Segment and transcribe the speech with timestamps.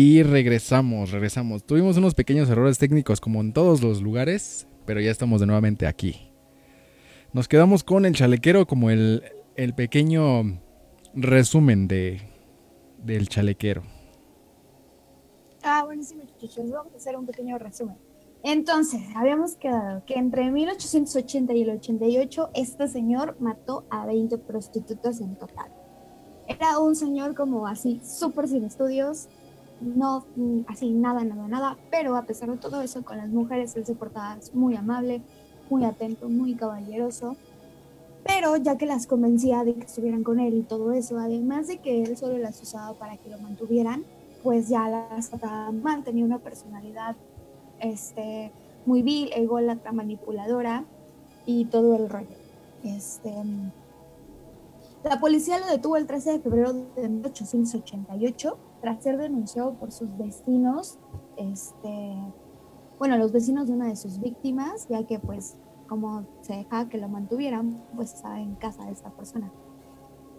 [0.00, 1.64] Y regresamos, regresamos.
[1.64, 5.88] Tuvimos unos pequeños errores técnicos como en todos los lugares, pero ya estamos de nuevamente
[5.88, 6.30] aquí.
[7.32, 9.24] Nos quedamos con el chalequero como el,
[9.56, 10.60] el pequeño
[11.14, 12.22] resumen de,
[13.02, 13.82] del chalequero.
[15.64, 17.96] Ah, bueno, sí, muchachos, vamos a hacer un pequeño resumen.
[18.44, 25.20] Entonces, habíamos quedado que entre 1880 y el 88 este señor mató a 20 prostitutas
[25.20, 25.72] en total.
[26.46, 29.28] Era un señor como así, súper sin estudios,
[29.80, 33.76] no mm, así nada, nada, nada, pero a pesar de todo eso con las mujeres
[33.76, 35.22] él se portaba muy amable,
[35.70, 37.36] muy atento, muy caballeroso,
[38.24, 41.78] pero ya que las convencía de que estuvieran con él y todo eso, además de
[41.78, 44.04] que él solo las usaba para que lo mantuvieran,
[44.42, 47.16] pues ya las trataba mal, tenía una personalidad
[47.80, 48.52] este,
[48.86, 50.84] muy vil, ególatra, manipuladora
[51.46, 52.36] y todo el rollo.
[52.84, 53.32] Este,
[55.04, 60.16] la policía lo detuvo el 13 de febrero de 1888 tras ser denunciado por sus
[60.16, 60.98] vecinos,
[61.36, 62.16] este,
[62.98, 65.56] bueno, los vecinos de una de sus víctimas, ya que pues
[65.88, 69.50] como se dejaba que lo mantuvieran, pues estaba en casa de esta persona.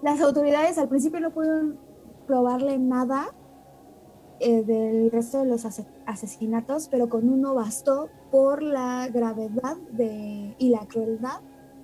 [0.02, 1.80] Las autoridades al principio no pudieron
[2.28, 3.34] probarle nada
[4.40, 5.66] eh, del resto de los
[6.06, 11.42] asesinatos, pero con uno bastó por la gravedad de, y la crueldad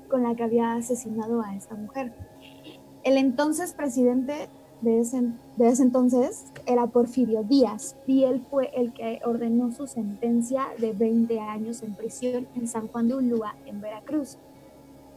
[0.09, 2.14] con la que había asesinado a esta mujer.
[3.03, 4.50] El entonces presidente
[4.81, 5.22] de ese,
[5.58, 10.92] de ese entonces era Porfirio Díaz y él fue el que ordenó su sentencia de
[10.92, 14.38] 20 años en prisión en San Juan de Ulúa, en Veracruz.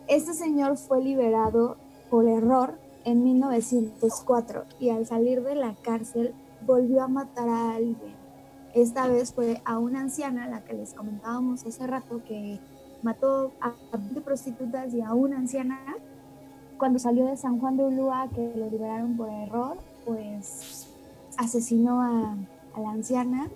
[0.07, 1.77] Este señor fue liberado
[2.09, 6.35] por error en 1904 y al salir de la cárcel
[6.67, 8.17] volvió a matar a alguien.
[8.75, 12.61] Esta vez fue a una anciana, la que les comentábamos hace rato, que
[13.03, 15.81] mató a 20 prostitutas y a una anciana
[16.79, 20.89] cuando salió de San Juan de Ulúa, que lo liberaron por error, pues
[21.37, 22.37] asesinó a,
[22.81, 23.51] la anciana,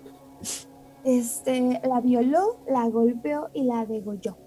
[1.03, 4.37] este, la violó, la golpeó y la degolló.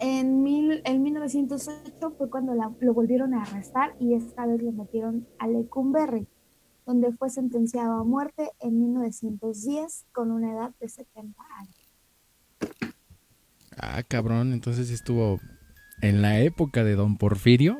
[0.00, 5.26] En, mil, en 1908 fue cuando lo volvieron a arrestar y esta vez lo metieron
[5.38, 6.26] a Lecumberri,
[6.84, 11.94] donde fue sentenciado a muerte en 1910 con una edad de 70 años.
[13.78, 15.40] Ah, cabrón, entonces estuvo
[16.02, 17.78] en la época de Don Porfirio,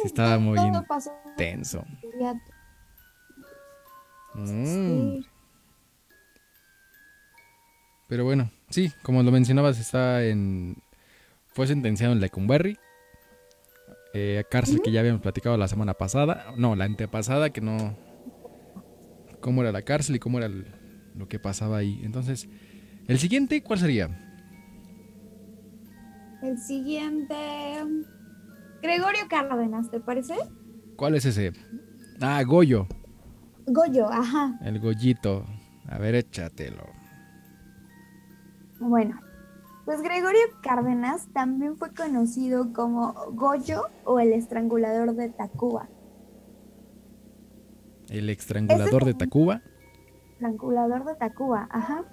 [0.00, 1.84] sí estaba muy intenso.
[4.34, 5.20] Mm.
[8.08, 10.76] Pero bueno, sí, como lo mencionabas, está en.
[11.46, 12.76] Fue sentenciado en Lecumberri.
[14.12, 16.52] Eh, cárcel que ya habíamos platicado la semana pasada.
[16.56, 17.96] No, la antepasada, que no.
[19.40, 22.00] Cómo era la cárcel y cómo era lo que pasaba ahí.
[22.02, 22.48] Entonces,
[23.06, 24.08] el siguiente, ¿cuál sería?
[26.42, 27.36] El siguiente.
[28.82, 30.34] Gregorio Cárdenas, ¿te parece?
[30.96, 31.52] ¿Cuál es ese?
[32.20, 32.86] Ah, Goyo.
[33.66, 34.58] Goyo, ajá.
[34.62, 35.44] El Goyito.
[35.88, 36.84] A ver, échatelo.
[38.78, 39.20] Bueno,
[39.84, 45.88] pues Gregorio Cárdenas también fue conocido como Goyo o el estrangulador de Tacuba.
[48.08, 49.62] ¿El estrangulador de Tacuba?
[50.32, 52.04] Estrangulador de Tacuba, ajá.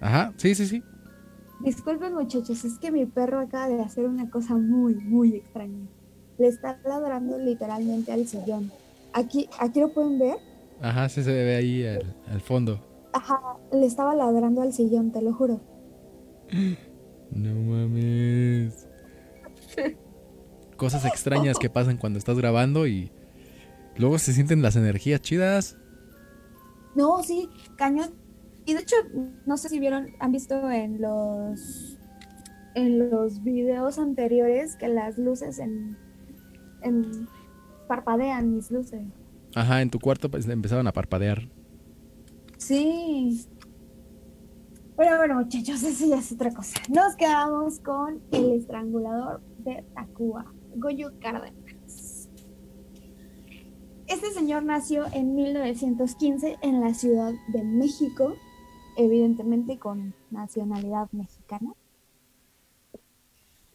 [0.00, 0.82] Ajá, sí, sí, sí.
[1.60, 5.88] Disculpen muchachos, es que mi perro acaba de hacer una cosa muy, muy extraña.
[6.38, 8.70] Le está ladrando literalmente al sillón.
[9.12, 10.36] Aquí, aquí lo pueden ver.
[10.80, 12.80] Ajá, sí se ve ahí al, fondo.
[13.12, 13.40] Ajá,
[13.72, 15.60] le estaba ladrando al sillón, te lo juro.
[17.30, 18.86] No mames.
[20.76, 23.10] Cosas extrañas que pasan cuando estás grabando y
[23.96, 25.76] luego se sienten las energías chidas.
[26.94, 28.27] No, sí, cañón
[28.68, 28.96] y de hecho,
[29.46, 31.98] no sé si vieron, han visto en los
[32.74, 35.96] en los videos anteriores que las luces en,
[36.82, 37.26] en
[37.86, 39.06] parpadean mis luces.
[39.54, 41.48] Ajá, en tu cuarto pues, empezaban a parpadear.
[42.58, 43.46] Sí.
[44.98, 46.78] Pero bueno, muchachos, eso ya es otra cosa.
[46.90, 50.44] Nos quedamos con el estrangulador de Tacuba,
[50.76, 52.28] Goyo Cárdenas.
[54.08, 58.34] Este señor nació en 1915 en la Ciudad de México
[58.98, 61.72] evidentemente con nacionalidad mexicana.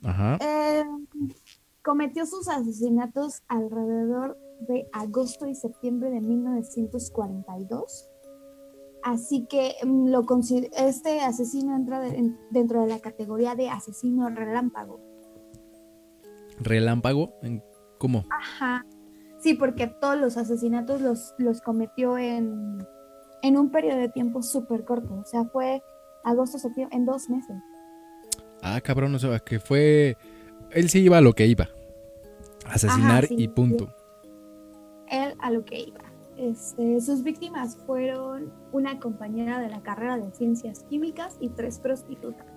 [0.04, 0.38] Ajá.
[0.42, 0.84] Eh,
[1.82, 4.38] cometió sus asesinatos alrededor
[4.68, 8.10] de agosto y septiembre de 1942.
[9.02, 10.26] Así que mm, lo
[10.78, 12.02] este asesino entra
[12.52, 15.00] dentro de la categoría de asesino relámpago.
[16.60, 17.34] ¿Relámpago?
[17.98, 18.26] ¿Cómo?
[18.30, 18.86] Ajá.
[19.40, 22.78] Sí, porque todos los asesinatos los, los cometió en
[23.44, 25.14] en un periodo de tiempo súper corto.
[25.14, 25.84] O sea, fue
[26.24, 27.58] agosto, septiembre, en dos meses.
[28.64, 30.18] Ah, cabrón, o sea, que fue...
[30.72, 31.68] Él sí iba a lo que iba.
[32.66, 33.36] Asesinar Ajá, sí.
[33.38, 33.94] y punto.
[35.08, 36.00] Él a lo que iba.
[36.38, 42.48] Este, sus víctimas fueron una compañera de la carrera de ciencias químicas y tres prostitutas.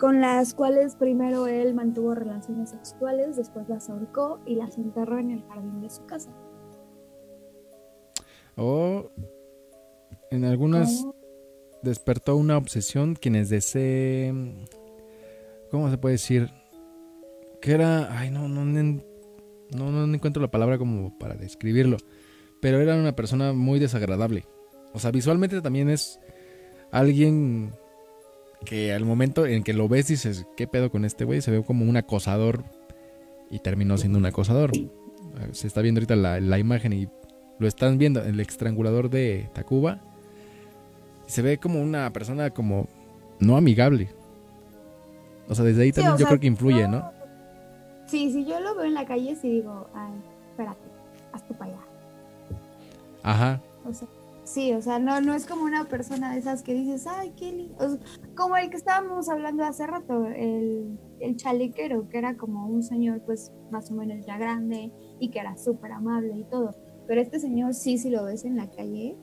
[0.00, 5.30] Con las cuales primero él mantuvo relaciones sexuales, después las ahorcó y las enterró en
[5.30, 6.32] el jardín de su casa.
[8.56, 9.10] O
[10.30, 11.06] en algunas
[11.82, 14.66] despertó una obsesión quienes deseen...
[15.70, 16.50] ¿Cómo se puede decir?
[17.60, 18.18] Que era...
[18.18, 19.02] Ay, no, no, no,
[19.70, 21.96] no, no encuentro la palabra como para describirlo.
[22.60, 24.44] Pero era una persona muy desagradable.
[24.92, 26.20] O sea, visualmente también es
[26.90, 27.72] alguien
[28.64, 31.40] que al momento en que lo ves dices, ¿qué pedo con este güey?
[31.40, 32.64] Se ve como un acosador
[33.50, 34.70] y terminó siendo un acosador.
[35.52, 37.08] Se está viendo ahorita la, la imagen y
[37.62, 39.98] lo están viendo, el estrangulador de Tacuba.
[41.26, 42.86] Se ve como una persona como
[43.40, 44.10] no amigable.
[45.48, 47.10] O sea, desde ahí Sí, también yo sea, creo que influye, yo- ¿no?
[48.06, 50.12] Sí, si yo lo veo en la calle, sí digo, ay,
[50.50, 50.80] espérate,
[51.32, 51.80] hazte para allá.
[53.22, 53.60] Ajá.
[53.88, 54.08] O sea,
[54.44, 57.52] sí, o sea, no, no es como una persona de esas que dices, ay, qué
[57.52, 57.74] lindo.
[57.78, 57.98] O sea,
[58.36, 63.20] como el que estábamos hablando hace rato, el, el chalequero, que era como un señor,
[63.24, 66.74] pues más o menos ya grande y que era súper amable y todo.
[67.12, 69.14] Pero este señor, sí, si lo ves en la calle,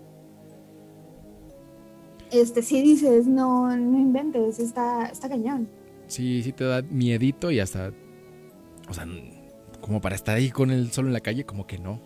[2.29, 5.67] este, sí dices, no, no inventes, está, está cañón.
[6.05, 7.91] Sí, sí te da miedito y hasta.
[8.87, 9.07] O sea,
[9.81, 11.99] como para estar ahí con él solo en la calle, como que no.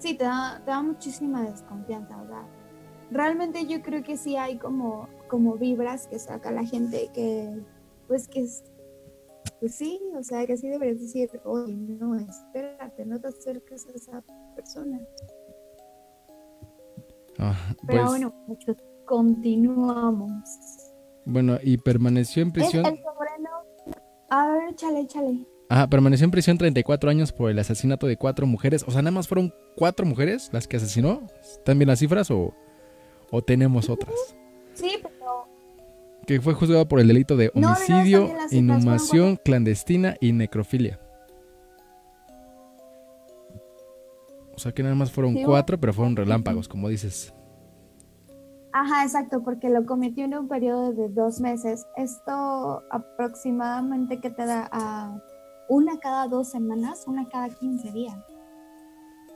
[0.00, 2.46] Sí, te da, te da muchísima desconfianza, o sea,
[3.10, 7.58] realmente yo creo que sí hay como, como vibras que saca la gente que,
[8.06, 8.64] pues que es,
[9.60, 13.90] pues sí, o sea, que sí deberías decir, oye, no, espérate, no te acerques a
[13.92, 14.22] esa
[14.54, 15.00] persona.
[17.38, 17.56] Ah,
[17.86, 20.32] Pero pues, bueno, muchachos, continuamos.
[21.24, 22.86] bueno, y permaneció en Es prisión.
[22.86, 23.50] el sobrino,
[24.30, 25.46] a ver, échale, échale.
[25.70, 28.84] Ajá, permaneció en prisión 34 años por el asesinato de cuatro mujeres.
[28.88, 31.26] O sea, nada más fueron cuatro mujeres las que asesinó.
[31.42, 32.54] ¿Están bien las cifras o,
[33.30, 34.14] o tenemos otras?
[36.28, 41.00] Que fue juzgado por el delito de no, homicidio, inhumación clandestina y necrofilia.
[44.54, 47.32] O sea que nada más fueron Sí, cuatro, pero fueron relámpagos, como dices.
[48.74, 51.86] Ajá, exacto, porque lo cometió en un periodo de dos meses.
[51.96, 55.18] Esto aproximadamente que te da a
[55.70, 58.16] una cada dos semanas, una cada 15 días.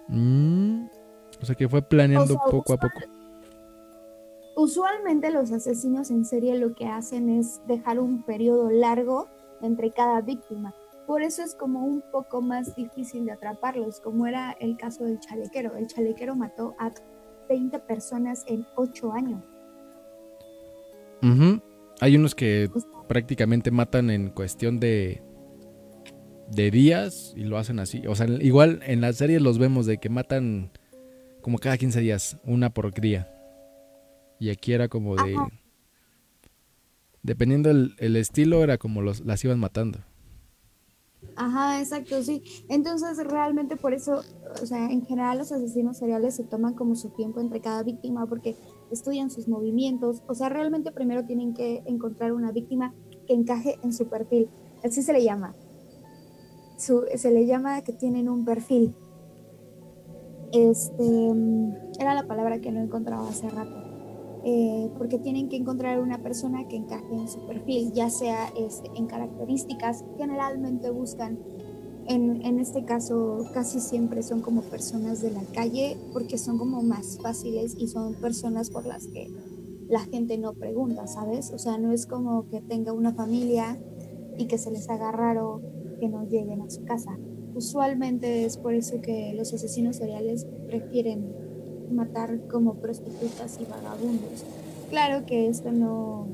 [0.09, 0.89] Mm,
[1.41, 3.01] o sea que fue planeando O sea, poco a poco.
[4.63, 9.27] Usualmente los asesinos en serie lo que hacen es dejar un periodo largo
[9.61, 10.73] entre cada víctima.
[11.05, 15.19] Por eso es como un poco más difícil de atraparlos, como era el caso del
[15.19, 15.75] chalequero.
[15.77, 16.93] El chalequero mató a
[17.49, 19.43] 20 personas en 8 años.
[22.01, 25.23] Hay unos que Pues- prácticamente matan en cuestión de
[26.51, 28.07] de días y lo hacen así.
[28.07, 30.71] O sea, igual en las series los vemos de que matan
[31.41, 33.32] como cada 15 días, una por día.
[34.43, 35.37] Y aquí era como de...
[35.37, 35.49] Ajá.
[37.23, 40.01] Dependiendo el, el estilo, era como los, las iban matando.
[41.37, 42.43] Ajá, exacto, sí.
[42.69, 44.23] Entonces, realmente por eso,
[44.61, 48.27] o sea, en general los asesinos seriales se toman como su tiempo entre cada víctima
[48.27, 48.57] porque
[48.91, 50.25] estudian sus movimientos.
[50.27, 52.93] O sea, realmente primero tienen que encontrar una víctima
[53.29, 54.49] que encaje en su perfil.
[54.83, 55.55] Así se le llama.
[56.77, 58.93] Su- se le llama que tienen un perfil.
[60.53, 63.82] Este, mm, era la palabra que no encontraba hace rato.
[64.45, 68.91] Eh, porque tienen que encontrar una persona que encaje en su perfil, ya sea este,
[68.97, 71.39] en características, generalmente buscan,
[72.09, 76.83] en, en este caso casi siempre son como personas de la calle, porque son como
[76.83, 79.29] más fáciles y son personas por las que
[79.89, 81.53] la gente no pregunta, ¿sabes?
[81.53, 83.79] O sea, no es como que tenga una familia
[84.39, 85.61] y que se les haga raro
[86.01, 87.19] que no lleguen a su casa.
[87.55, 91.42] Usualmente es por eso que los asesinos seriales prefieren
[91.91, 94.45] matar como prostitutas y vagabundos.
[94.91, 96.27] Claro que esto no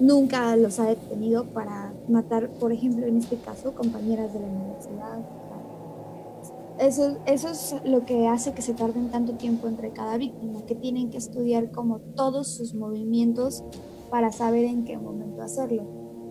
[0.00, 5.20] nunca los ha detenido para matar, por ejemplo, en este caso, compañeras de la universidad.
[6.78, 10.74] Eso, eso es lo que hace que se tarden tanto tiempo entre cada víctima, que
[10.74, 13.62] tienen que estudiar como todos sus movimientos
[14.10, 15.84] para saber en qué momento hacerlo.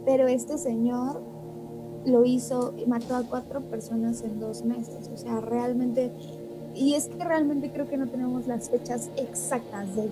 [0.06, 1.22] Pero este señor
[2.06, 5.10] lo hizo y mató a cuatro personas en dos meses.
[5.14, 6.12] O sea, realmente
[6.80, 10.10] y es que realmente creo que no tenemos las fechas exactas de,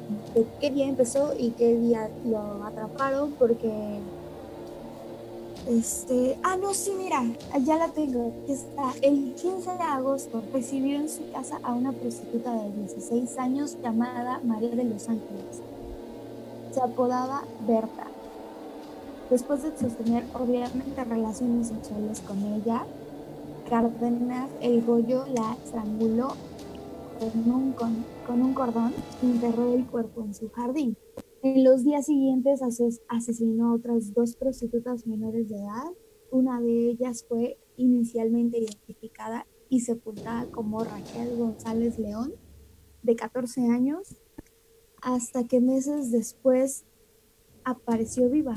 [0.60, 3.72] qué día empezó y qué día lo atraparon porque
[5.70, 7.24] este ah no sí mira
[7.66, 12.54] ya la tengo está el 15 de agosto recibió en su casa a una prostituta
[12.54, 15.62] de 16 años llamada María de los Ángeles
[16.78, 18.06] se apodaba Berta.
[19.32, 22.86] Después de sostener obviamente relaciones sexuales con ella,
[23.68, 26.34] Cárdenas el Goyo la estranguló
[27.20, 30.98] con un, con, con un cordón y enterró el cuerpo en su jardín.
[31.44, 32.62] En los días siguientes
[33.08, 35.92] asesinó a otras dos prostitutas menores de edad.
[36.32, 42.34] Una de ellas fue inicialmente identificada y sepultada como Raquel González León,
[43.04, 44.18] de 14 años,
[45.02, 46.86] hasta que meses después
[47.64, 48.56] apareció viva.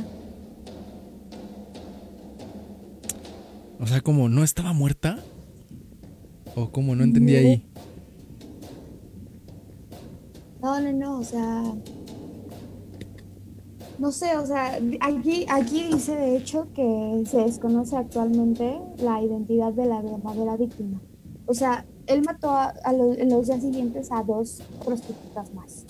[3.78, 5.18] O sea, como no estaba muerta.
[6.54, 7.69] O como no entendí ahí.
[10.62, 11.62] No, no, no, o sea.
[13.98, 19.72] No sé, o sea, aquí, aquí dice de hecho que se desconoce actualmente la identidad
[19.74, 21.02] de la verdadera víctima.
[21.44, 25.84] O sea, él mató a, en los días siguientes a dos prostitutas más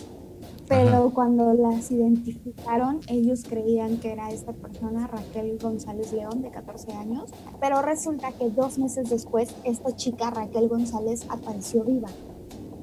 [0.71, 6.93] pero cuando las identificaron, ellos creían que era esta persona, Raquel González León, de 14
[6.93, 12.09] años, pero resulta que dos meses después, esta chica, Raquel González, apareció viva.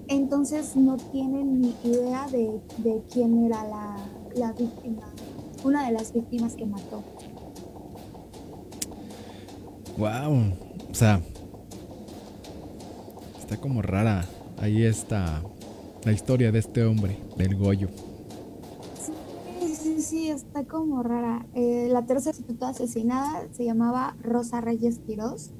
[0.07, 2.61] Entonces no tienen ni idea de,
[3.11, 3.97] quién era la,
[4.35, 5.03] la víctima,
[5.63, 7.03] una de las víctimas que mató.
[9.97, 10.53] Wow,
[10.89, 11.21] o sea,
[13.39, 14.25] está como rara
[14.57, 15.41] ahí está
[16.03, 17.89] la historia de este hombre, del Goyo.
[19.59, 21.45] Sí, sí, sí, está como rara.
[21.53, 25.51] Eh, la tercera prostituta asesinada se llamaba Rosa Reyes Quiroz.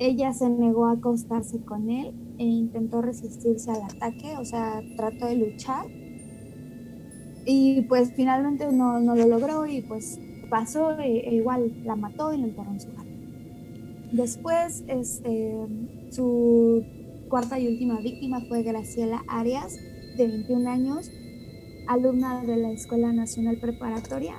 [0.00, 5.26] Ella se negó a acostarse con él e intentó resistirse al ataque, o sea, trató
[5.26, 5.86] de luchar.
[7.44, 12.32] Y pues finalmente no, no lo logró y pues pasó, e, e igual la mató
[12.32, 14.10] y la enterró en su jardín.
[14.12, 15.54] Después, este,
[16.10, 16.84] su
[17.28, 19.76] cuarta y última víctima fue Graciela Arias,
[20.16, 21.10] de 21 años,
[21.88, 24.34] alumna de la Escuela Nacional Preparatoria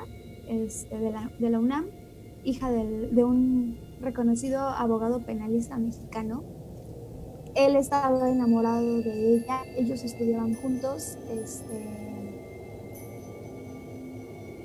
[0.47, 1.85] este, de, la, UNAM,
[2.43, 6.43] hija de un reconocido abogado penalista mexicano.
[7.55, 11.99] Él estaba enamorado de ella, ellos estudiaban juntos, este,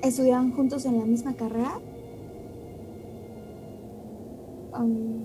[0.03, 1.79] estudiaban juntos en la misma carrera.
[4.77, 5.23] Um,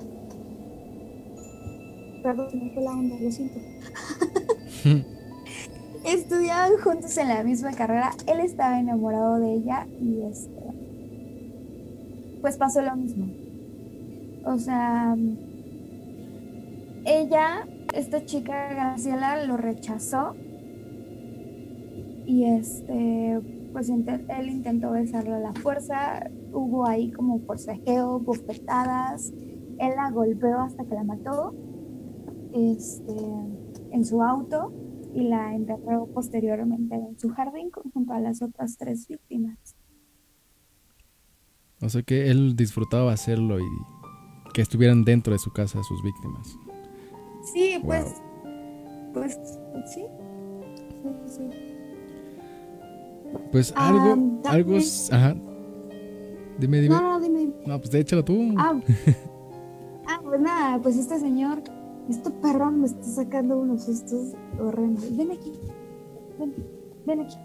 [2.23, 3.59] Perdón, me fue la onda, lo siento.
[6.05, 8.13] Estudiaban juntos en la misma carrera.
[8.27, 10.51] Él estaba enamorado de ella y este.
[12.41, 13.27] Pues pasó lo mismo.
[14.45, 15.17] O sea.
[17.05, 20.35] Ella, esta chica Graciela, lo rechazó.
[22.27, 23.41] Y este.
[23.73, 26.29] Pues él intentó besarle a la fuerza.
[26.53, 29.33] Hubo ahí como forcejeo, bofetadas.
[29.79, 31.55] Él la golpeó hasta que la mató
[32.53, 33.15] este,
[33.93, 34.73] en su auto
[35.15, 39.59] y la enterró posteriormente en su jardín junto a las otras tres víctimas.
[41.81, 43.65] O sea que él disfrutaba hacerlo y
[44.53, 46.57] que estuvieran dentro de su casa sus víctimas.
[47.53, 48.07] Sí, pues,
[49.13, 49.39] pues,
[49.95, 50.05] sí.
[53.53, 54.79] Pues algo, algo,
[55.13, 55.37] ajá.
[56.59, 56.95] Dime, dime.
[56.95, 57.53] No, no, dime.
[57.67, 58.55] No, pues échalo tú.
[58.59, 58.79] Ah,
[60.09, 61.63] ah, pues nada, pues este señor
[62.11, 65.17] este perrón me está sacando unos sustos horrendos.
[65.17, 65.53] Ven aquí.
[66.39, 66.55] Ven,
[67.07, 67.37] ven aquí.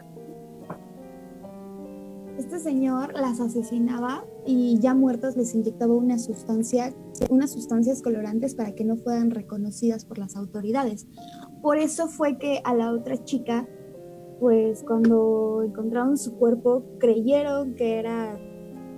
[2.37, 6.93] Este señor las asesinaba y ya muertas les inyectaba una sustancia,
[7.29, 11.07] unas sustancias colorantes para que no fueran reconocidas por las autoridades.
[11.61, 13.69] Por eso fue que a la otra chica,
[14.41, 18.37] pues cuando encontraron su cuerpo, creyeron que era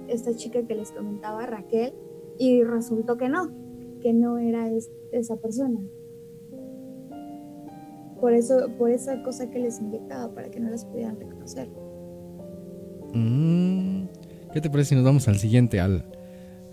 [0.07, 1.93] esta chica que les comentaba, Raquel,
[2.39, 3.51] y resultó que no,
[4.01, 4.67] que no era
[5.11, 5.79] esa persona.
[8.19, 11.69] Por eso, por esa cosa que les inyectaba, para que no las pudieran reconocer.
[13.17, 14.07] Mm,
[14.53, 15.79] ¿Qué te parece si nos vamos al siguiente?
[15.79, 16.05] Al,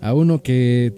[0.01, 0.93] a uno que,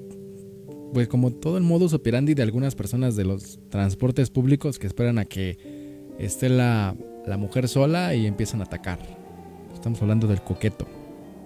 [0.94, 5.20] pues como todo el modus operandi de algunas personas de los transportes públicos que esperan
[5.20, 5.58] a que
[6.20, 9.00] esté la, la mujer sola y empiezan a atacar.
[9.74, 10.86] Estamos hablando del coqueto.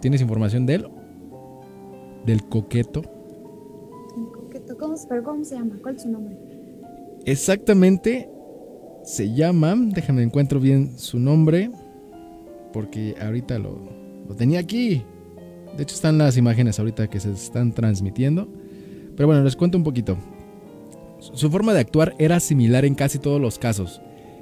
[0.02, 0.88] ¿Tienes información de él?
[2.26, 3.02] Del coqueto.
[4.80, 5.76] ¿Cómo, pero ¿cómo se llama?
[5.82, 6.36] ¿Cuál es su nombre?
[7.26, 8.30] Exactamente
[9.04, 11.72] se llama, déjame encuentro bien su nombre,
[12.72, 13.78] porque ahorita lo,
[14.38, 15.04] tenía aquí.
[15.76, 18.48] De hecho están las imágenes ahorita que se están transmitiendo.
[19.16, 20.18] Pero bueno, les cuento un poquito.
[21.20, 24.02] Su forma de actuar era similar en casi todos los casos.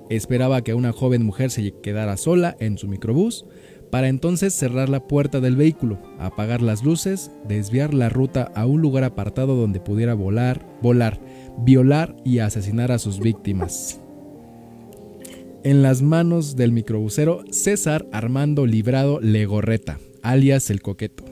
[0.09, 3.45] Esperaba que una joven mujer se quedara sola en su microbús,
[3.91, 8.81] para entonces cerrar la puerta del vehículo, apagar las luces, desviar la ruta a un
[8.81, 11.19] lugar apartado donde pudiera volar, volar,
[11.59, 14.00] violar y asesinar a sus víctimas.
[15.61, 21.25] En las manos del microbusero César Armando Librado Legorreta, alias el coqueto,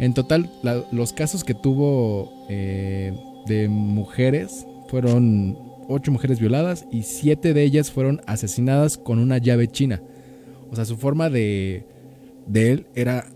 [0.00, 0.50] En total,
[0.90, 3.12] los casos que tuvo eh,
[3.46, 5.56] de mujeres fueron
[5.86, 10.02] ocho mujeres violadas y siete de ellas fueron asesinadas con una llave china.
[10.68, 11.84] O sea, su forma de,
[12.48, 13.26] de él era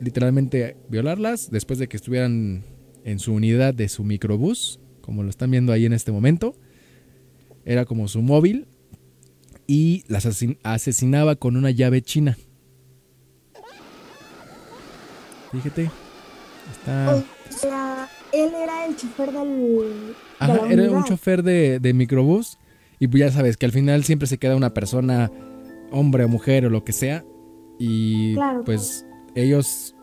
[0.00, 2.62] literalmente violarlas después de que estuvieran
[3.04, 6.56] en su unidad de su microbús, como lo están viendo ahí en este momento.
[7.64, 8.66] Era como su móvil
[9.68, 12.36] y las asesin- asesinaba con una llave china.
[15.52, 15.90] Fíjate.
[16.72, 17.14] Está...
[17.14, 19.48] O sea, él era el chofer del.
[19.48, 22.58] de Ajá, era un chofer de, de microbús.
[22.98, 25.30] Y pues ya sabes que al final siempre se queda una persona,
[25.92, 27.24] hombre o mujer o lo que sea.
[27.78, 29.94] Y Claro, pues ellos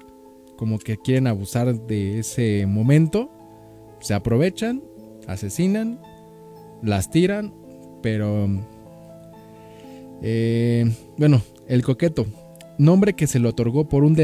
[0.57, 3.31] como que quieren abusar de ese momento.
[4.00, 4.84] Se aprovechan,
[5.27, 6.00] asesinan,
[6.84, 7.53] las tiran.
[8.01, 8.48] Pero...
[10.22, 10.86] eh,
[11.17, 12.25] bueno, el coqueto.
[12.77, 14.17] Nombre que se le otorgó por un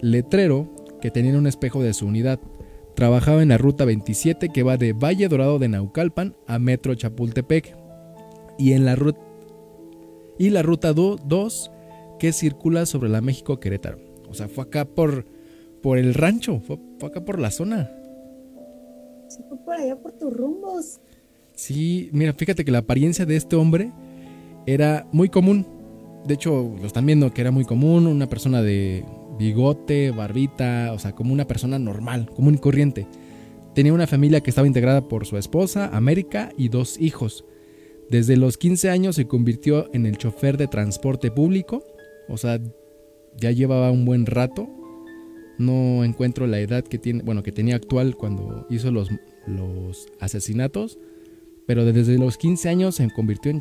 [0.00, 0.68] letrero
[1.00, 2.40] que tenía en un espejo de su unidad.
[2.94, 7.76] Trabajaba en la ruta 27 que va de Valle Dorado de Naucalpan a Metro Chapultepec
[8.58, 9.20] y en la ruta
[10.38, 11.70] y la ruta 2
[12.18, 13.98] que circula sobre la México Querétaro.
[14.28, 15.26] O sea, fue acá por
[15.82, 17.90] por el rancho, fue, fue acá por la zona.
[19.28, 21.00] Se fue por allá por tus rumbos.
[21.54, 23.92] Sí, mira, fíjate que la apariencia de este hombre
[24.74, 25.66] era muy común.
[26.26, 29.02] De hecho, lo están viendo que era muy común, una persona de
[29.38, 33.06] bigote, barbita, o sea, como una persona normal, común y corriente.
[33.74, 37.46] Tenía una familia que estaba integrada por su esposa, América, y dos hijos.
[38.10, 41.82] Desde los 15 años se convirtió en el chofer de transporte público,
[42.28, 42.60] o sea,
[43.40, 44.68] ya llevaba un buen rato.
[45.56, 49.08] No encuentro la edad que tiene, bueno, que tenía actual cuando hizo los,
[49.46, 50.98] los asesinatos,
[51.66, 53.60] pero desde los 15 años se convirtió en,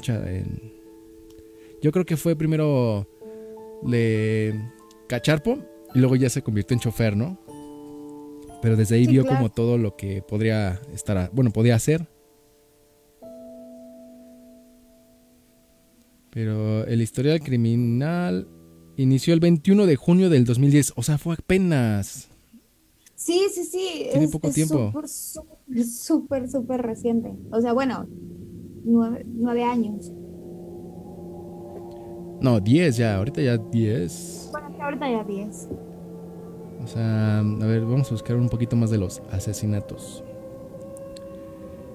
[1.82, 3.08] yo creo que fue primero
[3.86, 4.54] le
[5.08, 5.60] cacharpo
[5.94, 7.40] y luego ya se convirtió en chofer, ¿no?
[8.62, 9.38] Pero desde ahí Sí, vio claro.
[9.38, 12.08] como todo lo que podría estar, a- bueno, podía hacer.
[16.32, 18.48] Pero el historial criminal
[18.96, 22.30] inició el 21 de junio del 2010, o sea, fue apenas.
[23.16, 24.08] Sí, sí, sí.
[24.12, 24.92] Tiene es, poco es tiempo.
[25.08, 27.32] Súper, súper, súper, reciente.
[27.52, 28.08] O sea, bueno,
[28.84, 30.12] nueve, nueve años.
[32.42, 34.50] No, 10 ya, ahorita ya 10.
[34.52, 35.68] Bueno, ahorita ya diez.
[36.84, 40.24] O sea, a ver, vamos a buscar un poquito más de los asesinatos.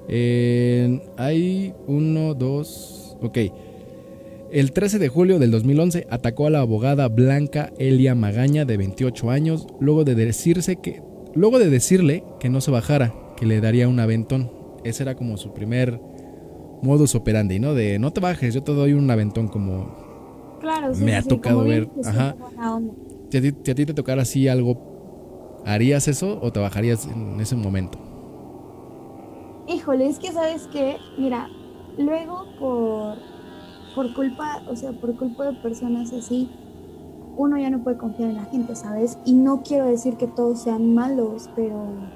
[0.09, 3.17] Eh, hay uno, dos.
[3.23, 3.39] Ok.
[4.51, 9.31] El 13 de julio del 2011 atacó a la abogada Blanca Elia Magaña de 28
[9.31, 11.01] años luego de decirse que
[11.35, 14.51] luego de decirle que no se bajara, que le daría un aventón.
[14.85, 15.99] Ese era como su primer
[16.83, 17.73] modus operandi, ¿no?
[17.73, 20.02] De no te bajes, yo te doy un aventón como
[20.63, 21.01] Claro, sí.
[21.05, 22.37] Me ha sí, tocado ver, bien ajá.
[23.31, 24.81] si a, ti, si a ti te tocara así algo,
[25.65, 27.99] ¿harías eso o te bajarías en ese momento?
[29.67, 31.55] Híjole, es que sabes que, mira,
[31.97, 33.27] luego por,
[33.95, 36.57] por culpa, o sea, por culpa de personas así,
[37.37, 39.21] uno ya no puede confiar en la gente, ¿sabes?
[39.25, 42.13] Y no quiero decir que todos sean malos, pero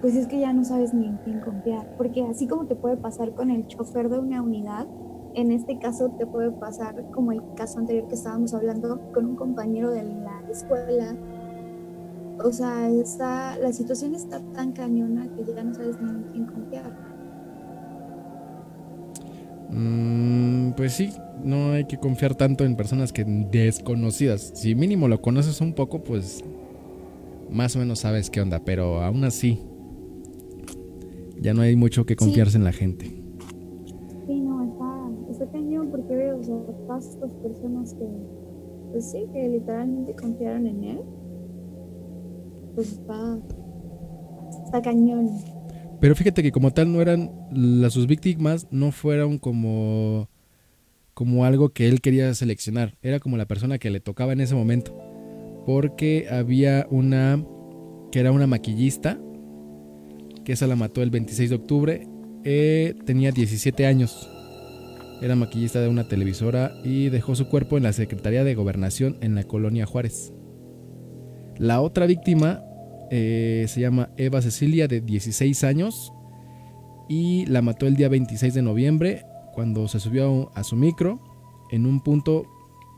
[0.00, 2.96] pues es que ya no sabes ni en quién confiar, porque así como te puede
[2.98, 4.88] pasar con el chofer de una unidad,
[5.34, 9.36] en este caso te puede pasar como el caso anterior que estábamos hablando con un
[9.36, 11.16] compañero de la escuela.
[12.42, 16.46] O sea, está, la situación está tan cañona que ya no sabes ni en quién
[16.46, 16.92] confiar.
[19.70, 24.52] Mm, pues sí, no hay que confiar tanto en personas que desconocidas.
[24.54, 26.44] Si mínimo lo conoces un poco, pues
[27.50, 29.60] más o menos sabes qué onda, pero aún así
[31.40, 33.06] ya no hay mucho que confiarse en la gente.
[34.26, 38.06] Sí, no, está, está cañón porque veo, o sea, personas que,
[38.92, 41.00] pues sí, que literalmente confiaron en él,
[42.74, 43.38] pues está,
[44.64, 45.30] está cañón.
[46.00, 50.28] Pero fíjate que como tal no eran las sus víctimas no fueron como
[51.14, 54.56] como algo que él quería seleccionar, era como la persona que le tocaba en ese
[54.56, 54.98] momento.
[55.64, 57.42] Porque había una
[58.10, 59.18] que era una maquillista
[60.44, 62.08] que esa la mató el 26 de octubre,
[62.44, 64.30] eh, tenía 17 años.
[65.20, 69.34] Era maquillista de una televisora y dejó su cuerpo en la Secretaría de Gobernación en
[69.34, 70.32] la colonia Juárez.
[71.56, 72.62] La otra víctima
[73.10, 76.12] eh, se llama Eva Cecilia de 16 años
[77.08, 81.20] y la mató el día 26 de noviembre cuando se subió a su micro
[81.70, 82.44] en un punto,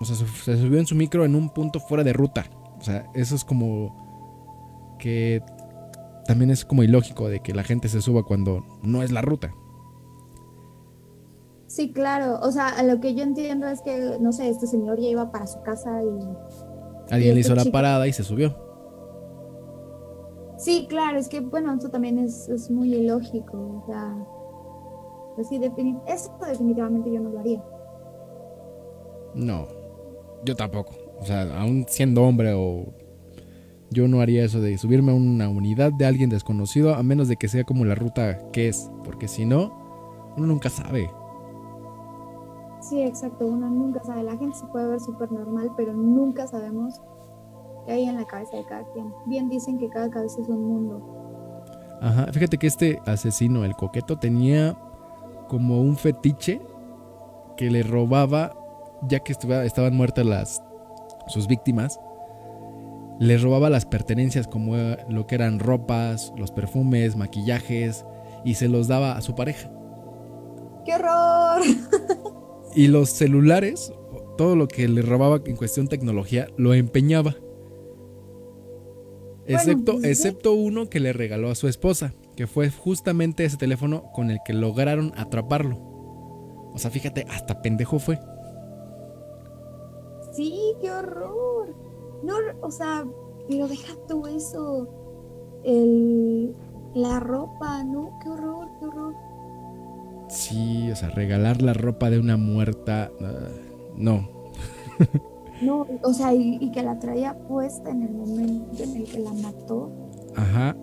[0.01, 2.47] o sea, se, subió en su micro en un punto fuera de ruta.
[2.79, 5.43] O sea, eso es como que
[6.27, 9.53] también es como ilógico de que la gente se suba cuando no es la ruta.
[11.77, 15.09] Sí, claro, o sea, lo que yo entiendo es que, no sé, este señor ya
[15.09, 16.09] iba para su casa y
[17.13, 18.57] Alguien le hizo la chica- parada y se subió.
[20.57, 23.59] Sí, claro, es que, bueno, eso también es, es muy ilógico.
[23.59, 24.17] O sea,
[25.35, 25.61] pues sí,
[26.07, 27.63] esto definitivamente yo no lo haría.
[29.35, 29.67] No,
[30.47, 30.95] yo tampoco.
[31.21, 32.87] O sea, aún siendo hombre o...
[33.91, 37.37] Yo no haría eso de subirme a una unidad de alguien desconocido a menos de
[37.37, 38.91] que sea como la ruta que es.
[39.05, 41.11] Porque si no, uno nunca sabe.
[42.89, 44.23] Sí, exacto, uno nunca sabe.
[44.23, 47.01] La gente se puede ver súper normal, pero nunca sabemos
[47.85, 49.13] qué hay en la cabeza de cada quien.
[49.27, 51.99] Bien dicen que cada cabeza es un mundo.
[52.01, 54.77] Ajá, fíjate que este asesino, el coqueto, tenía
[55.49, 56.61] como un fetiche
[57.57, 58.53] que le robaba,
[59.09, 60.63] ya que estuva- estaban muertas las
[61.27, 61.99] sus víctimas,
[63.19, 68.05] le robaba las pertenencias como eh, lo que eran ropas, los perfumes, maquillajes,
[68.45, 69.71] y se los daba a su pareja.
[70.85, 71.63] ¡Qué horror!
[72.77, 73.93] Y los celulares,
[74.37, 77.35] todo lo que le robaba en cuestión tecnología, lo empeñaba.
[79.47, 80.11] Excepto, pues sí.
[80.11, 84.39] excepto uno que le regaló a su esposa, que fue justamente ese teléfono con el
[84.45, 85.79] que lograron atraparlo.
[86.75, 88.19] O sea, fíjate, hasta pendejo fue.
[90.33, 91.75] Sí, qué horror.
[92.23, 93.07] No, o sea,
[93.49, 94.87] pero deja tú eso.
[95.65, 96.55] El,
[96.95, 98.19] la ropa, ¿no?
[98.23, 99.15] Qué horror, qué horror.
[100.37, 103.11] Sí, o sea, regalar la ropa de una muerta.
[103.21, 103.49] ah,
[103.97, 104.29] no.
[105.63, 109.19] No, o sea, y, y que la traía puesta en el momento en el que
[109.21, 109.91] la mató.
[110.37, 110.77] Ajá.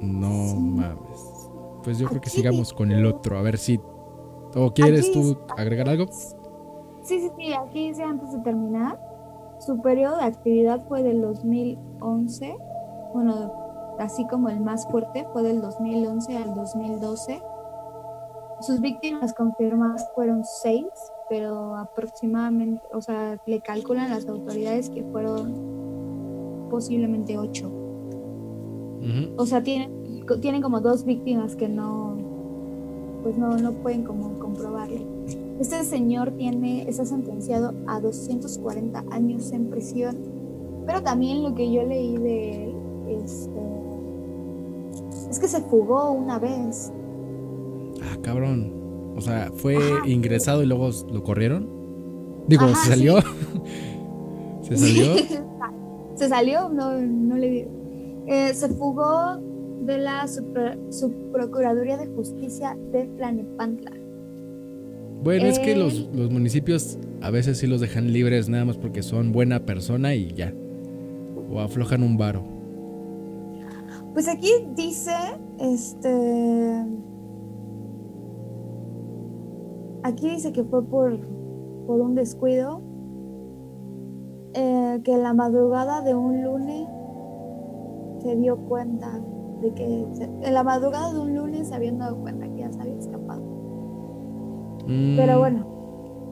[0.00, 0.56] No Sí.
[0.58, 1.50] mames.
[1.82, 3.38] Pues yo creo que sigamos con el otro.
[3.38, 3.78] A ver si.
[4.56, 6.06] ¿O quieres Aquí tú agregar algo?
[7.02, 8.98] Sí, sí, sí, aquí dice antes de terminar.
[9.60, 12.56] Su periodo de actividad fue del 2011.
[13.12, 13.52] Bueno,
[13.98, 17.42] así como el más fuerte fue del 2011 al 2012.
[18.60, 20.86] Sus víctimas confirmadas fueron seis,
[21.28, 27.70] pero aproximadamente, o sea, le calculan las autoridades que fueron posiblemente ocho.
[29.36, 32.16] O sea, tienen, tienen como dos víctimas que no,
[33.22, 35.00] pues no, no pueden como comprobarlo.
[35.60, 40.16] Este señor tiene, está sentenciado a 240 años en prisión,
[40.86, 42.74] pero también lo que yo leí de él,
[43.08, 43.60] este,
[45.30, 46.92] es que se fugó una vez.
[48.24, 48.72] Cabrón.
[49.16, 50.08] O sea, fue Ajá.
[50.08, 51.68] ingresado y luego lo corrieron.
[52.48, 53.16] Digo, Ajá, se salió.
[54.62, 55.14] se salió.
[56.16, 57.64] se salió, no, no le di.
[58.26, 59.36] Eh, se fugó
[59.82, 63.92] de la Subprocuraduría de Justicia de Tlanepantla.
[65.22, 65.76] Bueno, es que Eh.
[65.76, 70.14] los, los municipios a veces sí los dejan libres nada más porque son buena persona
[70.14, 70.52] y ya.
[71.50, 72.42] O aflojan un varo.
[74.12, 75.12] Pues aquí dice,
[75.58, 76.84] este,
[80.04, 81.18] aquí dice que fue por,
[81.86, 82.80] por un descuido,
[84.54, 86.86] eh, que en la madrugada de un lunes
[88.22, 89.20] se dio cuenta
[89.60, 92.72] de que, se- en la madrugada de un lunes se habían dado cuenta que ya
[92.72, 93.42] se había escapado.
[94.86, 95.66] Mm, Pero bueno,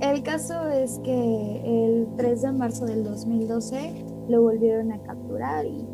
[0.00, 5.84] el caso es que el 3 de marzo del 2012 lo volvieron a capturar y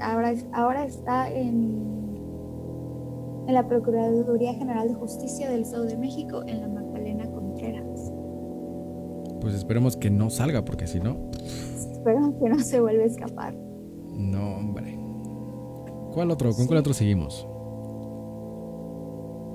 [0.00, 1.93] ahora, ahora está en,
[3.46, 8.12] en la Procuraduría General de Justicia del Estado de México en la Magdalena Contreras.
[9.40, 13.54] Pues esperemos que no salga porque si no, Espero que no se vuelva a escapar.
[14.14, 14.98] no, hombre.
[16.12, 16.50] ¿Cuál otro?
[16.50, 16.66] ¿Con Sí.
[16.68, 17.46] cuál otro seguimos?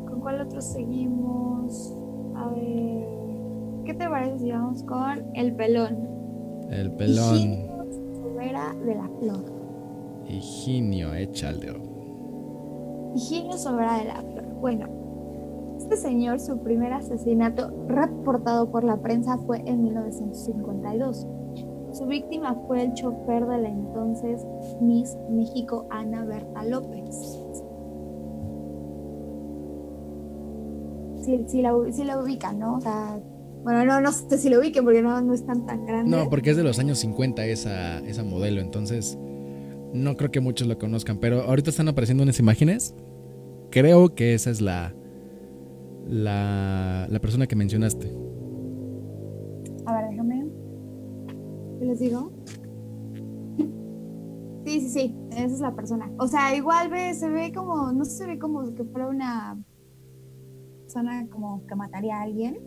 [0.07, 1.95] ¿Con cuál otro seguimos?
[2.35, 3.07] A ver,
[3.85, 5.97] ¿qué te parece si vamos con el pelón?
[6.69, 7.35] El pelón.
[7.37, 7.85] Higinio
[8.21, 9.43] Sobera de la Flor.
[10.27, 11.73] Higinio, échale.
[13.15, 14.45] Higinio Sobera de la Flor.
[14.59, 14.87] Bueno,
[15.77, 21.27] este señor, su primer asesinato reportado por la prensa fue en 1952.
[21.93, 24.45] Su víctima fue el chofer de la entonces
[24.79, 27.15] Miss México Ana Berta López.
[31.21, 32.75] Sí, sí la, ubican, ¿no?
[32.75, 33.19] O sea,
[33.63, 36.15] bueno, no, no sé si lo ubiquen porque no, no están tan grandes.
[36.15, 39.17] No, porque es de los años 50 esa, esa modelo, entonces
[39.93, 42.95] no creo que muchos lo conozcan, pero ahorita están apareciendo unas imágenes.
[43.71, 44.93] Creo que esa es la,
[46.07, 48.15] la, la persona que mencionaste.
[49.85, 50.47] A ver, déjame.
[51.79, 52.31] ¿Qué les digo?
[54.65, 56.11] Sí, sí, sí, esa es la persona.
[56.19, 59.57] O sea, igual ve, se ve como, no se ve como que fuera una
[60.81, 62.59] persona como que mataría a alguien.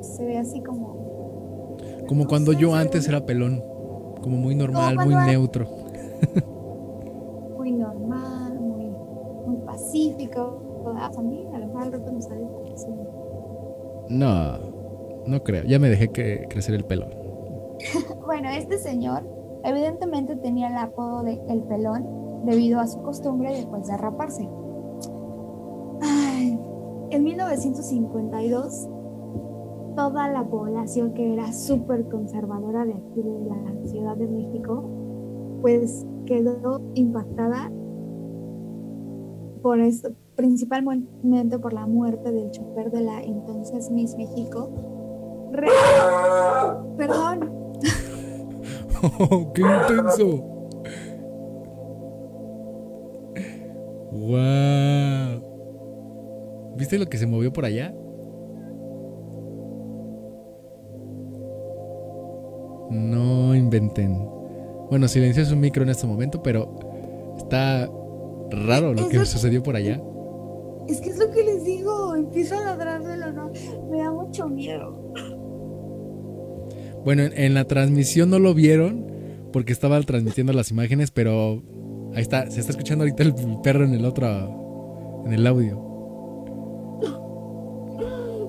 [0.00, 1.76] Se ve así como.
[2.08, 3.62] Como no cuando sé, yo ve antes era pelón,
[4.22, 5.68] como muy normal, muy neutro.
[7.56, 8.86] Muy normal, muy,
[9.46, 10.62] muy pacífico.
[10.84, 12.86] Sea, a mí a lo mejor al rato me sale así.
[14.08, 14.58] No,
[15.26, 17.06] no creo, ya me dejé que crecer el pelo.
[18.26, 19.24] Bueno, este señor
[19.64, 24.48] Evidentemente tenía el apodo de El Pelón debido a su costumbre de, pues, de raparse.
[26.00, 26.58] Ay,
[27.10, 28.88] en 1952,
[29.96, 34.84] toda la población que era súper conservadora de aquí de la Ciudad de México,
[35.60, 37.70] pues quedó impactada
[39.62, 44.70] por esto, principalmente por la muerte del chofer de la entonces Miss México.
[45.52, 45.66] Re-
[46.96, 47.50] Perdón,
[49.20, 50.44] Oh, ¡Qué intenso!
[54.10, 55.42] ¡Wow!
[56.76, 57.94] ¿Viste lo que se movió por allá?
[62.90, 64.37] No inventen.
[64.90, 67.88] Bueno, silenció su micro en este momento, pero está
[68.50, 70.00] raro lo que sucedió por allá.
[70.88, 73.50] es que es lo que les digo, empiezo a ladrar de la nada,
[73.90, 75.12] me da mucho miedo.
[77.04, 79.06] Bueno, en, en la transmisión no lo vieron
[79.52, 81.62] porque estaba transmitiendo las imágenes, pero
[82.14, 85.84] ahí está, se está escuchando ahorita el perro en el otro, en el audio.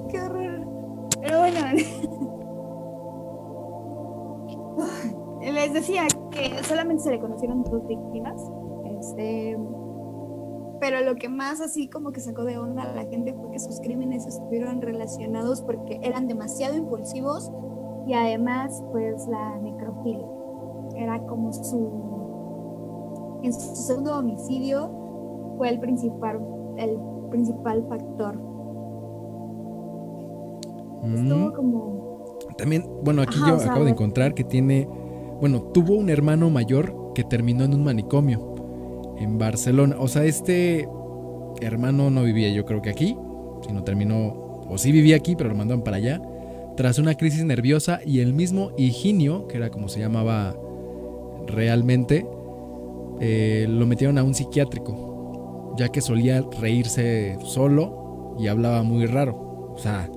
[0.10, 1.10] Qué horror.
[1.22, 1.60] Pero bueno,
[7.00, 8.42] solamente se le conocieron dos víctimas.
[9.00, 9.58] Este,
[10.80, 13.60] pero lo que más así como que sacó de onda a la gente fue que
[13.60, 17.52] sus crímenes estuvieron relacionados porque eran demasiado impulsivos
[18.08, 20.26] y además pues la necrofilia
[20.96, 24.90] era como su en su segundo homicidio
[25.58, 26.40] fue el principal
[26.78, 26.98] el
[27.30, 28.36] principal factor
[31.04, 31.54] estuvo Mm.
[31.54, 32.00] como
[32.58, 34.90] También, bueno, aquí Ajá, yo sea, acabo de encontrar que tiene,
[35.40, 38.56] bueno, tuvo un hermano mayor que terminó en un manicomio
[39.18, 39.96] en Barcelona.
[40.00, 40.88] O sea, este
[41.62, 43.16] hermano no vivía yo creo que aquí,
[43.66, 46.22] sino terminó, o sí vivía aquí, pero lo mandaron para allá,
[46.78, 50.56] tras una crisis nerviosa y el mismo Higinio, que era como se llamaba
[51.46, 52.26] realmente,
[53.20, 59.74] eh, lo metieron a un psiquiátrico, ya que solía reírse solo y hablaba muy raro.
[59.74, 60.10] O sea,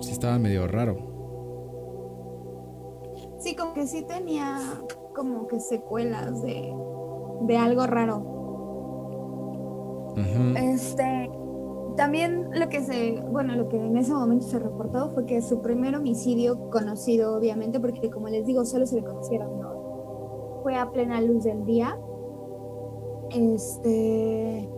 [0.00, 1.11] sí estaba medio raro.
[3.42, 4.58] Sí como que sí tenía
[5.14, 6.72] como que secuelas de
[7.46, 8.22] de algo raro.
[10.56, 11.30] Este,
[11.96, 15.62] también lo que se, bueno, lo que en ese momento se reportó fue que su
[15.62, 20.90] primer homicidio conocido, obviamente, porque como les digo, solo se le conocieron dos, fue a
[20.90, 21.98] plena luz del día.
[23.30, 24.68] Este,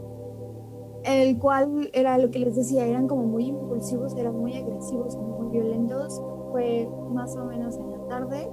[1.03, 5.49] el cual era lo que les decía, eran como muy impulsivos, eran muy agresivos, muy
[5.49, 6.23] violentos.
[6.53, 8.49] Fue más o menos en tarde.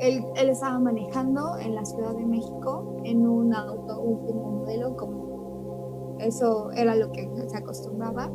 [0.00, 6.16] Él, él estaba manejando en la Ciudad de México en un auto último modelo como
[6.18, 8.30] eso era lo que se acostumbraba.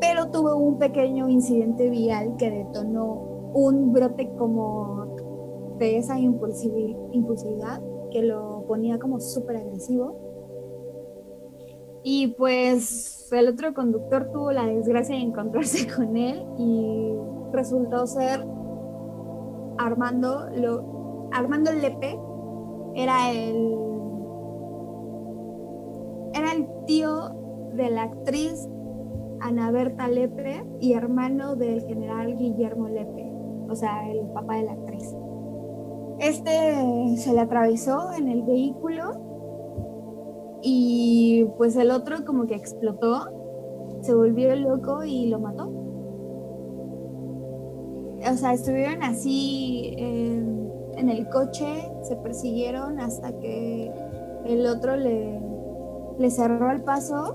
[0.00, 5.16] Pero tuvo un pequeño incidente vial que detonó un brote como
[5.78, 10.16] de esa impulsivi- impulsividad que lo ponía como súper agresivo.
[12.02, 17.14] Y pues el otro conductor tuvo la desgracia de encontrarse con él y
[17.52, 18.44] resultó ser
[19.80, 22.18] Armando, lo, Armando Lepe,
[22.94, 23.78] era el
[26.34, 27.30] era el tío
[27.74, 28.68] de la actriz
[29.40, 33.32] Ana Berta Lepe y hermano del general Guillermo Lepe,
[33.68, 35.14] o sea, el papá de la actriz.
[36.18, 43.28] Este se le atravesó en el vehículo y pues el otro como que explotó,
[44.02, 45.79] se volvió loco y lo mató.
[48.28, 50.44] O sea, estuvieron así eh,
[50.96, 53.90] en el coche, se persiguieron hasta que
[54.44, 55.40] el otro le,
[56.18, 57.34] le cerró el paso,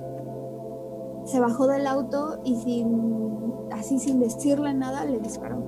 [1.25, 5.63] se bajó del auto y sin, así sin decirle nada le disparó.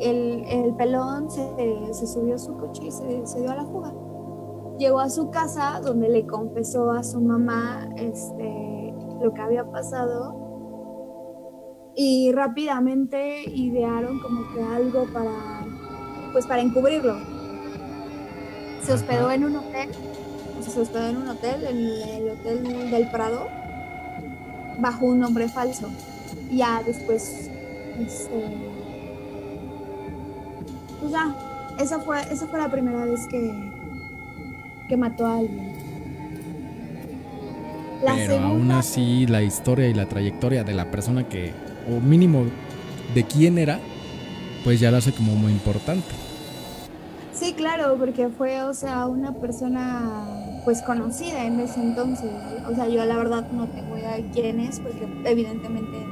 [0.00, 1.48] El, el pelón se,
[1.92, 3.94] se subió a su coche y se, se dio a la fuga.
[4.78, 8.92] Llegó a su casa donde le confesó a su mamá este,
[9.22, 10.43] lo que había pasado
[11.96, 15.64] y rápidamente idearon como que algo para,
[16.32, 17.16] pues para encubrirlo.
[18.82, 19.88] Se hospedó en un hotel
[20.58, 23.48] o sea, se hospedó en un hotel, en el Hotel del Prado,
[24.78, 25.88] bajo un nombre falso.
[26.50, 27.50] Ya después,
[27.98, 28.44] este,
[31.00, 31.34] pues ya,
[31.78, 33.52] esa fue, esa fue la primera vez que,
[34.88, 35.72] que mató a alguien.
[38.02, 41.52] La Pero aún así la historia y la trayectoria de la persona que,
[41.88, 42.44] o mínimo
[43.14, 43.80] de quién era,
[44.64, 46.08] pues ya lo hace como muy importante.
[47.32, 52.30] Sí, claro, porque fue, o sea, una persona pues conocida en ese entonces.
[52.70, 56.06] O sea, yo la verdad no tengo idea de quién es, porque evidentemente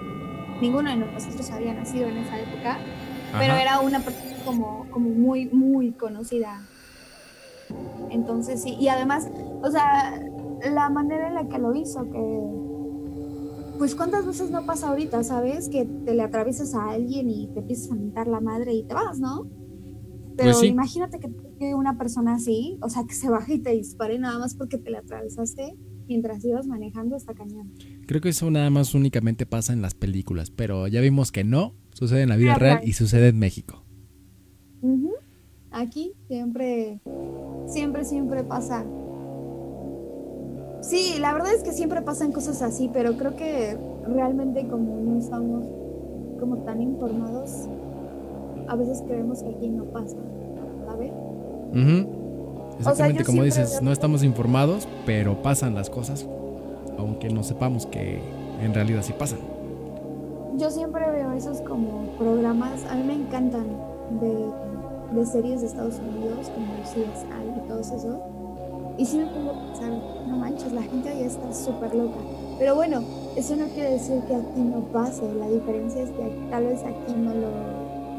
[0.60, 2.78] ninguno de nosotros había nacido en esa época.
[3.38, 6.60] pero era una persona como, como muy, muy conocida.
[8.10, 9.28] Entonces sí, y además,
[9.62, 10.20] o sea,
[10.70, 12.18] la manera en la que lo hizo, que
[13.78, 15.68] pues cuántas veces no pasa ahorita, ¿sabes?
[15.68, 18.94] Que te le atraviesas a alguien y te empiezas a mentar la madre y te
[18.94, 19.46] vas, ¿no?
[20.36, 20.68] Pero Pues sí.
[20.68, 21.18] imagínate
[21.58, 24.78] que una persona así, o sea, que se baje y te dispare nada más porque
[24.78, 25.74] te le atravesaste
[26.08, 27.72] mientras ibas manejando esta cañón.
[28.06, 31.74] Creo que eso nada más únicamente pasa en las películas, pero ya vimos que no,
[31.92, 33.82] sucede en la vida Ah, real y sucede en México.
[34.80, 35.12] Ujú.
[35.70, 37.00] Aquí siempre,
[37.66, 38.84] siempre, siempre pasa.
[40.82, 45.18] Sí, la verdad es que siempre pasan cosas así, pero creo que realmente como no
[45.18, 45.64] estamos
[46.40, 47.68] como tan informados,
[48.68, 50.16] a veces creemos que aquí no pasa,
[50.86, 51.10] ¿sabes?
[51.70, 52.08] Ujú.
[52.78, 56.26] Exactamente yo como dices, veo- no estamos informados, pero pasan las cosas,
[56.98, 58.20] aunque no sepamos que
[58.60, 59.38] en realidad sí pasan.
[60.58, 63.66] Yo siempre veo esos como programas, a mí me encantan
[64.20, 64.46] de,
[65.14, 68.16] de series de Estados Unidos, como CSI y todos esos.
[68.98, 69.92] Y sí me pongo a pensar,
[70.26, 72.18] no manches, la gente ahí está súper loca.
[72.58, 73.02] Pero bueno,
[73.36, 75.22] eso no quiere decir que aquí no pase.
[75.34, 77.50] La diferencia es que tal vez aquí no lo,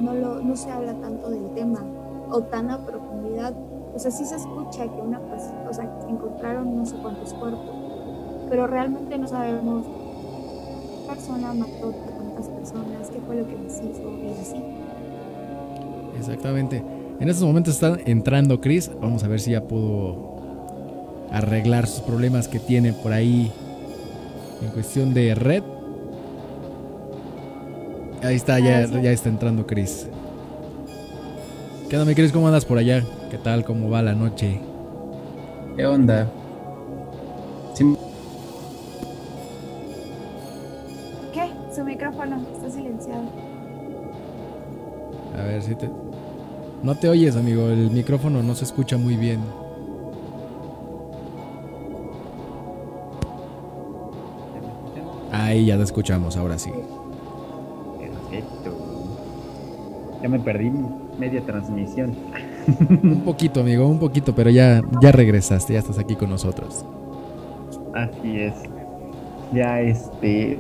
[0.02, 1.84] no lo, no se habla tanto del tema
[2.30, 3.54] o tan a profundidad.
[3.94, 7.76] O sea, sí se escucha que una persona, o sea, encontraron no sé cuántos cuerpos,
[8.50, 13.78] pero realmente no sabemos qué persona mató a cuántas personas, qué fue lo que les
[13.78, 14.58] hizo y así.
[16.18, 16.84] Exactamente.
[17.20, 18.92] En estos momentos está entrando Chris.
[19.00, 20.33] Vamos a ver si ya pudo
[21.34, 23.52] arreglar sus problemas que tiene por ahí
[24.62, 25.64] en cuestión de red.
[28.22, 30.08] Ahí está, ya, ya está entrando Chris.
[31.90, 32.32] ¿Qué onda, mi Chris?
[32.32, 33.04] ¿Cómo andas por allá?
[33.30, 33.66] ¿Qué tal?
[33.66, 34.62] ¿Cómo va la noche?
[35.76, 36.30] ¿Qué onda?
[37.74, 37.84] Sí,
[41.34, 41.50] ¿Qué?
[41.76, 43.24] Su micrófono está silenciado.
[45.38, 45.90] A ver si te...
[46.84, 47.68] No te oyes, amigo.
[47.70, 49.40] El micrófono no se escucha muy bien.
[55.44, 56.72] Ahí ya te escuchamos, ahora sí.
[58.00, 58.78] perfecto.
[60.22, 60.72] Ya me perdí
[61.20, 62.16] media transmisión.
[63.04, 66.86] Un poquito, amigo, un poquito, pero ya, ya regresaste, ya estás aquí con nosotros.
[67.94, 68.54] Así es.
[69.54, 70.60] Ya este.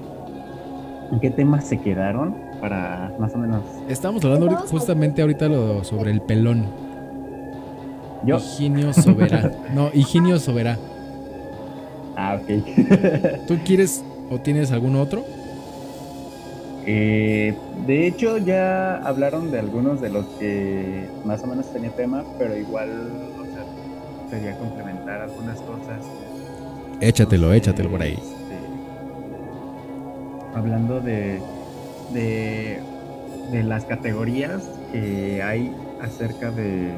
[1.11, 2.35] ¿En qué temas se quedaron?
[2.59, 3.61] Para más o menos.
[3.87, 6.65] Estamos hablando ahorita- justamente ahorita lo, sobre el pelón.
[8.25, 8.37] Yo.
[8.37, 9.51] Higinio Soberá.
[9.73, 10.77] No, Higinio Soberá.
[12.17, 13.47] Ah, ok.
[13.47, 15.23] ¿Tú quieres o tienes algún otro?
[16.85, 22.23] Eh, de hecho, ya hablaron de algunos de los que más o menos tenía tema,
[22.37, 22.89] pero igual,
[23.39, 23.65] o sea,
[24.29, 26.05] sería complementar algunas cosas.
[26.99, 28.13] Échatelo, échatelo por ahí.
[28.13, 28.57] este,
[30.53, 31.41] hablando de,
[32.13, 32.79] de,
[33.51, 36.91] de las categorías que hay acerca de,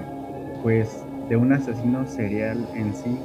[0.63, 3.17] pues, de un asesino serial en sí,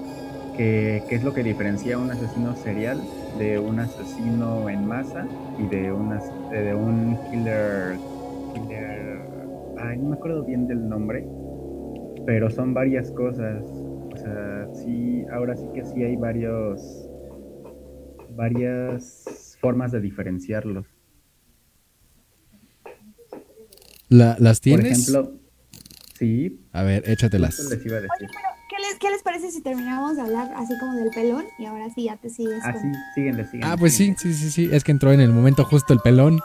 [0.56, 3.00] que, que es lo que diferencia a un asesino serial
[3.36, 8.00] de un asesino en masa y de, un as- de un killer,
[8.52, 9.18] killer,
[9.76, 11.26] ay, no me acuerdo bien del nombre,
[12.26, 13.64] pero son varias cosas.
[14.12, 17.08] O sea, sí, ahora sí que sí hay varios,
[18.30, 20.86] varias formas de diferenciarlos.
[24.08, 24.86] La- ¿Las Por tienes?
[25.08, 25.32] ejemplo,
[26.14, 27.70] sí, a ver, échatelas.
[27.70, 28.28] les iba a Oye, decir.
[28.28, 31.66] pero ¿qué les, ¿qué les parece si terminamos de hablar así como del pelón y
[31.66, 33.66] ahora sí ya te sigues Ah, con- sí, síguenle, síguenle.
[33.66, 34.18] Ah, pues sí, síguenle.
[34.20, 34.70] sí, sí, sí.
[34.72, 36.38] Es que entró en el momento justo el pelón.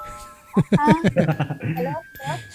[0.80, 0.88] Ah,
[1.60, 1.96] pelón,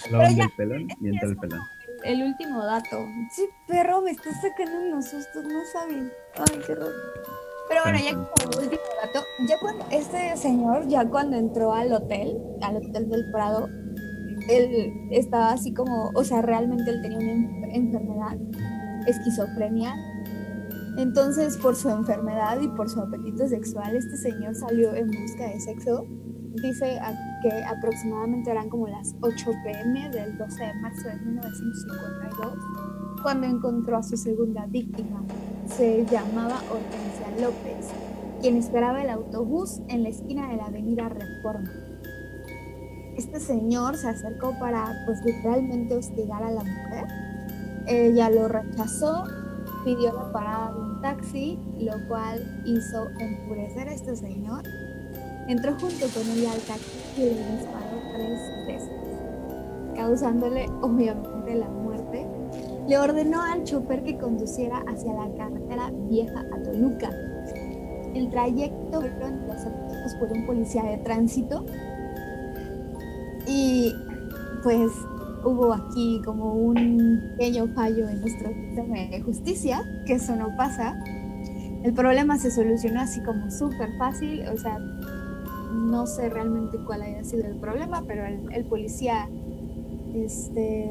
[0.09, 1.61] Pero ya, del pelón y entra el pelón.
[2.03, 3.05] el último dato.
[3.31, 6.11] Sí, perro, me estás sacando unos sustos, no saben.
[6.35, 6.91] Ay, qué raro.
[7.69, 12.37] Pero bueno, ya como último dato, ya cuando este señor, ya cuando entró al hotel,
[12.61, 13.69] al hotel del Prado,
[14.49, 18.37] él estaba así como, o sea, realmente él tenía una en- enfermedad,
[19.07, 19.93] esquizofrenia.
[20.97, 25.59] Entonces, por su enfermedad y por su apetito sexual, este señor salió en busca de
[25.59, 26.05] sexo.
[26.61, 26.99] Dice
[27.41, 32.57] que aproximadamente eran como las 8 pm del 12 de marzo de 1952
[33.21, 35.23] cuando encontró a su segunda víctima.
[35.65, 37.87] Se llamaba Hortensia López,
[38.41, 41.71] quien esperaba el autobús en la esquina de la avenida Reforma.
[43.15, 47.05] Este señor se acercó para, pues, literalmente hostigar a la mujer.
[47.87, 49.23] Ella lo rechazó,
[49.83, 54.63] pidió la parada de un taxi, lo cual hizo enfurecer a este señor.
[55.47, 58.89] Entró junto con ella al taxi y le disparó tres veces,
[59.95, 62.27] causándole obviamente la muerte
[62.87, 67.09] le ordenó al chofer que conduciera hacia la carretera vieja a Toluca.
[68.13, 71.65] El trayecto fueron interceptados por un policía de tránsito
[73.47, 73.93] y
[74.63, 74.91] pues
[75.43, 81.01] hubo aquí como un pequeño fallo en nuestro sistema de justicia, que eso no pasa.
[81.83, 87.23] El problema se solucionó así como súper fácil, o sea, no sé realmente cuál haya
[87.23, 89.27] sido el problema, pero el, el policía
[90.13, 90.89] este,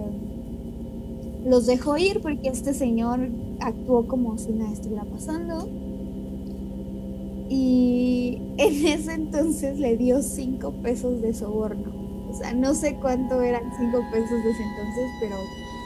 [1.45, 3.29] los dejó ir porque este señor
[3.61, 5.69] actuó como si nada estuviera pasando.
[7.49, 12.00] Y en ese entonces le dio cinco pesos de soborno.
[12.31, 15.37] O sea, no sé cuánto eran cinco pesos de ese entonces, pero...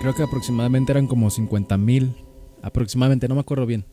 [0.01, 2.15] Creo que aproximadamente eran como 50 mil.
[2.61, 3.87] Aproximadamente, no me acuerdo bien.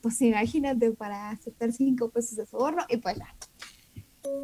[0.00, 3.18] Pues imagínate para aceptar cinco pesos de soborno y pues.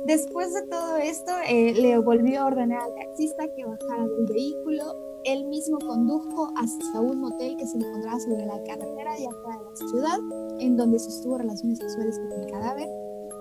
[0.07, 4.83] Después de todo esto, eh, le volvió a ordenar al taxista que bajara del vehículo.
[5.25, 9.65] Él mismo condujo hasta un motel que se encontraba sobre la carretera de afuera de
[9.65, 10.19] la ciudad,
[10.59, 12.89] en donde sostuvo relaciones sexuales con el cadáver,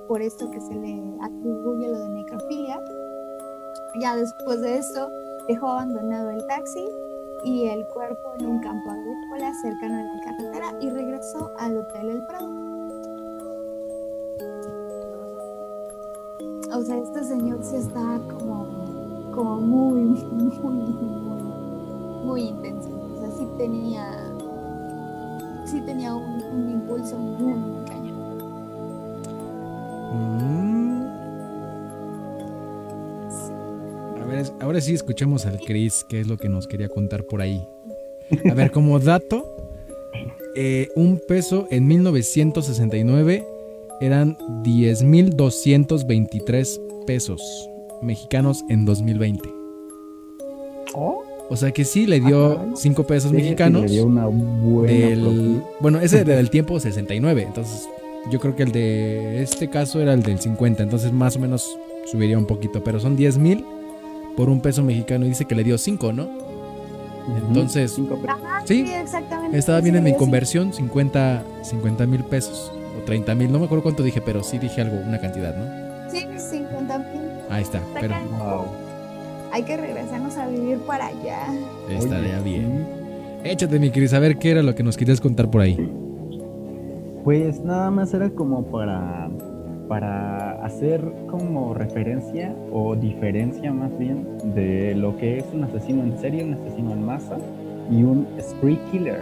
[0.08, 2.80] por esto que se le atribuye lo de necrofilia.
[3.96, 5.10] Ya después de esto,
[5.48, 6.86] dejó abandonado el taxi
[7.44, 12.10] y el cuerpo en un campo agrícola cercano a la carretera y regresó al Hotel
[12.10, 12.48] El Prado.
[16.76, 21.44] O sea, este señor sí está como, como muy, muy, muy,
[22.26, 22.90] muy intenso.
[22.90, 24.06] O sea, sí tenía,
[25.66, 28.14] sí tenía un, un impulso muy, muy cañón.
[30.14, 30.93] Mm.
[34.24, 37.24] A ver, es- ahora sí escuchemos al Chris, qué es lo que nos quería contar
[37.26, 37.62] por ahí.
[38.50, 39.46] A ver, como dato,
[40.56, 43.46] eh, un peso en 1969
[44.02, 47.42] eran 10.223 pesos
[48.02, 49.50] mexicanos en 2020.
[50.96, 51.24] ¿Oh?
[51.50, 52.72] O sea que sí le dio Ah, caray.
[52.76, 53.82] 5 pesos Sí, sí, mexicanos.
[53.84, 57.88] le dio una buena del, bueno, ese era del tiempo 69, entonces
[58.32, 61.78] yo creo que el de este caso era el del 50, entonces más o menos
[62.06, 63.66] subiría un poquito, pero son 10 mil
[64.36, 66.28] por un peso mexicano y dice que le dio 5, ¿no?
[67.48, 68.38] Entonces- cinco pesos.
[68.44, 69.58] Ajá, Sí, exactamente.
[69.58, 71.44] Estaba Sí, bien en mi conversión, 50
[72.08, 75.20] mil pesos o 30 mil, no me acuerdo cuánto dije, pero sí dije algo, una
[75.20, 76.12] cantidad, ¿no?
[76.12, 77.08] Sí, 50 mil.
[77.50, 78.66] Ahí está, pero Wow.
[79.54, 81.46] Hay que regresarnos a vivir para allá.
[81.90, 82.86] estaría Oye, bien.
[83.44, 85.78] Échate, mi Cris, a ver qué era lo que nos querías contar por ahí.
[87.24, 89.30] Pues nada más era como para,
[89.88, 94.26] para hacer como referencia o diferencia más bien
[94.56, 97.38] de lo que es un asesino en serie, un asesino en masa
[97.92, 99.22] y un spree killer.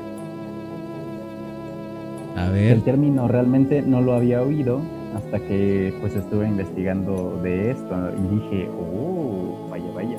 [2.38, 4.82] A ver, El término realmente no lo había oído
[5.16, 10.18] hasta que pues estuve investigando de esto y dije, oh, vaya, vaya.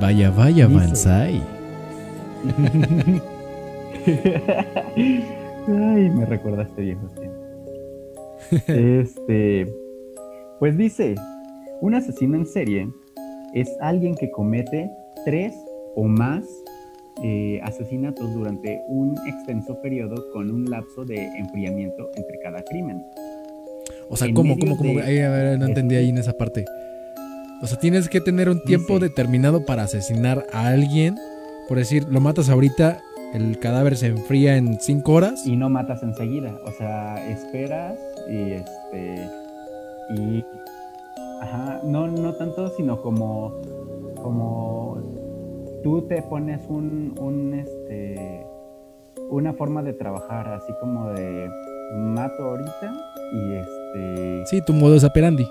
[0.00, 1.42] vaya, vaya, Banzai.
[5.68, 7.19] Ay, me recordaste tiempos.
[8.68, 9.66] Este,
[10.58, 11.14] pues dice,
[11.80, 12.88] un asesino en serie
[13.54, 14.90] es alguien que comete
[15.24, 15.54] tres
[15.96, 16.44] o más
[17.22, 23.02] eh, asesinatos durante un extenso periodo con un lapso de enfriamiento entre cada crimen.
[24.08, 24.94] O sea, En ¿cómo, cómo, cómo?
[24.94, 26.64] de Ay, a ver, no entendí ahí en esa parte.
[27.62, 31.16] O sea, tienes que tener un tiempo Dice- determinado para asesinar a alguien.
[31.68, 33.00] Por decir, lo matas ahorita,
[33.34, 35.46] el cadáver se enfría en 5 horas.
[35.46, 37.96] y no matas enseguida, o sea, esperas
[38.30, 39.28] y este
[40.16, 40.44] y
[41.40, 43.52] ajá, no no tanto sino como
[44.22, 44.98] como
[45.82, 48.46] tú te pones un un este
[49.30, 51.50] una forma de trabajar así como de
[51.94, 52.92] mato ahorita
[53.32, 53.70] y este
[54.46, 55.46] Sí, tu modo es operandi.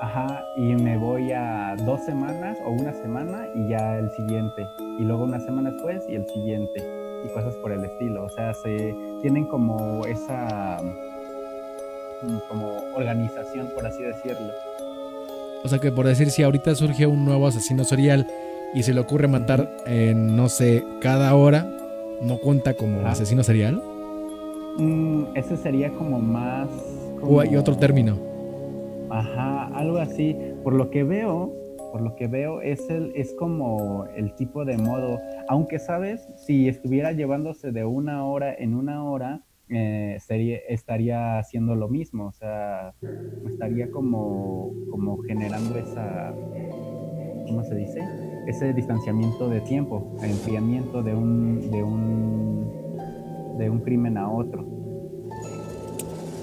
[0.00, 4.66] Ajá, y me voy a dos semanas o una semana y ya el siguiente.
[4.98, 6.82] Y luego una semana después y el siguiente.
[7.24, 8.24] Y cosas por el estilo.
[8.24, 10.78] O sea, se tienen como esa
[12.48, 14.52] como organización, por así decirlo.
[15.64, 18.26] O sea, que por decir, si ahorita surge un nuevo asesino serial
[18.74, 21.66] y se le ocurre matar, en, no sé, cada hora,
[22.22, 23.80] ¿no cuenta como asesino serial?
[24.78, 26.68] Mm, ese sería como más...
[27.20, 28.18] ¿O hay como- otro término?
[29.10, 30.36] Ajá, algo así.
[30.64, 31.52] Por lo que veo,
[31.92, 35.20] por lo que veo, es el, es como el tipo de modo.
[35.48, 39.42] Aunque sabes, si estuviera llevándose de una hora en una hora,
[39.72, 42.26] eh, sería, estaría haciendo lo mismo.
[42.26, 42.94] O sea,
[43.50, 46.34] estaría como, como generando esa,
[47.46, 48.00] ¿cómo se dice?
[48.46, 54.66] Ese distanciamiento de tiempo, enfriamiento de un, de un, de un crimen a otro.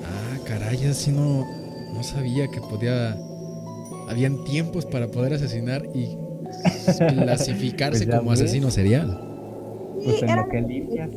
[0.04, 1.46] Ah, caray, así no,
[1.94, 3.18] no sabía que podía...
[4.10, 6.18] Habían tiempos para poder asesinar y
[7.10, 8.42] clasificarse Pues como ves.
[8.42, 9.22] asesino serial.
[10.04, 11.10] Pues Sí, en lo que limpias.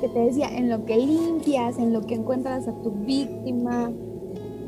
[0.00, 3.90] Que te decía, en lo que limpias, en lo que encuentras a tu víctima,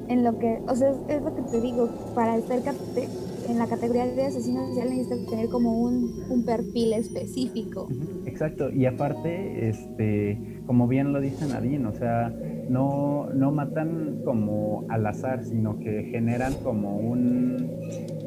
[0.09, 3.09] en lo que, o sea, es, lo que te digo, para acercarte,
[3.49, 7.89] en la categoría de asesino serial necesitas tener como un, un perfil específico.
[8.27, 12.33] Exacto, y aparte, este, como bien lo dice Nadine, o sea,
[12.69, 17.71] no, no matan como al azar, sino que generan como un,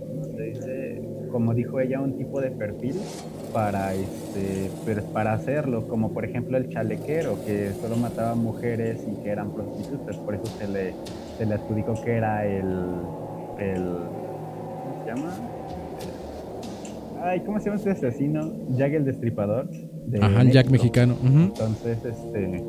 [0.09, 0.82] ¿cómo se dice?
[1.33, 2.95] Como dijo ella, un tipo de perfil
[3.51, 9.15] para, este, pues, para hacerlo, como por ejemplo el chalequero, que solo mataba mujeres y
[9.23, 10.93] que eran prostitutas, por eso se le,
[11.39, 12.67] se le adjudicó que era el,
[13.57, 15.33] el ¿cómo se llama?
[17.23, 18.51] Ay, ¿cómo se llama este asesino?
[18.77, 19.67] Jack el Destripador.
[20.05, 21.15] de Ajá, el Jack mexicano.
[21.23, 22.63] Entonces, este,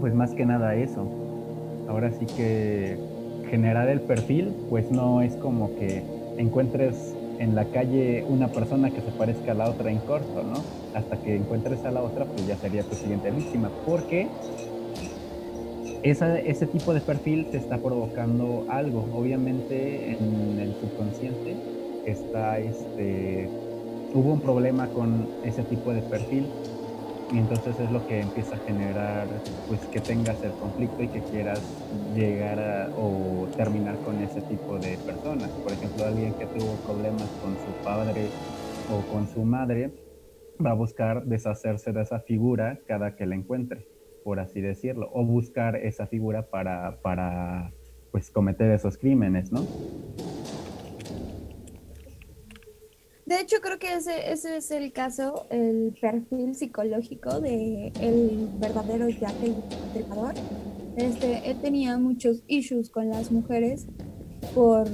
[0.00, 1.06] pues más que nada eso.
[1.88, 2.96] Ahora sí que
[3.48, 9.00] generar el perfil, pues no es como que encuentres en la calle una persona que
[9.00, 10.62] se parezca a la otra en corto, ¿no?
[10.94, 13.70] Hasta que encuentres a la otra, pues ya sería tu siguiente víctima.
[13.86, 14.28] Porque
[16.02, 19.06] ese tipo de perfil te está provocando algo.
[19.14, 21.56] Obviamente en el subconsciente
[22.06, 23.48] está este
[24.14, 26.46] hubo un problema con ese tipo de perfil
[27.32, 29.26] y entonces es lo que empieza a generar
[29.66, 31.60] pues que tengas el conflicto y que quieras
[32.14, 35.50] llegar a, o terminar con ese tipo de personas.
[35.50, 38.28] Por ejemplo, alguien que tuvo problemas con su padre
[38.92, 39.90] o con su madre
[40.64, 43.88] va a buscar deshacerse de esa figura cada que la encuentre,
[44.24, 47.72] por así decirlo, o buscar esa figura para, para
[48.12, 49.66] pues cometer esos crímenes, ¿no?
[53.26, 59.08] De hecho, creo que ese, ese es el caso, el perfil psicológico de el verdadero
[59.08, 60.34] Jack el.
[60.96, 63.86] Este, él tenía muchos issues con las mujeres
[64.54, 64.88] por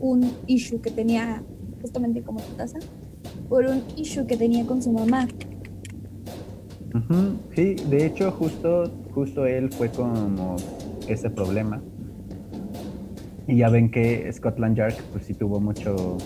[0.00, 1.44] un issue que tenía,
[1.82, 2.78] justamente como tu taza,
[3.48, 5.28] por un issue que tenía con su mamá.
[7.54, 10.56] Sí, de hecho justo, justo él fue como
[11.08, 11.82] ese problema.
[13.46, 16.16] Y ya ven que Scotland Yard pues sí tuvo mucho,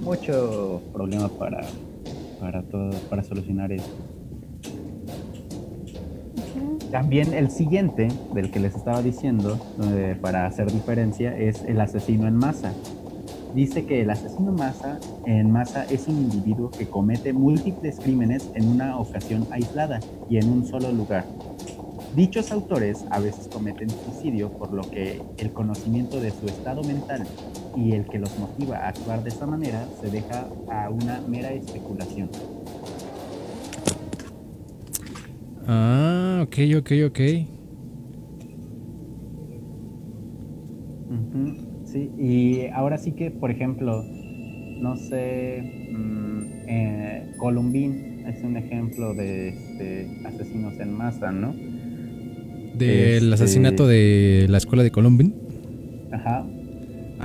[0.00, 1.60] mucho problema para,
[2.40, 3.90] para todo, para solucionar eso.
[6.90, 12.26] También el siguiente, del que les estaba diciendo, eh, para hacer diferencia, es el asesino
[12.26, 12.72] en masa.
[13.54, 18.68] Dice que el asesino masa, en masa es un individuo que comete múltiples crímenes en
[18.68, 21.24] una ocasión aislada y en un solo lugar.
[22.16, 27.24] Dichos autores a veces cometen suicidio, por lo que el conocimiento de su estado mental
[27.76, 31.52] y el que los motiva a actuar de esta manera se deja a una mera
[31.52, 32.28] especulación.
[35.66, 37.20] Ah, ok, ok, ok.
[41.84, 44.04] Sí, y ahora sí que, por ejemplo,
[44.80, 51.52] no sé, mm, eh, Columbine es un ejemplo de este, asesinos en masa, ¿no?
[52.78, 55.32] Del Este- asesinato de la escuela de Columbine.
[56.12, 56.46] Ajá,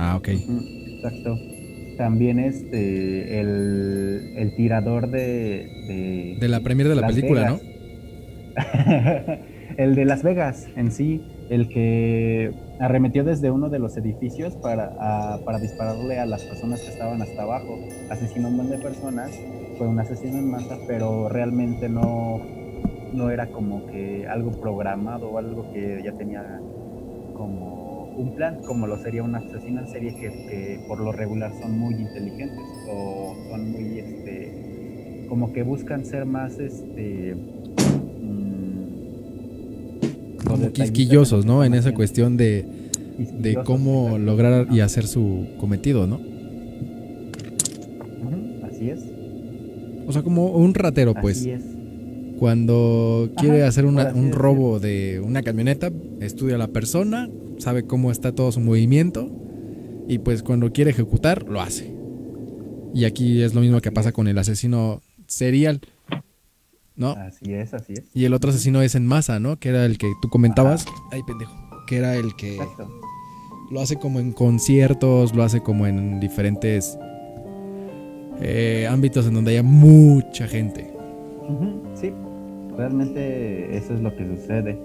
[0.06, 0.28] Ah, ok.
[0.86, 1.40] exacto.
[1.96, 6.36] También este, el, el tirador de, de...
[6.38, 7.62] De la premier de la Las película, Vegas.
[9.76, 14.92] el de Las Vegas en sí, el que arremetió desde uno de los edificios para,
[14.98, 17.82] a- para dispararle a las personas que estaban hasta abajo.
[18.08, 19.44] Asesinó a un montón de personas,
[19.76, 22.40] fue un asesino en masa, pero realmente no,
[23.10, 26.42] no era como que algo programado o algo que ya tenía
[27.32, 27.85] como
[28.16, 31.78] un plan, como lo sería un asesino en serie que, que por lo regular son
[31.78, 37.34] muy inteligentes o son muy, este, como que buscan ser más, este,
[38.22, 41.64] mm, Como quisquillosos, ¿no?
[41.64, 42.64] En esa cuestión de,
[43.40, 46.20] de cómo lograr y hacer su cometido, ¿no?
[48.62, 49.00] Así es.
[50.06, 51.38] O sea, como un ratero, pues.
[51.38, 51.62] Así es.
[52.38, 55.90] Cuando quiere Ajá, hacer una- un robo de una camioneta,
[56.20, 57.28] estudia a la persona,
[57.58, 59.30] sabe cómo está todo su movimiento
[60.08, 61.94] y pues cuando quiere ejecutar, lo hace.
[62.94, 65.80] Y aquí es lo mismo que pasa con el asesino serial,
[66.94, 67.10] ¿no?
[67.10, 68.04] Así es, así es.
[68.14, 69.58] Y el otro asesino es en masa, ¿no?
[69.58, 70.86] Que era el que tú comentabas.
[71.10, 71.52] Ay, pendejo.
[71.86, 72.88] Que era el que Exacto.
[73.70, 76.96] lo hace como en conciertos, lo hace como en diferentes
[78.40, 80.92] eh, ámbitos en donde haya mucha gente.
[81.94, 82.12] Sí,
[82.76, 84.78] realmente eso es lo que sucede.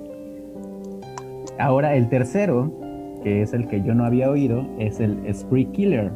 [1.61, 2.73] Ahora el tercero,
[3.21, 6.11] que es el que yo no había oído, es el spree killer.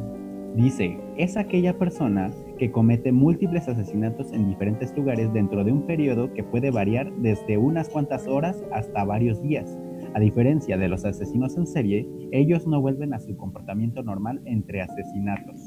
[0.56, 6.34] Dice, es aquella persona que comete múltiples asesinatos en diferentes lugares dentro de un periodo
[6.34, 9.78] que puede variar desde unas cuantas horas hasta varios días.
[10.14, 14.82] A diferencia de los asesinos en serie, ellos no vuelven a su comportamiento normal entre
[14.82, 15.65] asesinatos.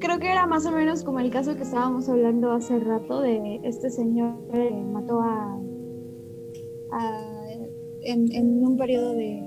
[0.00, 3.60] Creo que era más o menos como el caso que estábamos hablando hace rato de
[3.64, 5.60] este señor que mató a,
[6.92, 7.30] a
[8.02, 9.42] en, en un periodo de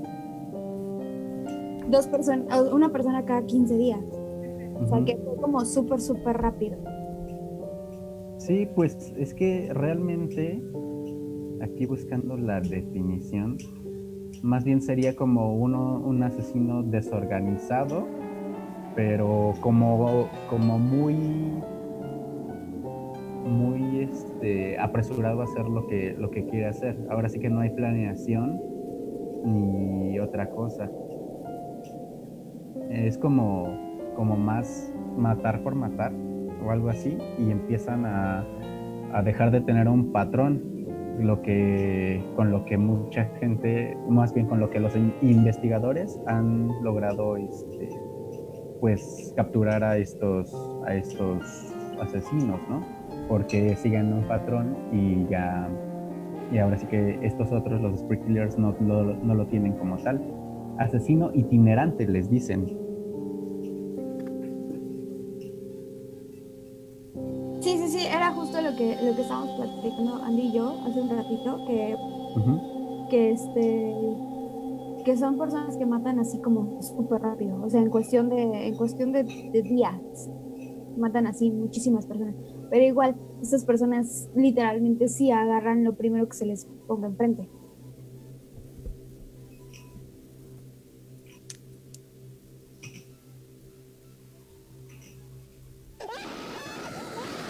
[1.90, 4.02] dos personas, una persona cada 15 días.
[4.76, 6.78] O sea, que fue como súper, súper rápido.
[8.38, 10.62] Sí, pues es que realmente,
[11.62, 13.58] aquí buscando la definición,
[14.42, 18.06] más bien sería como uno, un asesino desorganizado,
[18.96, 21.16] pero como, como muy,
[23.46, 26.98] muy este, apresurado a hacer lo que, lo que quiere hacer.
[27.10, 28.62] Ahora sí que no hay planeación
[29.46, 30.90] ni otra cosa.
[32.90, 33.76] Es como,
[34.16, 36.12] como más matar por matar
[36.66, 38.46] o algo así y empiezan a,
[39.14, 40.74] a dejar de tener un patrón
[41.20, 46.70] lo que con lo que mucha gente más bien con lo que los investigadores han
[46.82, 47.90] logrado este
[48.84, 50.54] pues capturar a estos
[50.86, 52.84] a estos asesinos no
[53.30, 55.70] porque siguen un patrón y ya
[56.52, 59.96] y ahora sí que estos otros los spree killers no, no, no lo tienen como
[60.00, 60.22] tal.
[60.78, 62.78] Asesino itinerante les dicen.
[68.54, 71.96] Lo que, lo que estábamos platicando Andy y yo hace un ratito, que,
[73.10, 73.94] que este
[75.04, 78.76] que son personas que matan así como súper rápido, o sea, en cuestión de, en
[78.76, 80.30] cuestión de, de días,
[80.98, 82.36] matan así muchísimas personas.
[82.70, 87.50] Pero igual, estas personas literalmente sí agarran lo primero que se les ponga enfrente.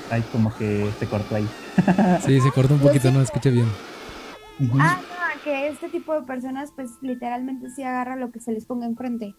[0.10, 1.48] Ay, como que se cortó ahí.
[2.26, 3.66] sí, se cortó un poquito, no escuché bien.
[4.80, 5.02] Ah,
[5.44, 9.36] que este tipo de personas, pues literalmente sí agarra lo que se les ponga enfrente.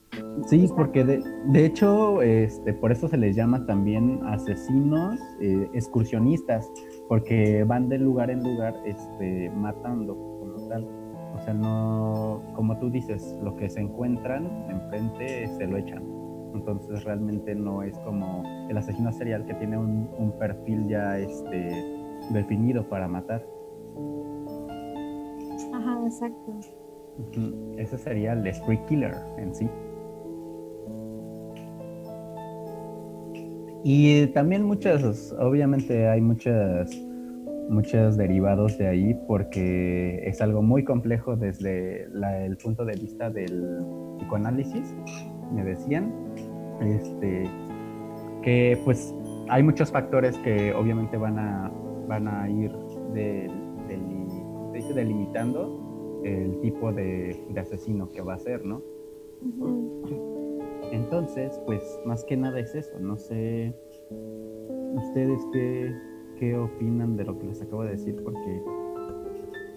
[0.46, 6.70] Sí, porque de, de hecho, este, por eso se les llama también asesinos eh, excursionistas,
[7.08, 10.86] porque van de lugar en lugar este, matando como tal.
[11.34, 16.02] O sea, no, como tú dices, lo que se encuentran enfrente se lo echan.
[16.54, 21.68] Entonces realmente no es como el asesino serial que tiene un, perfil ya este,
[22.30, 23.44] definido para matar.
[25.84, 26.60] Ajá, exacto.
[27.76, 29.68] Ese sería el spree killer en sí.
[33.84, 36.90] Y también muchas, obviamente hay muchas,
[37.68, 42.04] muchos derivados de ahí porque es algo muy complejo desde
[42.46, 43.84] el punto de vista del
[44.18, 44.94] psicoanálisis,
[45.52, 46.14] me decían,
[46.80, 47.44] este,
[48.42, 49.14] que pues
[49.50, 51.70] hay muchos factores que obviamente van a,
[52.08, 52.72] van a ir
[54.82, 58.82] delimitando el tipo de, asesino que va a ser, ¿no?
[60.90, 62.98] Entonces, pues más que nada es eso.
[63.00, 63.74] No sé
[64.94, 65.94] ustedes qué,
[66.38, 68.62] qué opinan de lo que les acabo de decir, porque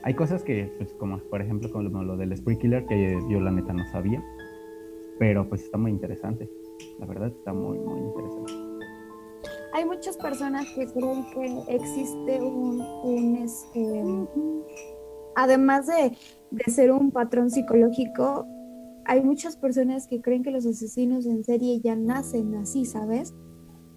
[0.04, 3.52] hay cosas que, pues como por ejemplo como lo del Spree Killer, que yo la
[3.52, 4.24] neta no sabía,
[5.20, 6.50] pero pues está muy interesante.
[7.00, 8.67] La verdad está muy, muy interesante.
[9.74, 14.04] Hay muchas personas que creen que existe un, un este,
[15.36, 16.18] además de,
[16.52, 18.48] de ser un patrón psicológico,
[19.06, 23.34] hay muchas personas que creen que los asesinos en serie ya nacen así, ¿sabes?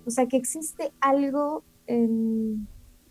[0.06, 2.68] O sea, que existe algo en,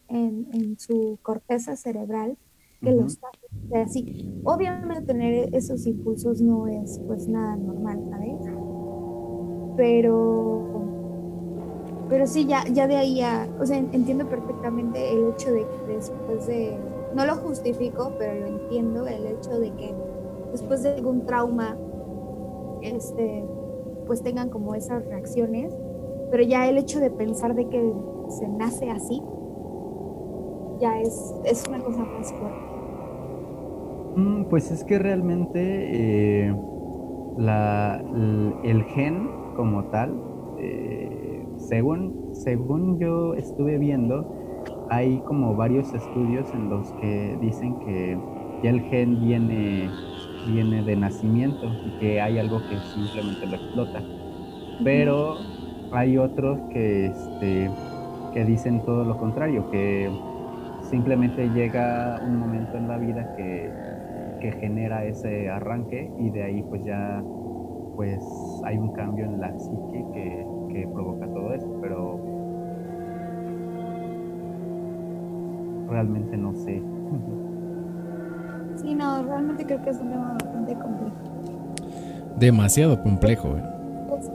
[0.07, 2.37] en, en su corteza cerebral
[2.81, 4.41] que los hace así.
[4.45, 8.69] Obviamente tener esos impulsos no es pues nada normal, ¿sabes?
[9.79, 10.98] pero
[12.09, 15.93] pero sí ya ya de ahí a, o sea, entiendo perfectamente el hecho de que
[15.93, 16.77] después de
[17.15, 19.93] no lo justifico, pero lo entiendo el hecho de que
[20.51, 21.77] después de algún trauma
[22.81, 23.45] este
[24.07, 25.71] pues tengan como esas reacciones,
[26.31, 27.93] pero ya el hecho de pensar de que
[28.29, 29.21] se nace así
[30.79, 32.59] ya es, es una cosa más fuerte.
[34.15, 35.59] Mm, pues es que realmente
[36.47, 36.55] eh,
[37.37, 38.03] la,
[38.63, 40.19] el gen como tal,
[40.57, 40.98] eh,
[41.69, 44.27] según, según yo estuve viendo,
[44.89, 48.19] hay como varios estudios en los que dicen que
[48.63, 49.99] ya el gen viene,
[50.41, 54.09] viene de nacimiento y que hay algo que simplemente lo explota.
[54.83, 55.47] Pero
[55.91, 57.71] hay otros que, este,
[58.31, 60.19] que dicen todo lo contrario, que
[60.81, 63.75] simplemente llega un momento en la vida que,
[64.39, 67.27] que genera ese arranque y de ahí pues ya
[67.95, 68.23] pues
[68.65, 70.48] hay un cambio en la psique que,
[70.81, 72.19] que provoca todo eso, pero
[75.89, 76.81] realmente no sé.
[78.75, 81.15] Sí, no, realmente creo que es un tema bastante complejo.
[82.39, 83.63] Demasiado complejo, ¿eh?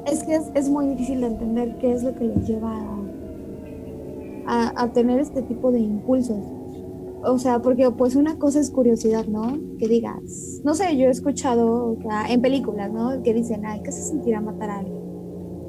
[0.06, 2.74] Es, que es, muy difícil de entender qué es lo que les lleva
[4.46, 6.42] a, a, tener este tipo de impulsos.
[7.22, 9.58] o sea, porque pues una cosa es curiosidad, ¿no?
[9.78, 11.96] Que digas, no sé, yo he escuchado
[12.28, 13.22] en películas, ¿no?
[13.22, 15.03] Que dicen, ay, ¿qué se sentirá matar a alguien?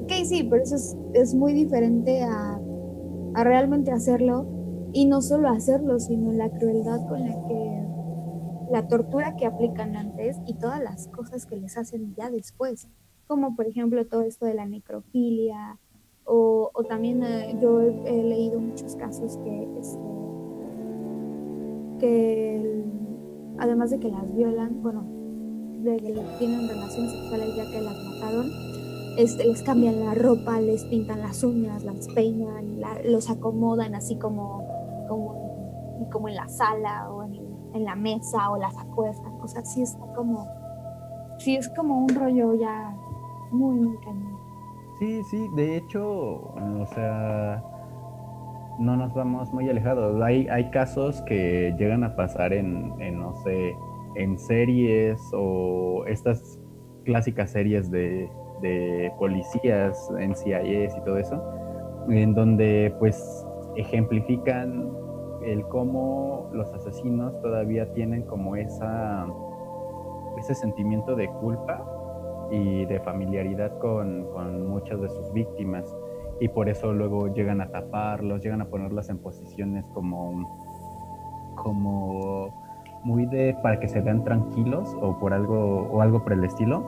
[0.06, 0.76] Ok, sí, pero eso
[1.14, 2.60] es, muy diferente a,
[3.34, 4.46] a, realmente hacerlo.
[4.92, 7.82] Y no solo hacerlo, sino la crueldad con la que,
[8.70, 12.86] la tortura que aplican antes y todas las cosas que les hacen ya después,
[13.26, 15.80] como por ejemplo todo esto de la necrofilia,
[16.24, 19.68] o, o también eh, yo he, leído muchos casos que...
[19.80, 19.98] Este,
[21.98, 22.84] que
[23.58, 25.04] además de que las violan, bueno,
[25.82, 28.75] de que tienen relaciones sexuales ya que las mataron,
[29.16, 34.66] les cambian la ropa, les pintan las uñas, las peinan, los acomodan así como,
[35.08, 39.32] como, en la sala o en, la mesa o las acuestan.
[39.42, 40.46] O sea, sí está como,
[41.38, 42.94] sí es como un rollo ya
[43.50, 44.36] muy, muy cañón.
[44.98, 47.62] Sí, sí, de hecho, o sea,
[48.78, 50.22] no nos vamos muy alejados.
[50.22, 53.74] Hay, hay casos que llegan a pasar en, no sé,
[54.14, 56.58] en series o estas
[57.04, 58.30] clásicas series de,
[58.60, 61.42] de policías en CIS y todo eso,
[62.08, 63.46] en donde pues
[63.76, 64.90] ejemplifican
[65.44, 69.26] el cómo los asesinos todavía tienen como esa
[70.38, 71.84] ese sentimiento de culpa
[72.50, 75.84] y de familiaridad con, con muchas de sus víctimas.
[76.40, 82.62] Y por eso luego llegan a taparlos, llegan a ponerlos en posiciones como, como
[83.04, 86.84] muy de para que se vean tranquilos o por algo o algo por el estilo,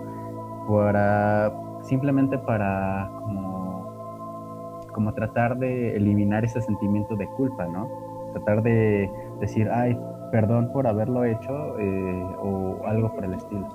[0.68, 1.52] para
[1.82, 7.88] simplemente para como, como tratar de eliminar ese sentimiento de culpa, ¿no?
[8.32, 9.10] Tratar de
[9.40, 9.98] decir, ay,
[10.30, 13.66] perdón por haberlo hecho eh, o algo por el estilo.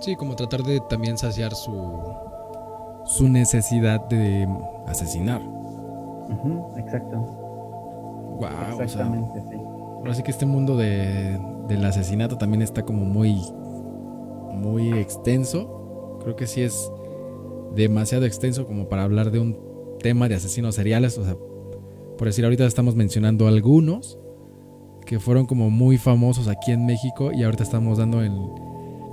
[0.00, 2.02] Sí, como tratar de también saciar su,
[3.04, 4.48] su necesidad de
[4.86, 5.40] asesinar.
[6.76, 7.16] exacto.
[8.38, 8.80] Wow.
[8.80, 9.56] Exactamente, sí.
[9.56, 11.38] Ahora sí que este mundo de,
[11.68, 13.42] del asesinato también está como muy,
[14.50, 16.18] muy extenso.
[16.22, 16.90] Creo que sí es
[17.74, 19.58] demasiado extenso como para hablar de un
[20.00, 21.18] tema de asesinos seriales.
[21.18, 21.36] O sea,
[22.18, 24.18] por decir, ahorita estamos mencionando algunos
[25.06, 28.32] que fueron como muy famosos aquí en México y ahorita estamos dando el,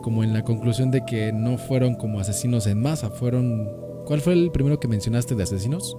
[0.04, 3.68] como en la conclusión de que no fueron como asesinos en masa, fueron
[4.08, 5.98] ¿Cuál fue el primero que mencionaste de asesinos?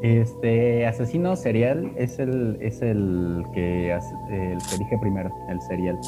[0.00, 5.98] Este asesino serial es el es el que el que dije primero, el serial.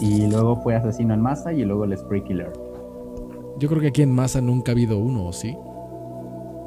[0.00, 2.52] y luego fue asesino en masa y luego el spree killer.
[3.58, 5.56] Yo creo que aquí en masa nunca ha habido uno, ¿sí?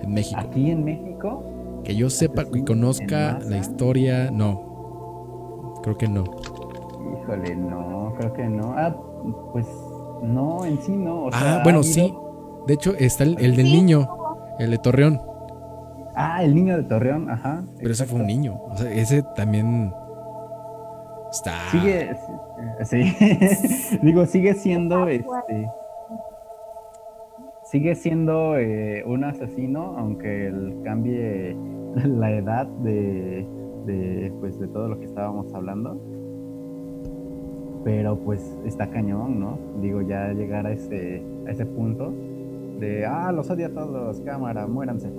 [0.02, 0.40] En México.
[0.40, 1.44] Aquí en México.
[1.84, 5.74] Que yo sepa y conozca la historia, no.
[5.82, 6.24] Creo que no.
[7.24, 8.74] Híjole, no, creo que no.
[8.78, 8.96] Ah,
[9.52, 9.68] pues
[10.22, 11.30] no, en sí no.
[11.34, 12.14] ah, bueno, sí.
[12.68, 14.08] De hecho, está el, del niño,
[14.60, 15.20] el de Torreón.
[16.16, 17.64] Ah, el niño de Torreón, ajá.
[17.78, 18.60] Pero ese fue un niño.
[18.70, 19.92] O sea, ese también
[21.32, 21.54] está.
[21.72, 22.16] Sigue,
[22.84, 23.98] sí.
[24.04, 25.70] Digo, sigue siendo este.
[27.64, 31.58] Sigue siendo eh, un asesino, aunque él cambie
[32.06, 33.48] la edad de,
[33.86, 36.00] de, pues, de todo lo que estábamos hablando.
[37.84, 39.58] Pero pues está cañón, ¿no?
[39.82, 42.14] Digo, ya llegar a ese, a ese punto
[42.80, 45.12] de, ah, los odia a todos, cámara, muéranse.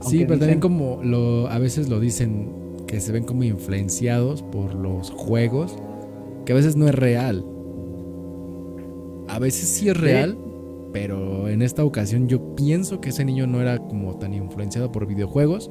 [0.00, 2.52] Sí, pero también como lo, a veces lo dicen
[2.86, 5.76] que se ven como influenciados por los juegos,
[6.44, 7.44] que a veces no es real.
[9.28, 10.38] A veces sí es real,
[10.92, 15.06] pero en esta ocasión yo pienso que ese niño no era como tan influenciado por
[15.06, 15.68] videojuegos.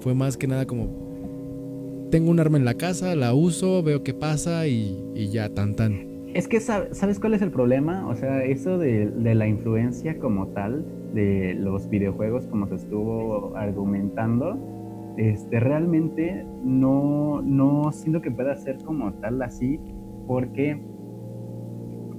[0.00, 4.14] Fue más que nada como, tengo un arma en la casa, la uso, veo qué
[4.14, 6.07] pasa y, y ya, tan tan.
[6.34, 10.84] Es que sabes cuál es el problema, o sea, eso de, la influencia como tal
[11.14, 14.58] de los videojuegos, como se estuvo argumentando,
[15.16, 19.80] este, realmente no, no siento que pueda ser como tal así,
[20.26, 20.78] porque,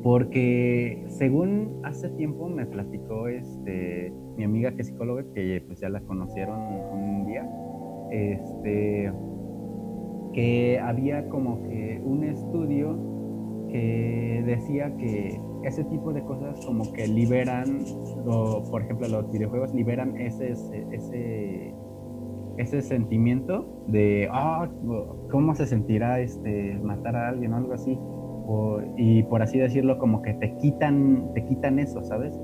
[0.02, 5.90] porque según hace tiempo me platicó este, mi amiga que es psicóloga, que pues ya
[5.90, 7.48] la conocieron un día,
[8.10, 9.14] este,
[10.34, 13.19] que había como que un estudio
[13.70, 17.84] que decía que ese tipo de cosas como que liberan,
[18.26, 20.52] por ejemplo, los videojuegos liberan ese,
[20.92, 21.74] ese,
[22.58, 24.70] ese sentimiento de, ah,
[25.32, 27.98] ¿cómo se sentirá este, matar a alguien o algo así?
[28.98, 32.36] y por así decirlo, como que te quitan, te quitan eso, ¿sabes?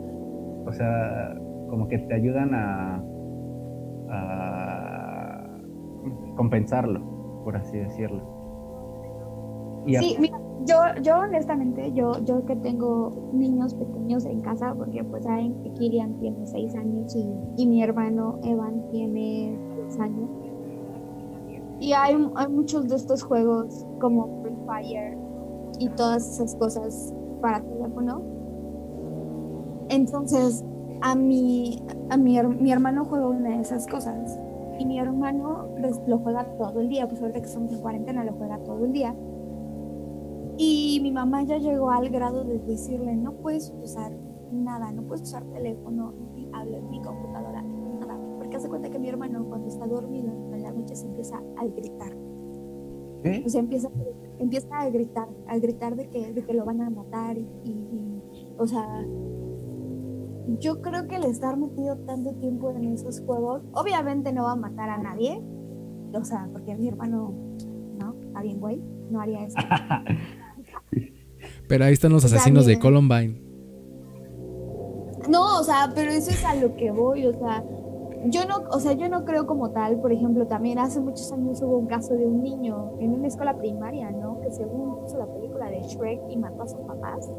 [0.65, 1.36] O sea,
[1.67, 3.03] como que te ayudan a,
[4.09, 5.59] a
[6.36, 8.21] compensarlo, por así decirlo.
[9.88, 15.24] sí, mira, yo, yo honestamente, yo, yo que tengo niños pequeños en casa, porque pues
[15.24, 19.58] saben que Kirian tiene seis años y, mi hermano Evan tiene
[19.89, 20.30] 6 años.
[21.80, 25.18] Y hay, hay muchos de estos juegos como Free Fire
[25.80, 28.22] y todas esas cosas para teléfono.
[29.89, 30.64] Entonces,
[31.01, 34.39] a mi, a mi, mi hermano juega una de esas cosas.
[34.80, 38.24] Y mi hermano pues, lo juega todo el día, pues ahorita que estamos en cuarentena
[38.24, 39.16] lo juega todo el día.
[40.58, 44.12] Y mi mamá ya llegó al grado de decirle, no puedes usar
[44.51, 48.18] nada, no puedes usar teléfono, ni tablet, ni computadora, nada.
[48.38, 51.66] Porque hace cuenta que mi hermano cuando está dormido en la noche se empieza a
[51.66, 52.16] gritar.
[53.24, 53.43] ¿Qué?
[53.45, 53.89] O sea, empieza,
[54.38, 57.72] empieza a gritar, a gritar de que, de que lo van a matar y, y-
[57.72, 59.03] y, o sea,
[60.60, 64.56] yo creo que el estar metido tanto tiempo en esos juegos, obviamente no va a
[64.56, 65.41] matar a nadie,
[66.14, 67.34] o sea, porque mi hermano,
[67.99, 69.58] no, está bien, güey, no haría eso.
[71.68, 72.80] Pero ahí están los O sea, asesinos de.
[72.80, 73.41] Columbine.
[75.30, 77.63] No, o sea, pero eso es a lo que voy, o sea,
[78.28, 81.61] yo no, o sea, yo no creo como tal, por ejemplo, también hace muchos años
[81.63, 84.39] hubo un caso de un niño en una escuela primaria, ¿no?
[84.41, 87.30] Que según puso la película de Shrek y mató a sus papás.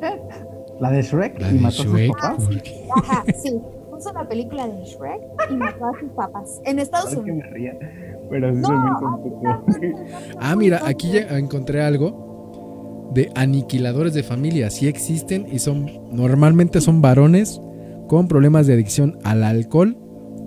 [0.80, 2.12] La de Shrek La y de mató a sus Shrek.
[2.12, 2.48] papás.
[2.94, 7.24] Ajá, sí, puso la película de Shrek y mató a sus papás en Estados Perdón
[7.24, 7.50] que Unidos.
[7.50, 7.78] me ría,
[8.30, 9.94] pero sí No, se me.
[10.38, 12.27] Ah, mira, aquí ya encontré algo
[13.14, 14.70] de aniquiladores de familia.
[14.70, 17.60] Sí existen y son normalmente son varones
[18.08, 19.96] con problemas de adicción al alcohol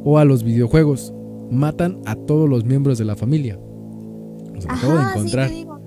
[0.03, 1.13] o a los videojuegos.
[1.49, 3.59] Matan a todos los miembros de la familia.
[3.59, 5.47] O sea, lo acabo de Ajá, encontrar.
[5.49, 5.79] sí, te digo,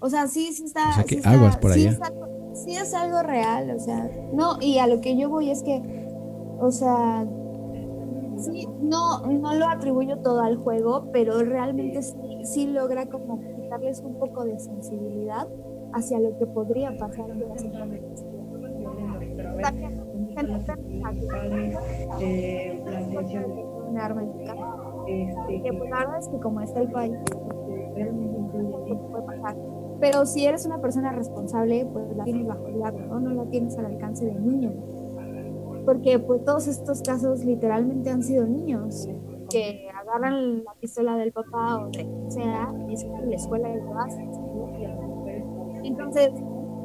[0.00, 0.90] o sea, sí, sí está.
[0.90, 1.90] O sea, que sí está- aguas por sí allá.
[1.92, 5.50] es algo- sí es algo real, o sea, no, y a lo que yo voy
[5.50, 5.80] es que,
[6.60, 7.24] o sea,
[8.38, 14.00] sí, no, no lo atribuyo todo al juego, pero realmente sí, sí logra como quitarles
[14.00, 15.46] un poco de sensibilidad
[15.92, 17.64] hacia lo que podría pasar en las
[25.06, 27.18] este, que la verdad es que como está el país,
[29.10, 29.56] puede pasar.
[30.00, 32.80] Pero si eres una persona responsable, pues la tienes bajo el
[33.20, 33.34] ¿no?
[33.34, 34.74] La tienes al alcance de niños.
[35.84, 39.08] Porque pues todos estos casos literalmente han sido niños
[39.50, 44.51] que agarran la pistola del papá o de sea a la escuela y lo.
[45.84, 46.30] Entonces,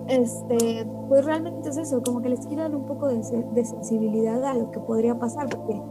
[0.08, 3.18] este, pues realmente es eso, como que les quiero dar un poco de,
[3.54, 5.82] de sensibilidad a lo que podría pasar, porque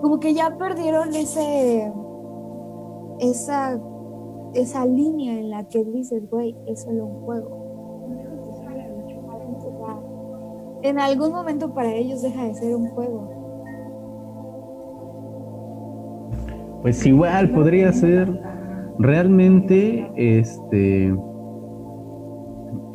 [0.00, 1.92] como que ya perdieron ese
[3.20, 3.80] esa
[4.54, 7.58] esa línea en la que dices, güey, es solo un juego.
[10.82, 13.28] En algún momento para ellos deja de ser un juego.
[16.82, 18.28] Pues igual podría ser
[18.98, 21.14] realmente este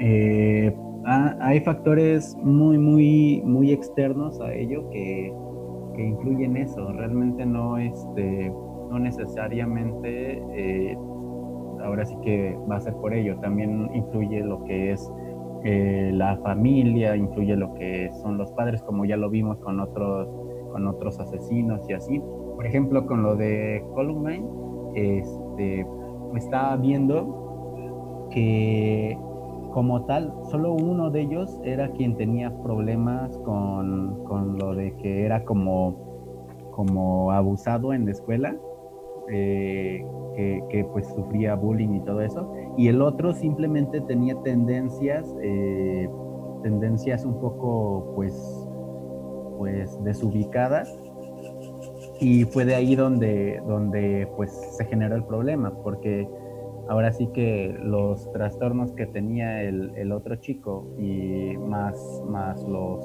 [0.06, 0.76] eh,
[1.06, 5.34] ha- hay factores muy muy muy externos a ello que,
[5.96, 6.92] que influyen eso.
[6.92, 8.52] Realmente no este
[8.90, 10.98] no necesariamente eh,
[11.84, 13.38] ahora sí que va a ser por ello.
[13.40, 15.10] También influye lo que es
[15.64, 20.28] eh, la familia influye lo que son los padres como ya lo vimos con otros
[20.74, 22.22] con otros asesinos y así.
[22.56, 24.46] Por ejemplo, con lo de Columbine,
[24.96, 25.86] este,
[26.36, 29.18] estaba viendo que
[29.74, 35.26] como tal, solo uno de ellos era quien tenía problemas con, con lo de que
[35.26, 38.56] era como, como abusado en la escuela,
[39.32, 40.06] eh,
[40.36, 46.08] que, pues sufría bullying y todo eso, y el otro simplemente tenía tendencias, eh,
[46.62, 48.70] tendencias un poco pues,
[49.58, 50.96] pues desubicadas.
[52.20, 56.30] Y fue de ahí donde, donde pues se generó el problema, porque
[56.88, 63.02] ahora sí que los trastornos que tenía el, el otro chico y más, más los,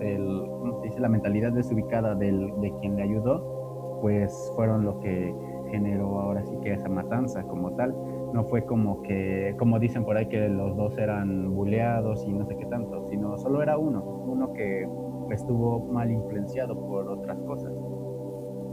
[0.00, 1.00] el, ¿cómo se dice?
[1.00, 5.34] la mentalidad desubicada del, de quien le ayudó, pues fueron lo que
[5.70, 7.94] generó ahora sí que esa matanza como tal.
[8.32, 12.44] No fue como que, como dicen por ahí, que los dos eran buleados y no
[12.46, 14.88] sé qué tanto, sino solo era uno, uno que
[15.30, 17.72] estuvo mal influenciado por otras cosas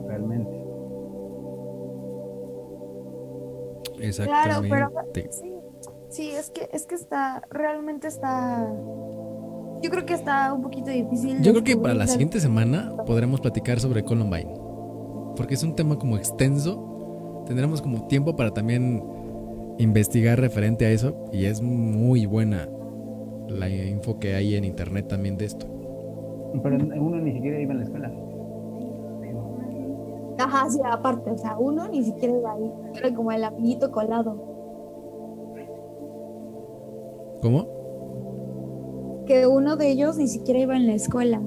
[0.07, 0.60] realmente.
[4.01, 4.69] Claro, Exactamente.
[4.69, 4.91] pero
[5.31, 5.53] sí,
[6.09, 8.67] sí, es que es que está realmente está
[9.81, 11.41] yo creo que está un poquito difícil.
[11.41, 14.53] Yo creo que para la siguiente semana podremos platicar sobre Columbine.
[15.35, 17.43] Porque es un tema como extenso.
[17.47, 19.03] Tendremos como tiempo para también
[19.79, 21.25] investigar referente a eso.
[21.31, 22.69] Y es muy buena
[23.47, 25.65] la info que hay en internet también de esto.
[26.61, 28.11] Pero uno ni siquiera iba a la escuela.
[30.43, 34.35] Ajá, sí, aparte, o sea, uno ni siquiera iba ahí, era como el amiguito colado.
[37.41, 39.23] ¿Cómo?
[39.25, 41.41] Que uno de ellos ni siquiera iba en la escuela.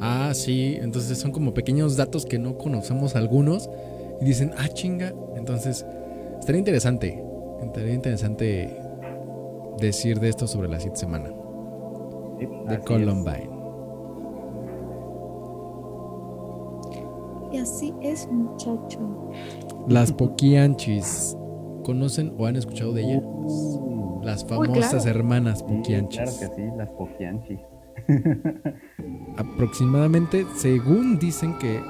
[0.00, 0.76] Ah, sí.
[0.80, 3.70] Entonces son como pequeños datos que no conocemos algunos.
[4.20, 5.12] y dicen, ah, chinga.
[5.36, 5.84] Entonces,
[6.38, 7.22] estaría interesante,
[7.62, 8.80] estaría interesante
[9.78, 11.30] decir de esto sobre la siguiente semana
[12.38, 13.50] Sí, de Columbine.
[17.56, 19.30] Y así es, muchacho.
[19.88, 21.34] Las Poquianchis,
[21.84, 23.22] ¿conocen o han escuchado de ellas?
[23.24, 25.08] Uh, Las famosas claro.
[25.18, 26.20] hermanas sí, Poquianchis.
[26.20, 27.58] claro que sí, las poquianchis.
[29.38, 31.80] Aproximadamente, según dicen que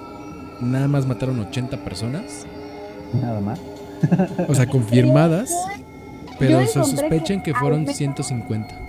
[0.60, 2.46] nada más mataron 80 personas,
[3.20, 3.58] Nada más.
[4.48, 5.52] o sea, confirmadas,
[6.38, 8.86] pero se sospechan que que fueron menos- 150.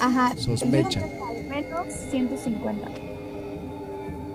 [0.00, 0.36] Ajá.
[0.36, 1.00] Sospecha.
[1.00, 2.88] yo creo que Al menos 150.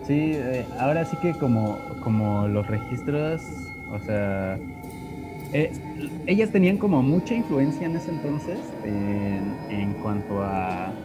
[0.10, 4.64] Sí, eh, ahora sí que como, como los registros, o sea,
[5.52, 5.72] eh,
[6.26, 11.00] ellas tenían como mucha influencia en ese entonces en, cuanto a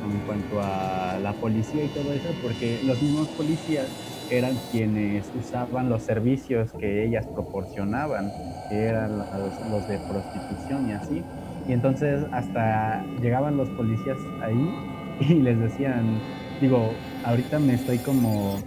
[0.00, 5.88] en cuanto a la policía y todo eso, porque los mismos policías eran quienes usaban
[5.90, 8.36] los servicios que ellas proporcionaban,
[8.68, 11.28] que eran los de prostitución y así.
[11.66, 14.78] Y entonces hasta llegaban los policías ahí
[15.18, 16.26] y les decían,
[16.58, 18.64] digo, ahorita me estoy como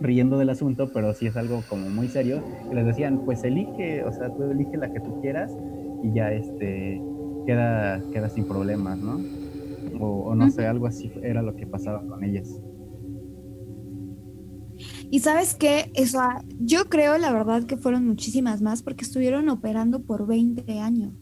[0.00, 2.44] riendo del asunto, pero sí es algo como muy serio.
[2.70, 5.50] Y les decían, pues elige, o sea, tú elige la que tú quieras
[6.02, 7.02] y ya este
[7.46, 9.26] queda, queda sin problemas, ¿no?
[10.00, 12.48] O, o no sé, algo así era lo que pasaba con ellas.
[15.10, 16.20] Y sabes qué, eso,
[16.58, 21.14] yo creo la verdad que fueron muchísimas más porque estuvieron operando por 20 años.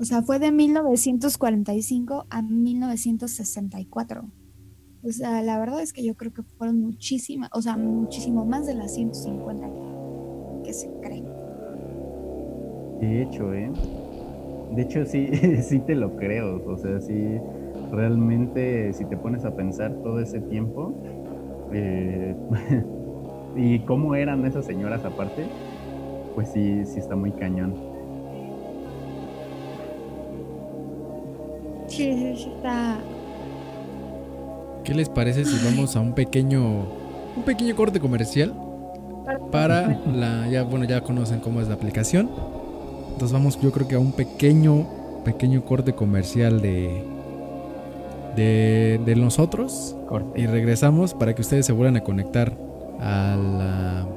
[0.00, 4.24] O sea, fue de 1945 a 1964.
[5.02, 8.66] O sea, la verdad es que yo creo que fueron muchísimas, o sea, muchísimo más
[8.66, 9.68] de las 150
[10.64, 11.26] que se creen.
[12.98, 13.70] De hecho, ¿eh?
[14.74, 15.28] De hecho, sí,
[15.62, 16.64] sí te lo creo.
[16.66, 17.38] O sea, sí,
[17.92, 20.94] realmente, si te pones a pensar todo ese tiempo,
[21.74, 22.34] eh,
[23.56, 25.44] y cómo eran esas señoras aparte,
[26.34, 27.89] pues sí, sí está muy cañón.
[32.00, 32.98] Sí, sí, sí, está.
[34.84, 36.86] ¿Qué les parece si vamos a un pequeño
[37.36, 38.54] un pequeño corte comercial
[39.52, 42.30] para la ya bueno, ya conocen cómo es la aplicación.
[43.12, 44.86] Entonces vamos yo creo que a un pequeño
[45.26, 47.04] pequeño corte comercial de
[48.34, 50.40] de, de nosotros Corte.
[50.40, 52.56] y regresamos para que ustedes se vuelvan a conectar
[52.98, 54.08] a la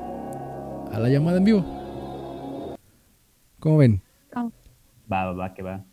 [0.93, 1.65] a la llamada en vivo.
[3.59, 4.01] ¿Cómo ven?
[5.11, 5.83] Va, va, va, que va.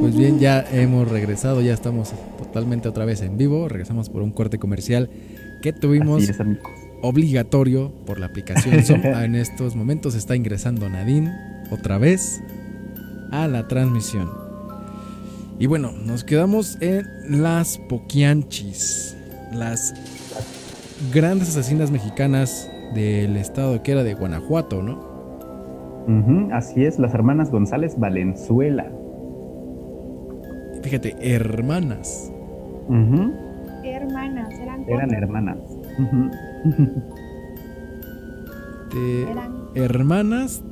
[0.00, 3.68] Pues bien, ya hemos regresado, ya estamos totalmente otra vez en vivo.
[3.68, 5.10] Regresamos por un corte comercial
[5.62, 6.38] que tuvimos es,
[7.02, 9.00] obligatorio por la aplicación Zoom.
[9.04, 11.32] en estos momentos está ingresando Nadine
[11.70, 12.42] otra vez
[13.30, 14.30] a la transmisión.
[15.58, 17.06] Y bueno, nos quedamos en
[17.42, 19.16] las Poquianchis,
[19.52, 19.94] las
[21.12, 25.16] grandes asesinas mexicanas del estado que era de Guanajuato, ¿no?
[26.52, 28.92] Así es, las hermanas González Valenzuela.
[30.86, 32.32] Fíjate, hermanas.
[32.86, 33.32] Ujú,
[33.82, 34.54] ¿Qué hermanas?
[34.86, 35.58] Eran hermanas.
[38.94, 40.62] De Eran hermanas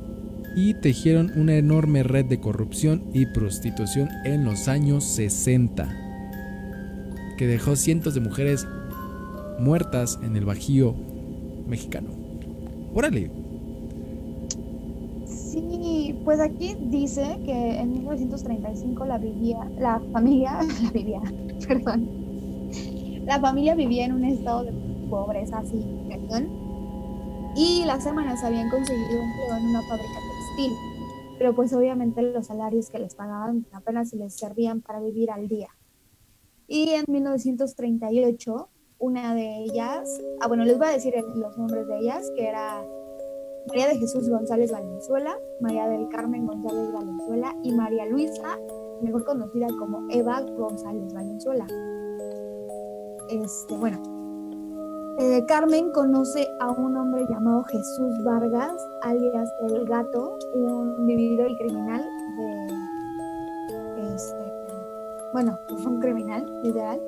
[0.55, 5.85] y tejieron una enorme red de corrupción y prostitución en los años 60,
[7.37, 8.65] que dejó cientos de mujeres
[9.59, 10.95] muertas en el Bajío
[11.67, 12.07] mexicano.
[12.93, 13.29] Órale,
[16.25, 21.21] pues aquí dice que en 1935 la vivía, la familia, la vivía,
[21.67, 22.09] perdón,
[23.25, 24.73] la familia vivía en un estado de
[25.09, 26.49] pobreza así, cañón,
[27.55, 30.19] y las hermanas habían conseguido un empleo en una fábrica
[30.55, 30.71] textil,
[31.37, 35.69] pero pues obviamente los salarios que les pagaban apenas les servían para vivir al día.
[36.67, 40.09] Y en 1938, una de ellas,
[40.41, 42.83] ah bueno, les voy a decir los nombres de ellas, que era
[43.67, 48.59] María de Jesús González Valenzuela, María del Carmen González Valenzuela y María Luisa,
[49.01, 51.65] mejor conocida como Eva González Valenzuela.
[53.29, 53.97] Este, bueno,
[55.17, 61.57] eh, Carmen conoce a un hombre llamado Jesús Vargas, alias El Gato, un vividor y
[61.57, 62.05] criminal
[62.37, 64.43] de, este,
[65.33, 65.57] bueno,
[65.87, 67.01] un criminal, literal.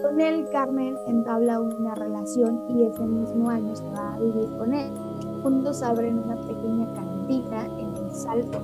[0.00, 4.72] Con él, Carmen entabla una relación y ese mismo año se va a vivir con
[4.72, 4.90] él
[5.42, 8.58] juntos abren una pequeña cantina en el Salto.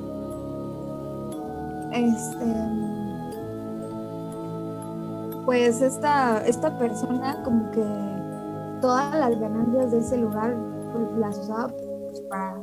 [1.93, 2.45] Este,
[5.45, 7.83] pues esta, esta persona como que
[8.81, 10.55] todas las ganancias de ese lugar
[10.93, 11.69] pues, las usaba
[12.07, 12.57] pues, para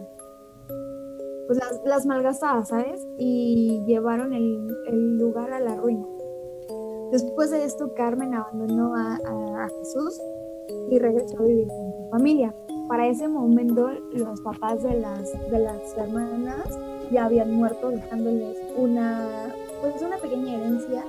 [1.48, 3.06] pues las, las malgastaba, ¿sabes?
[3.18, 6.06] Y llevaron el, el lugar a la ruina.
[7.12, 9.20] Después de esto, Carmen abandonó a-
[9.64, 10.20] a Jesús
[10.90, 12.54] y regresó a vivir con su familia.
[12.88, 16.80] Para ese momento, los papás de las, de las hermanas
[17.12, 21.04] ya habían muerto, dejándoles una, pues una pequeña herencia.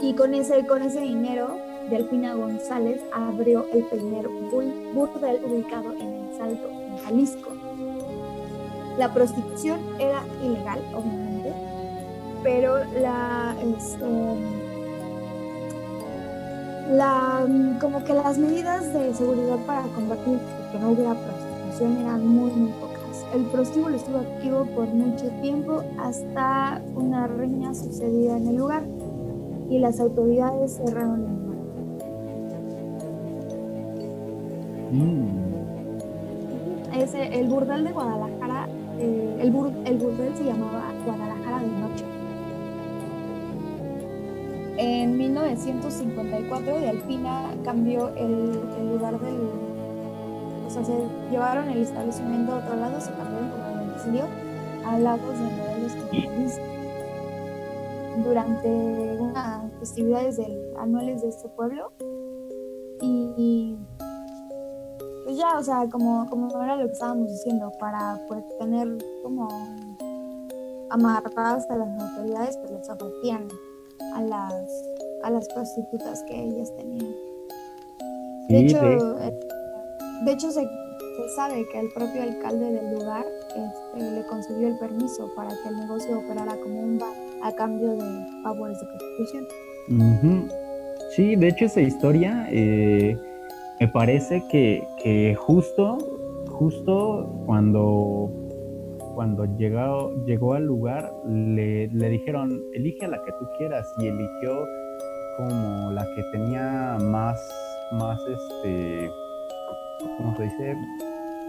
[0.00, 1.56] Y con ese, con ese dinero,
[1.90, 7.50] Delfina González abrió el primer bur- burdel ubicado en El Salto, en Jalisco.
[8.98, 11.52] La prostitución era ilegal, obviamente,
[12.42, 14.04] pero la, este,
[16.92, 17.46] la,
[17.80, 20.38] como que las medidas de seguridad para combatir
[20.72, 23.24] que no hubiera prostitución eran muy, muy pocas.
[23.34, 28.84] El prostíbulo estuvo activo por mucho tiempo hasta una riña sucedida en el lugar
[29.68, 31.56] y las autoridades cerraron el lugar.
[34.92, 35.26] Mm,
[37.02, 38.68] Ese, el burdel de Guadalajara,
[38.98, 41.35] eh, el, bur- el burdel se llamaba Guadalajara
[44.78, 49.36] En 1954 Delfina cambió el, el lugar del...
[50.66, 50.92] O sea, se
[51.30, 54.24] llevaron el establecimiento a otro lado, se cambiaron como de domicilio
[54.86, 55.92] a Lagos de Morelos.
[58.24, 61.92] Durante unas festividades del- anuales de este pueblo.
[63.00, 63.76] Y
[65.24, 68.88] pues ya, o sea, como, como era lo que estábamos diciendo, para pues tener
[69.22, 69.48] como
[70.90, 73.48] amarradas a las autoridades, pues les ofrecían
[74.14, 74.84] a las,
[75.22, 77.14] a las prostitutas que ellas tenían.
[78.48, 79.32] De Sí, hecho, de-
[80.24, 84.78] de hecho se, se sabe que el propio alcalde del lugar este, le concedió el
[84.78, 87.12] permiso para que el negocio operara como un bar
[87.42, 89.46] a cambio de favores de prostitución.
[91.14, 93.16] Sí, de hecho esa historia eh,
[93.80, 95.98] me parece que, que justo,
[96.50, 98.30] justo cuando,
[99.16, 104.08] cuando llegó, llegó al lugar le, le dijeron, elige a la que tú quieras y
[104.08, 104.66] eligió
[105.38, 107.40] como la que tenía más,
[107.92, 109.10] más este,
[110.18, 110.76] ¿cómo se dice?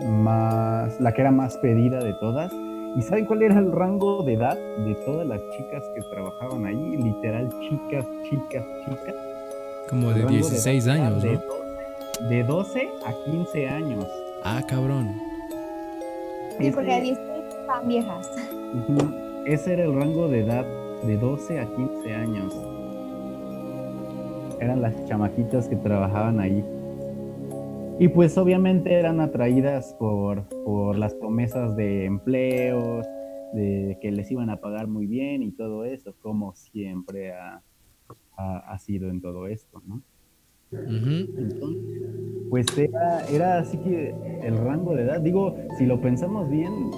[0.09, 2.49] Más, la que era más pedida de todas.
[2.95, 6.95] ¿Y saben cuál era el rango de edad de todas las chicas que trabajaban ahí?
[6.97, 9.15] Literal, chicas, chicas, chicas.
[9.89, 11.41] Como de El rango 16 edad era años, de ¿no?
[11.41, 14.07] 12 De 12 a 15 años.
[14.45, 15.11] Ah, cabrón.
[16.59, 17.26] Sí, porque a Ese- 16
[17.67, 18.31] estaban viejas.
[19.45, 20.65] Ese era el rango de edad
[21.05, 22.53] de 12 a 15 años.
[24.61, 26.63] Eran las chamaquitas que trabajaban ahí.
[27.99, 33.05] Y pues obviamente eran atraídas por, por las promesas de empleos,
[33.53, 37.61] de que les iban a pagar muy bien y todo eso, como siempre ha,
[38.37, 40.01] ha- ha sido en todo esto, ¿no?
[40.71, 42.01] Entonces,
[42.49, 44.13] pues era, era así que
[44.43, 46.91] el rango de edad, digo, si lo pensamos bien,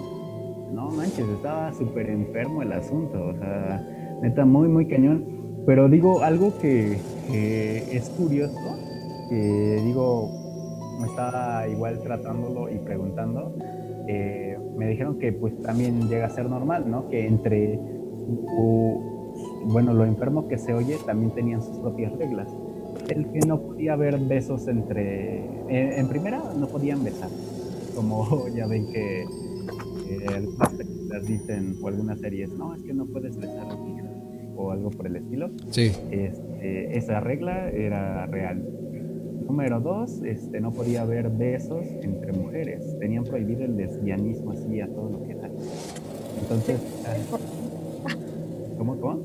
[0.72, 3.86] no manches, estaba súper enfermo el asunto, o sea,
[4.22, 5.26] neta, muy, muy cañón.
[5.66, 6.98] Pero digo, algo que,
[7.92, 8.58] es curioso,
[9.30, 10.30] que digo,
[11.00, 13.56] me estaba igual tratándolo y preguntando,
[14.08, 17.10] eh, me dijeron que pues también llega a ser normal, ¿no?
[17.10, 17.80] Que entre,
[19.66, 22.48] bueno, lo enfermo que se oye, también tenían sus propias reglas
[23.10, 25.46] el que no podía haber besos entre.
[25.68, 27.30] En, en primera, no podían besar.
[27.96, 29.26] Como ya ven que
[30.10, 33.88] eh, algunas películas dicen, o algunas series, no, es que no puedes besar a tu
[33.88, 34.10] hija",
[34.56, 35.50] o algo por el estilo.
[35.70, 35.92] Sí.
[36.12, 38.68] Este, esa regla era real.
[39.48, 42.98] Número dos, este, no podía haber besos entre mujeres.
[43.00, 45.50] Tenían prohibido el lesbianismo así a todo lo que da.
[46.40, 48.16] Entonces, ah,
[48.78, 49.20] ¿cómo, cómo?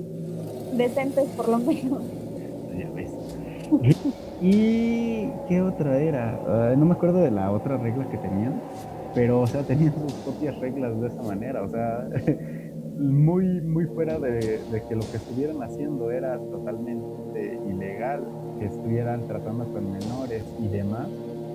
[0.76, 2.02] Decentes por lo menos.
[2.78, 3.10] Ya ves.
[4.40, 6.40] ¿Y, qué otra era?
[6.46, 8.60] Ah, no me acuerdo de la otra regla que tenían,
[9.14, 12.08] pero, o sea, tenían sus propias reglas de esa manera, o sea,
[12.98, 18.24] muy, muy fuera de, que lo que estuvieran haciendo era totalmente ilegal,
[18.58, 21.08] que estuvieran tratando con menores y demás,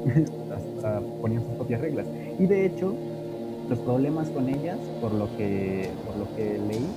[0.56, 2.06] hasta ponían sus propias reglas.
[2.38, 2.94] Y de hecho,
[3.70, 6.88] los problemas con ellas, por lo que, por lo que leí,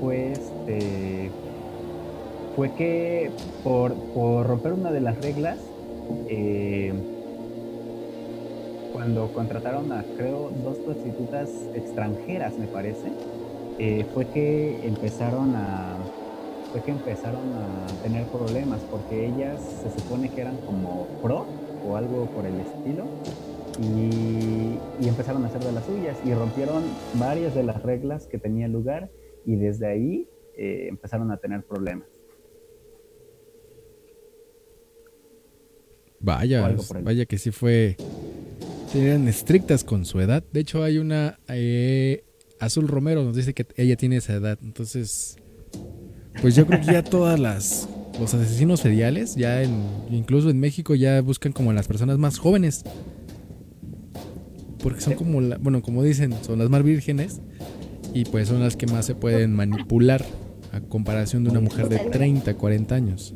[0.00, 1.30] fue este
[2.56, 3.30] fue que
[3.64, 5.58] por, por romper una de las reglas,
[6.28, 6.92] eh,
[8.94, 13.10] cuando contrataron a, creo, dos prostitutas extranjeras, me parece,
[13.80, 15.98] eh, fue que empezaron a
[16.70, 21.44] fue que empezaron a tener problemas porque ellas se supone que eran como pro
[21.84, 23.04] o algo por el estilo
[23.80, 26.84] y, y empezaron a hacer de las suyas y rompieron
[27.14, 29.10] varias de las reglas que tenía lugar
[29.44, 32.06] y desde ahí eh, empezaron a tener problemas.
[36.20, 37.96] Vaya, vaya que sí fue.
[38.94, 40.44] Eran estrictas con su edad.
[40.52, 41.38] De hecho, hay una.
[41.48, 42.24] eh,
[42.60, 44.58] Azul Romero nos dice que ella tiene esa edad.
[44.62, 45.36] Entonces,
[46.40, 47.88] pues yo creo que ya todas las.
[48.20, 49.72] Los asesinos seriales, ya en,
[50.10, 52.84] incluso en México, ya buscan como las personas más jóvenes.
[54.80, 57.40] Porque son como, la- bueno, como dicen, son las más vírgenes.
[58.12, 60.24] Y pues son las que más se pueden manipular
[60.70, 63.34] a comparación de una mujer de 30, 40 años.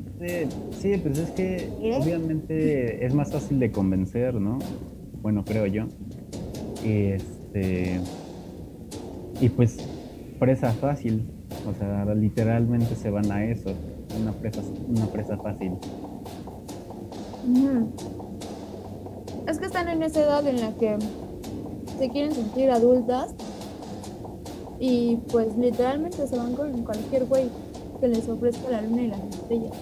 [0.81, 4.61] Sí, pues es que obviamente es más fácil de convencer, ¿no?
[5.23, 5.85] Bueno, creo yo.
[6.85, 8.01] Y este.
[9.41, 9.79] Y pues
[10.39, 11.27] presa fácil.
[11.69, 13.71] O sea, literalmente se van a eso.
[14.21, 15.73] Una presa, una presa fácil.
[19.47, 20.97] Es que están en esa edad en la que
[21.99, 23.35] se quieren sentir adultas
[24.79, 27.49] y pues literalmente se van con cualquier güey
[28.01, 29.73] que les ofrezca la luna y las estrellas.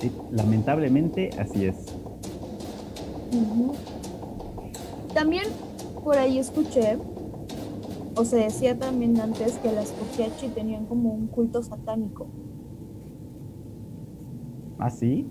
[0.00, 1.93] Sí, lamentablemente así es.
[5.14, 5.44] También
[6.02, 6.98] por ahí escuché,
[8.16, 12.26] o se decía también antes, que las Kokiachi tenían como un culto satánico.
[14.78, 15.26] ¿Ah, sí?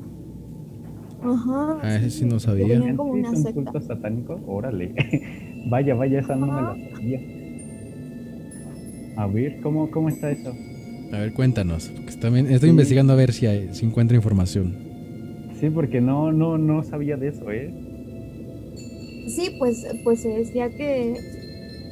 [1.21, 1.77] Ajá.
[1.81, 2.67] Ah, ese sí no sabía.
[2.67, 3.53] Tenían como ¿Sí una es un secta.
[3.71, 4.39] culto satánico?
[4.47, 4.93] Órale.
[5.69, 7.19] vaya, vaya, esa no me la sabía.
[9.15, 10.53] A ver, ¿cómo, cómo está eso?
[11.13, 11.89] A ver, cuéntanos.
[11.95, 12.71] porque también estoy Sí.
[12.71, 14.75] investigando a ver si, hay- si encuentro información.
[15.59, 17.71] Sí, porque no, no, no sabía de eso, ¿eh?
[19.25, 21.13] Sí, pues, pues se decía que,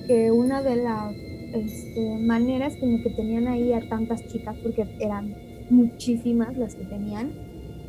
[0.07, 1.15] que una de las
[1.53, 5.33] este, maneras como que tenían ahí a tantas chicas, porque eran
[5.69, 7.31] muchísimas las que tenían,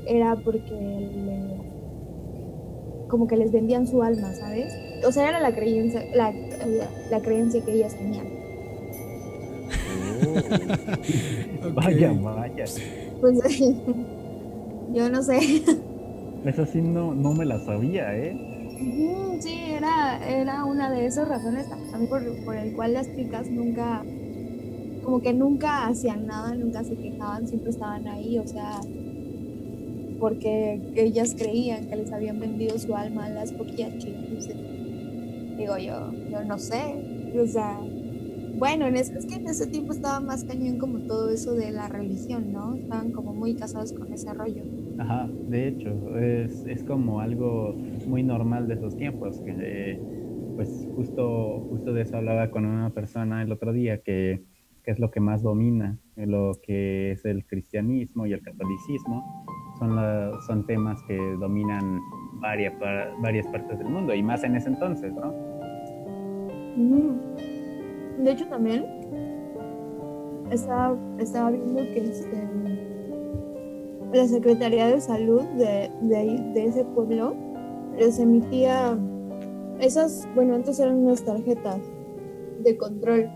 [0.06, 1.73] era porque le-
[3.09, 4.73] como que les vendían su alma, ¿sabes?
[5.06, 8.27] O sea, era la creencia, la, la- la creencia que ellas tenían.
[11.74, 12.64] Vaya, vaya.
[13.20, 13.39] Pues
[14.94, 15.39] yo no sé.
[16.44, 18.35] Esa sí no, no me la sabía, ¿eh?
[19.41, 24.05] Sí, era, era una de esas razones también por, por el cual las chicas nunca,
[25.03, 28.81] como que nunca hacían nada, nunca se quejaban, siempre estaban ahí, o sea,
[30.21, 34.15] porque ellas creían que les habían vendido su alma a las poquiachis.
[35.57, 37.81] Digo yo, yo no sé, o sea,
[38.59, 41.73] bueno, en ese, es que en ese tiempo estaba más cañón como todo eso de
[41.73, 42.77] la religión, ¿no?
[42.77, 44.63] Estaban como muy casados con ese rollo.
[44.99, 47.75] Ajá, de hecho, es, es como algo
[48.12, 50.01] muy normal de esos tiempos, que eh,
[50.55, 54.43] pues justo, justo de eso hablaba con una persona el otro día, que,
[54.84, 59.47] que es lo que más domina, lo que es el cristianismo y el catolicismo,
[59.78, 62.01] son, la, son temas que dominan
[62.34, 62.74] varias,
[63.22, 65.32] varias partes del mundo, y más en ese entonces, ¿no?
[68.22, 68.84] De hecho, también
[70.51, 72.47] estaba, estaba viendo que este,
[74.12, 77.52] la Secretaría de Salud de, de, ese pueblo
[77.98, 78.98] les emitía
[79.81, 81.81] esas, bueno, antes eran unas tarjetas
[82.62, 83.28] de control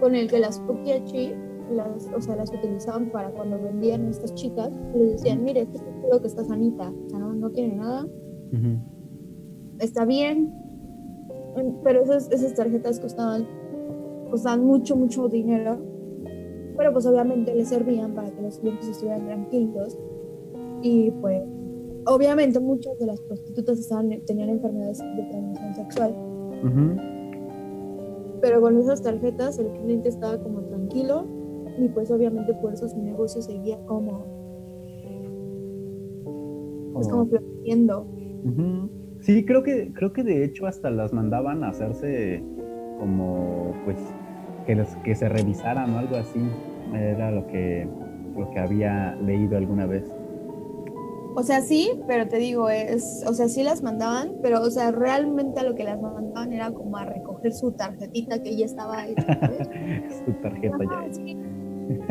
[0.00, 1.32] con el que las Pukiachi,
[1.74, 5.78] las, o sea, las utilizaban para cuando vendían a estas chicas, les decían, mire, este
[5.78, 5.82] es
[6.20, 8.06] que está sanita, o sea, no, no tiene nada,
[9.78, 10.52] está bien,
[11.84, 13.46] pero esas, esas tarjetas costaban,
[14.30, 15.78] costaban mucho, mucho dinero,
[16.76, 19.98] pero pues obviamente les servían para que los clientes estuvieran tranquilos
[20.82, 21.42] y pues
[22.06, 26.14] obviamente muchas de las prostitutas estaban, tenían enfermedades de transmisión sexual.
[28.40, 31.26] Pero con esas tarjetas el cliente estaba como tranquilo
[31.78, 34.40] y pues obviamente por eso su negocio seguía como
[37.00, 38.06] es como floreciendo.
[39.20, 42.42] Sí, creo que creo que de hecho hasta las mandaban a hacerse
[42.98, 43.98] como pues
[44.66, 46.40] que, que se revisaran o algo así.
[46.94, 47.88] Era lo que
[48.36, 50.04] lo que había leído alguna vez.
[51.34, 54.90] O sea, sí, pero te digo, es, o sea, sí las mandaban, pero, o sea,
[54.90, 58.98] realmente a lo que las mandaban era como a recoger su tarjetita que ya estaba
[58.98, 59.14] ahí.
[60.24, 61.14] su tarjeta Ajá, ya.
[61.14, 61.38] Sí.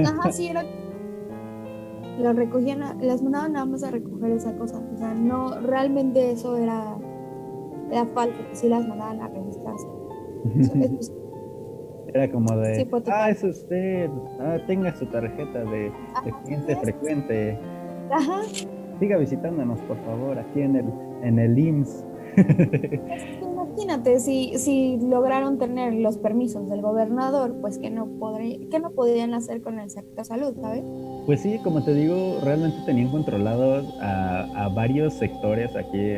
[0.06, 0.64] Ajá, sí, era.
[2.20, 4.82] Las recogían, las mandaban nada más a recoger esa cosa.
[4.94, 6.98] O sea, no, realmente eso era,
[7.92, 9.88] era falso, que sí las mandaban a registrarse.
[12.12, 14.10] Era como de, ah, es usted,
[14.40, 15.92] ah, tenga su tarjeta de,
[16.26, 17.60] de cliente frecuente.
[18.10, 18.42] Ajá
[19.00, 20.86] siga visitándonos, por favor, aquí en el,
[21.24, 22.06] en el IMSS.
[23.42, 28.92] Imagínate, si, si lograron tener los permisos del gobernador, pues que no, podría, que no
[28.92, 30.84] podían hacer con el sector salud, ¿sabes?
[31.26, 36.16] Pues sí, como te digo, realmente tenían controlados a, a varios sectores aquí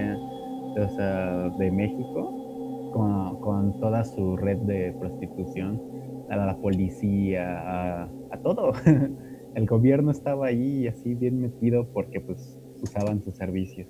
[0.80, 5.82] o sea, de México con, con, toda su red de prostitución,
[6.30, 8.74] a la policía, a, a todo.
[9.56, 13.88] el gobierno estaba ahí así bien metido porque pues usaban sus servicios.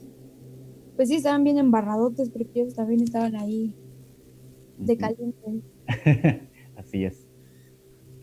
[0.95, 3.73] Pues sí, estaban bien embarradotes porque ellos también estaban ahí
[4.77, 5.61] de caliente.
[6.77, 7.27] así es.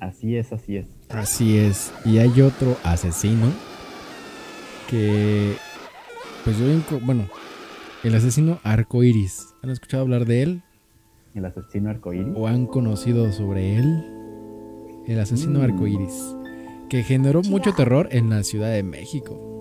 [0.01, 0.87] Así es, así es.
[1.09, 1.93] Así es.
[2.05, 3.47] Y hay otro asesino
[4.89, 5.55] que,
[6.45, 6.67] pues yo,
[7.05, 7.27] bueno,
[8.05, 9.55] el asesino arcoiris.
[9.63, 10.63] ¿Han escuchado hablar de él?
[11.35, 12.33] ¿El asesino arcoiris?
[12.37, 14.05] ¿O han conocido sobre él?
[15.07, 15.63] El asesino mm.
[15.63, 16.37] arcoiris.
[16.89, 19.58] Que generó mucho terror en la Ciudad de México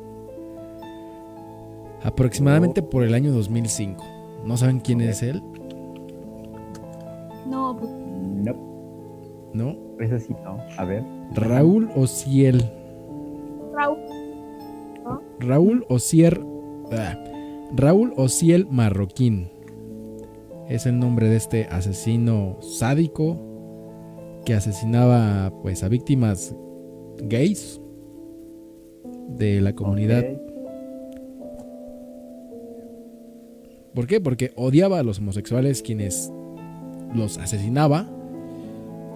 [2.03, 4.03] aproximadamente por el año 2005.
[4.45, 5.41] ¿No saben quién es él?
[7.47, 7.77] No.
[7.77, 8.67] Pues, no.
[9.53, 9.75] ¿No?
[9.99, 10.57] Ese sí, no.
[10.77, 11.03] A ver.
[11.33, 12.63] Raúl Ociel.
[13.73, 13.97] Raúl.
[15.39, 16.41] Raúl Ocier.
[16.91, 17.17] Ah,
[17.75, 19.49] Raúl Ociel Marroquín.
[20.69, 23.37] Es el nombre de este asesino sádico
[24.45, 26.55] que asesinaba pues a víctimas
[27.23, 27.81] gays
[29.29, 30.25] de la comunidad
[33.97, 34.21] ¿Por qué?
[34.21, 36.31] Porque odiaba a los homosexuales quienes
[37.15, 38.07] los asesinaba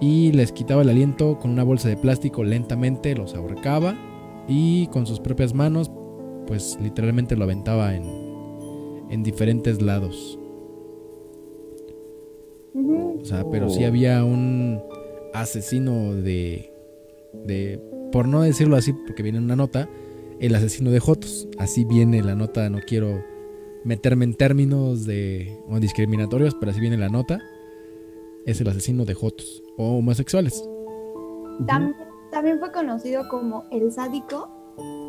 [0.00, 3.96] y les quitaba el aliento con una bolsa de plástico lentamente, los ahorcaba
[4.48, 5.88] y con sus propias manos
[6.48, 8.02] pues literalmente lo aventaba en,
[9.08, 10.36] en diferentes lados.
[12.74, 14.82] O sea, pero sí había un
[15.32, 16.72] asesino de,
[17.46, 17.80] de,
[18.10, 19.88] por no decirlo así, porque viene en una nota,
[20.40, 21.46] el asesino de Jotos.
[21.56, 23.30] Así viene la nota, no quiero
[23.84, 27.40] meterme en términos de discriminatorios, pero así viene la nota,
[28.46, 30.62] es el asesino de jotos o homosexuales.
[31.66, 34.48] También, fue conocido como el sádico.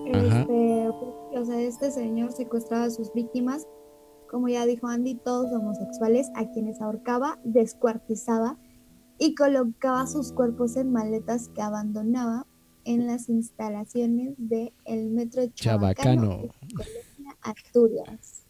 [0.07, 3.65] Este, o sea, este señor secuestraba a sus víctimas,
[4.29, 8.57] como ya dijo Andy, todos homosexuales, a quienes ahorcaba, descuartizaba
[9.17, 12.45] y colocaba sus cuerpos en maletas que abandonaba
[12.85, 16.49] en las instalaciones del el metro Chabacano.
[17.43, 18.45] Asturias.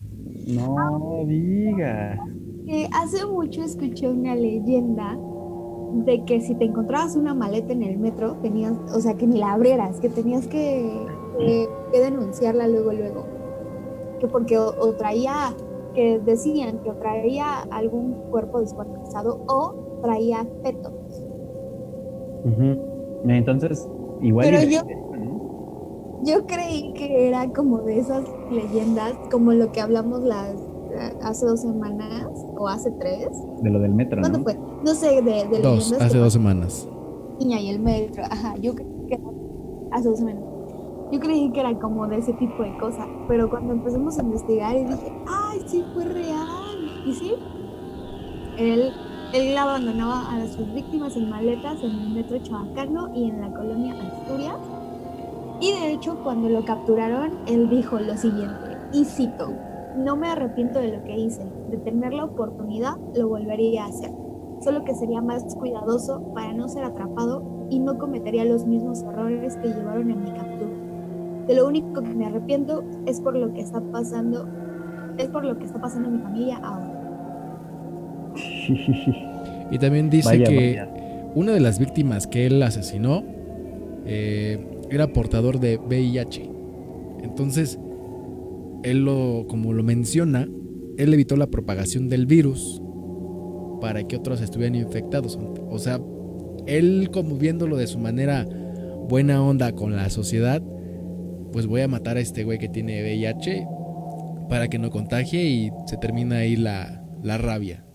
[0.47, 2.19] No digas.
[2.65, 5.17] Que hace mucho escuché una leyenda
[6.05, 9.37] de que si te encontrabas una maleta en el metro, tenías, o sea, que ni
[9.37, 10.89] la abrieras, que tenías que,
[11.91, 13.25] denunciarla luego, luego.
[14.19, 15.55] Que porque o, traía,
[15.93, 20.93] que decían que o traía algún cuerpo descuartizado o traía fetos.
[23.25, 23.87] Entonces,
[24.21, 24.47] igual...
[24.49, 24.81] Pero yo,
[26.23, 30.55] yo creí que era como de esas leyendas, como lo que hablamos las
[31.23, 32.27] hace dos semanas
[32.57, 33.29] o hace tres.
[33.61, 34.21] De lo del metro.
[34.21, 34.57] ¿Cuándo fue?
[34.83, 36.87] No sé, de, de dos, hace dos semanas.
[37.39, 39.19] Niña y el metro, ajá, yo creí que
[39.91, 40.43] hace dos semanas.
[41.11, 44.75] Yo creí que era como de ese tipo de cosas, pero cuando empezamos a investigar
[44.75, 47.03] y dije, ay, sí, fue real.
[47.05, 47.33] Y sí,
[48.57, 48.91] él,
[49.33, 53.93] él abandonaba a sus víctimas en maletas en el metro Chabacano y en la colonia
[53.93, 54.57] Asturias.
[55.63, 59.53] Y de hecho, cuando lo capturaron, él dijo lo siguiente, y cito,
[59.95, 64.11] no me arrepiento de lo que hice, de tener la oportunidad lo volvería a hacer,
[64.59, 69.55] solo que sería más cuidadoso para no ser atrapado y no cometería los mismos errores
[69.55, 70.73] que llevaron a mi captura.
[71.47, 74.45] De lo único que me arrepiento es por lo que está pasando,
[75.17, 76.91] es por lo que está pasando en mi familia ahora.
[79.71, 80.85] Y también dice que
[81.35, 83.23] una de las víctimas que él asesinó
[84.05, 86.49] eh, era portador de VIH.
[87.23, 87.79] Entonces,
[88.83, 90.47] él lo, como lo menciona,
[90.97, 92.81] él evitó la propagación del virus
[93.81, 95.37] para que otros estuvieran infectados.
[95.69, 95.99] O sea,
[96.67, 98.45] él como viéndolo de su manera
[99.09, 100.61] buena onda con la sociedad,
[101.51, 103.67] pues voy a matar a este güey que tiene VIH
[104.49, 107.85] para que no contagie y se termina ahí la, la rabia.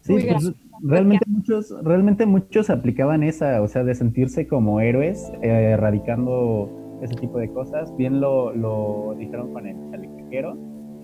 [0.00, 0.52] Sí, pues,
[0.82, 7.14] realmente muchos, realmente muchos aplicaban esa, o sea, de sentirse como héroes, eh, erradicando ese
[7.14, 7.94] tipo de cosas.
[7.96, 10.56] Bien lo, lo dijeron con el chalequero,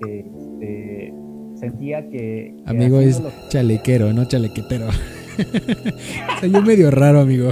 [0.03, 1.15] que este,
[1.55, 2.57] sentía que...
[2.67, 4.87] amigo es chalequero, no chalequetero.
[6.41, 7.51] Soy yo medio raro, amigo.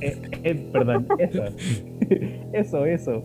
[0.00, 1.42] Eh, eh, perdón, eso.
[2.52, 3.22] eso, eso.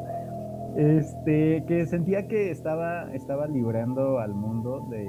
[0.77, 5.05] Este, que sentía que estaba, estaba librando al mundo de,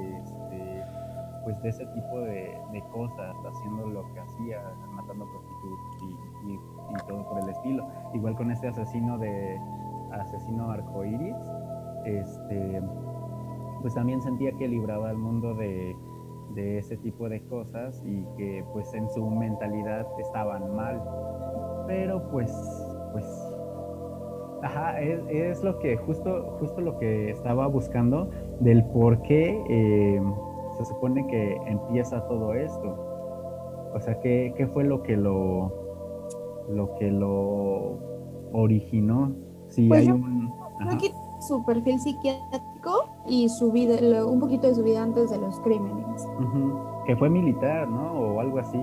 [1.43, 4.61] pues de ese tipo de, cosas, haciendo lo que hacía,
[4.91, 6.03] matando prostitutas
[6.47, 7.87] y, todo por el estilo.
[8.13, 9.59] Igual con este asesino de
[10.11, 11.35] asesino arcoiris,
[12.05, 12.81] este,
[13.81, 15.95] pues también sentía que libraba al mundo de,
[16.53, 21.01] de ese tipo de cosas y que pues en su mentalidad estaban mal.
[21.87, 22.51] Pero pues,
[23.11, 23.25] pues
[24.63, 28.29] Ajá, es, lo que, justo, justo lo que estaba buscando
[28.61, 30.21] del por qué eh,
[30.77, 32.97] se supone que empieza todo esto.
[33.93, 35.71] O sea, ¿qué, qué fue lo que lo,
[36.69, 37.99] lo que lo
[38.53, 39.31] originó?
[39.67, 40.51] Si pues hay un...
[40.89, 41.11] Aquí
[41.47, 46.27] su perfil psiquiátrico y su vida, un poquito de su vida antes de los crímenes.
[47.05, 48.11] Que fue militar, ¿no?
[48.13, 48.81] O algo así.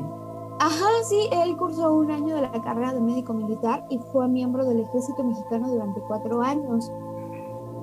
[0.61, 4.67] Ajá, sí, él cursó un año de la carrera de médico militar y fue miembro
[4.67, 6.93] del ejército mexicano durante cuatro años,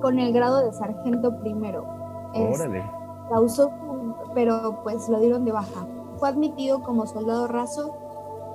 [0.00, 1.84] con el grado de sargento primero.
[2.34, 2.97] Órale.
[3.28, 3.70] Causó,
[4.34, 5.86] pero pues lo dieron de baja.
[6.16, 7.94] Fue admitido como soldado raso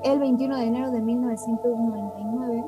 [0.03, 2.65] el 21 de enero de 1999,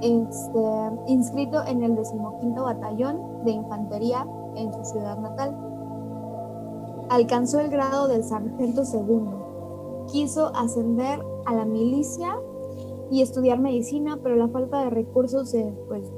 [0.00, 4.26] este, inscrito en el decimoquinto batallón de infantería
[4.56, 5.56] en su ciudad natal.
[7.10, 9.42] Alcanzó el grado de sargento segundo
[10.10, 12.36] quiso ascender a la milicia
[13.10, 15.54] y estudiar medicina, pero la falta de recursos
[15.88, 16.10] pues,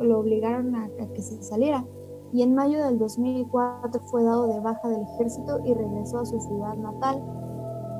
[0.00, 1.84] lo obligaron a, que se saliera.
[2.32, 6.40] Y en mayo del 2004 fue dado de baja del ejército y regresó a su
[6.40, 7.22] ciudad natal.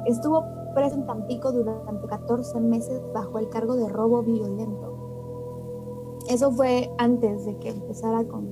[0.07, 0.45] Estuvo
[0.75, 4.95] preso en Tampico durante 14 meses bajo el cargo de robo violento.
[6.29, 8.47] Eso fue antes de que empezara con...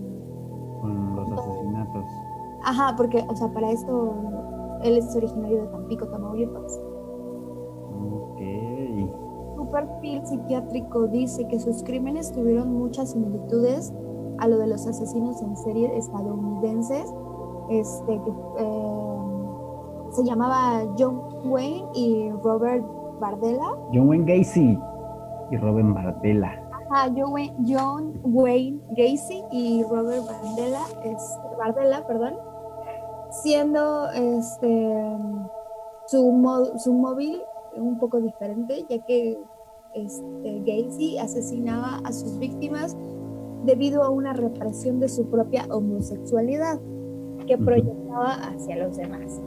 [0.80, 2.04] Con los asesinatos.
[2.64, 4.14] Ajá, porque, o sea, para esto
[4.82, 6.80] él es originario de Tampico, Tamaulipas.
[9.56, 13.92] Su perfil psiquiátrico dice que sus crímenes tuvieron muchas similitudes
[14.38, 17.12] a lo de los asesinos en serie estadounidenses,
[17.70, 19.18] este, que eh,
[20.10, 22.84] se llamaba John Wayne y Robert
[23.20, 23.76] Bardella.
[23.92, 24.78] John Wayne Gacy
[25.50, 26.62] y Robert Bardella.
[26.90, 32.34] Ajá, John Wayne, John Wayne Gacy y Robert Bardella, es, Bardella, perdón,
[33.30, 35.16] siendo este
[36.06, 37.42] su, su móvil
[37.76, 39.38] un poco diferente, ya que
[39.94, 42.96] este, Gacy asesinaba a sus víctimas
[43.64, 46.80] debido a una represión de su propia homosexualidad
[47.46, 49.40] que proyectaba hacia los demás.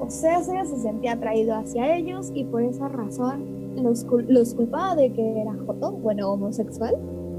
[0.00, 5.12] O sea, se sentía atraído hacia ellos y por esa razón los, los culpaba de
[5.12, 6.96] que era joto, bueno, homosexual,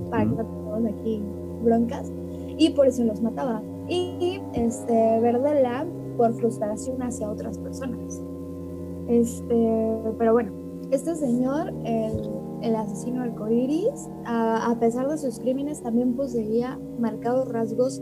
[0.09, 1.21] para que no tengamos aquí
[1.63, 2.11] broncas,
[2.57, 3.61] y por eso los mataba.
[3.87, 5.85] Y este, Verdela
[6.17, 8.21] por frustración hacia otras personas.
[9.07, 10.51] Este, pero bueno,
[10.91, 12.29] este señor, el,
[12.73, 18.01] asesino arcoíris, a, a, pesar de sus crímenes, también poseía marcados rasgos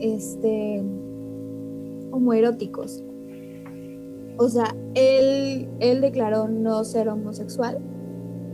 [0.00, 0.82] este,
[2.10, 3.04] homoeróticos.
[4.36, 7.78] o sea, él, él declaró no ser homosexual,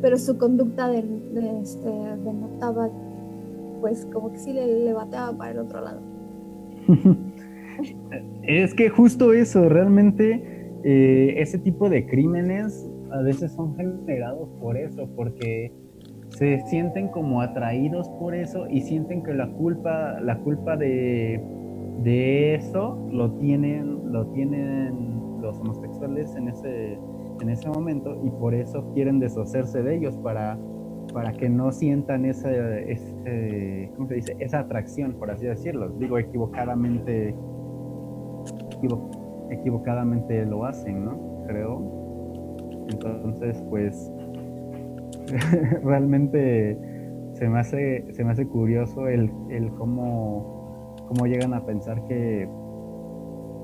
[0.03, 1.91] pero su conducta de, de, este,
[2.25, 2.91] denotaba,
[3.81, 6.01] pues como que sí le, le bateaba para el otro lado.
[8.43, 10.43] es que justo eso, realmente
[10.85, 15.73] eh, ese tipo de crímenes a veces son generados por eso, porque
[16.31, 21.43] se sienten como atraídos por eso y sienten que la culpa, la culpa de,
[22.03, 26.99] de eso lo tienen, lo tienen los homosexuales en ese,
[27.41, 30.59] en ese momento y por eso quieren deshacerse de ellos para,
[31.12, 34.37] para que no sientan esa, ese, ¿cómo se dice?
[34.39, 35.89] esa atracción, por así decirlo.
[35.99, 37.35] Digo, equivocadamente,
[39.51, 41.45] equivocadamente lo hacen, ¿no?
[41.47, 42.00] Creo.
[42.91, 44.11] Entonces, pues,
[45.85, 46.79] realmente
[47.35, 52.49] se me hace, se me hace curioso el, el cómo, cómo llegan a pensar que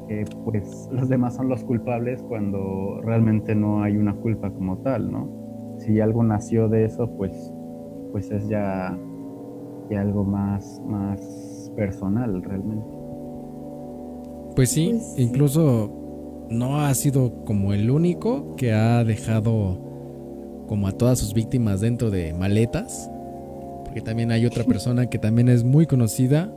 [0.06, 5.10] que pues los demás son los culpables cuando realmente no hay una culpa como tal,
[5.10, 5.28] ¿no?
[5.78, 7.52] Si algo nació de eso, pues,
[8.12, 8.96] pues es ya,
[9.90, 12.86] ya algo más, más personal realmente.
[14.54, 15.90] Pues sí, pues incluso
[16.50, 19.78] no ha sido como el único que ha dejado
[20.66, 23.10] como a todas sus víctimas dentro de maletas,
[23.84, 26.52] porque también hay otra persona que también es muy conocida,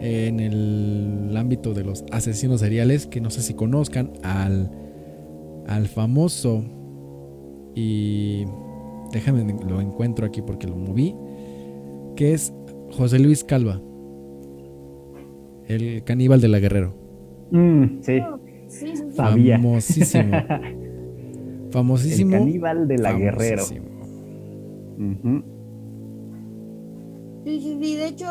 [0.00, 4.70] en el ámbito de los asesinos seriales, que no sé si conozcan al,
[5.66, 6.62] al famoso
[7.74, 8.44] y
[9.12, 11.14] déjame lo encuentro aquí porque lo moví,
[12.14, 12.52] que es
[12.90, 13.80] José Luis Calva,
[15.66, 16.94] el caníbal de la Guerrero.
[17.50, 18.20] Mm, sí.
[19.14, 20.32] Famosísimo.
[21.70, 22.32] famosísimo.
[22.32, 23.62] El caníbal de la Guerrero.
[23.64, 23.80] Sí,
[27.44, 27.96] sí, sí.
[27.96, 28.26] De hecho,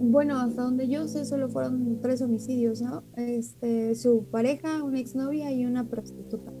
[0.00, 3.02] bueno, hasta donde yo sé, solo fueron tres homicidios, ¿no?
[3.16, 6.52] Este, su pareja, una exnovia y una prostituta.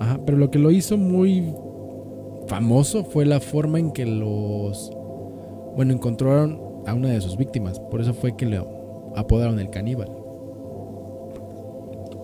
[0.00, 1.52] Ajá, pero lo que lo hizo muy
[2.46, 4.90] famoso fue la forma en que los,
[5.76, 7.80] bueno, encontraron a una de sus víctimas.
[7.80, 8.62] Por eso fue que le
[9.16, 10.08] apodaron el caníbal.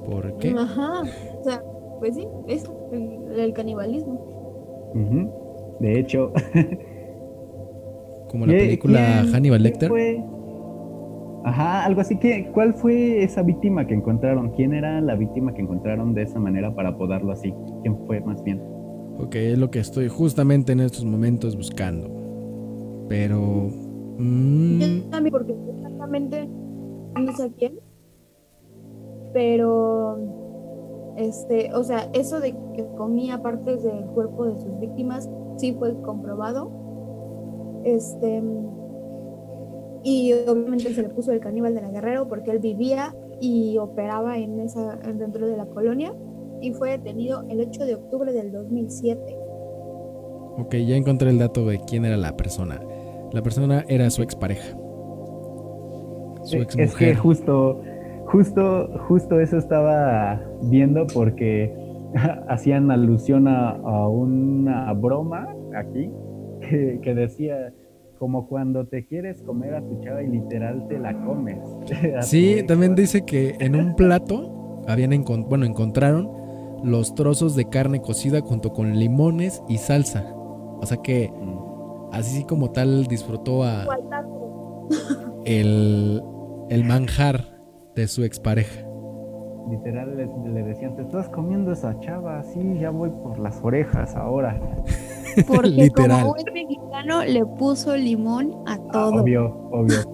[0.06, 0.54] ¿Por qué?
[0.56, 1.02] Ajá,
[1.40, 1.62] o sea,
[1.98, 4.92] pues sí, eso, el, canibalismo.
[5.80, 6.32] De hecho,
[8.28, 9.90] como la película Hannibal Lecter.
[11.44, 14.52] Ajá, algo así que, ¿cuál fue esa víctima que encontraron?
[14.52, 17.52] ¿Quién era la víctima que encontraron de esa manera para apodarlo así?
[17.82, 18.62] ¿Quién fue más bien?
[19.18, 22.08] Ok, es lo que estoy justamente en estos momentos buscando.
[23.08, 23.68] Pero...
[24.18, 24.80] Mmm...
[24.80, 26.48] Yo porque exactamente
[27.20, 27.78] no sé quién.
[29.34, 30.18] Pero...
[31.16, 35.94] Este, o sea, eso de que comía partes del cuerpo de sus víctimas sí fue
[36.00, 36.72] comprobado
[37.84, 38.42] este,
[40.02, 44.38] y obviamente se le puso el caníbal de la Guerrero porque él vivía y operaba
[44.38, 46.14] en esa, dentro de la colonia
[46.60, 49.36] y fue detenido el 8 de octubre del 2007.
[50.58, 52.80] Ok, ya encontré el dato de quién era la persona.
[53.32, 54.76] La persona era su expareja.
[56.42, 57.80] Su ex Es que justo,
[58.26, 61.74] justo, justo eso estaba viendo porque
[62.48, 66.10] hacían alusión a, a una broma aquí
[67.02, 67.72] que, decía,
[68.18, 71.58] como cuando te quieres comer a tu chava y literal te la comes.
[72.22, 76.30] sí, también dice que en un plato habían bueno, encontraron
[76.82, 80.34] los trozos de carne cocida junto con limones y salsa.
[80.34, 82.12] O sea que mm.
[82.12, 83.86] así como tal disfrutó a
[85.44, 86.22] el,
[86.68, 87.53] el manjar
[87.94, 88.84] de su expareja.
[89.70, 94.60] Literal le, decían, te estás comiendo esa chava, sí, ya voy por las orejas ahora.
[95.46, 99.22] Porque como buen mexicano le puso limón a ah, todo.
[99.22, 100.04] obvio, obvio,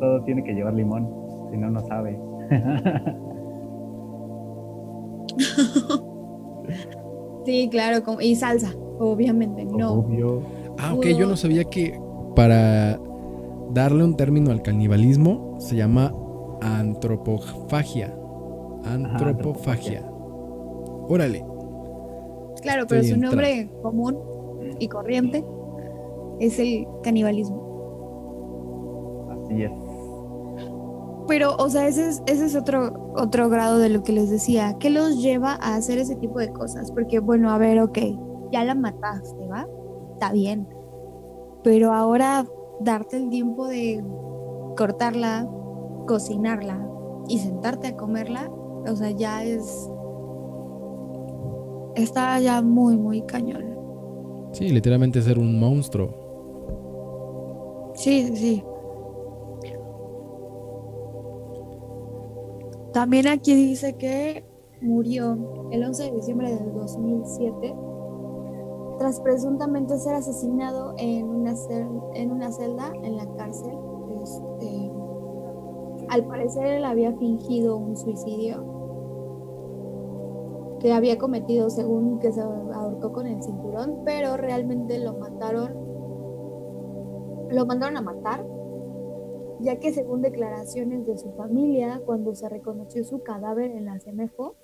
[0.00, 1.08] todo, tiene que llevar limón,
[1.50, 2.18] si no, no sabe.
[7.46, 9.92] sí, claro, y salsa, obviamente, no.
[9.92, 10.42] Obvio.
[10.78, 11.98] Ah, ok, yo no sabía que
[12.34, 12.98] para
[13.70, 16.12] darle un término al canibalismo se llama
[16.60, 18.14] antropofagia.
[18.84, 20.08] Antropofagia.
[21.08, 21.44] Órale.
[22.62, 24.18] Claro, pero su nombre común
[24.78, 25.44] y corriente
[26.40, 27.66] es el canibalismo.
[29.30, 29.72] Así es.
[31.28, 34.76] Pero, o sea, ese es, ese es otro, otro grado de lo que les decía.
[34.80, 36.90] ¿Qué los lleva a hacer ese tipo de cosas?
[36.90, 37.98] Porque, bueno, a ver, ok,
[38.50, 39.66] ya la mataste, ¿va?
[40.14, 40.66] Está bien.
[41.62, 42.46] Pero ahora
[42.80, 44.02] darte el tiempo de
[44.76, 45.46] cortarla,
[46.08, 46.84] cocinarla
[47.28, 49.88] y sentarte a comerla, o sea, ya es...
[51.94, 53.76] Está ya muy, muy cañón.
[54.52, 57.92] Sí, literalmente ser un monstruo.
[57.94, 58.64] Sí, sí.
[62.92, 64.44] También aquí dice que
[64.80, 67.74] murió el 11 de diciembre del 2007
[68.98, 71.54] tras presuntamente ser asesinado en una,
[72.14, 73.76] en una celda en la cárcel.
[74.22, 74.90] Este,
[76.08, 78.78] al parecer él había fingido un suicidio
[80.80, 85.74] que había cometido según que se ahorcó con el cinturón, pero realmente lo mataron,
[87.50, 88.46] lo mandaron a matar,
[89.60, 94.54] ya que según declaraciones de su familia, cuando se reconoció su cadáver en la CEMEFO,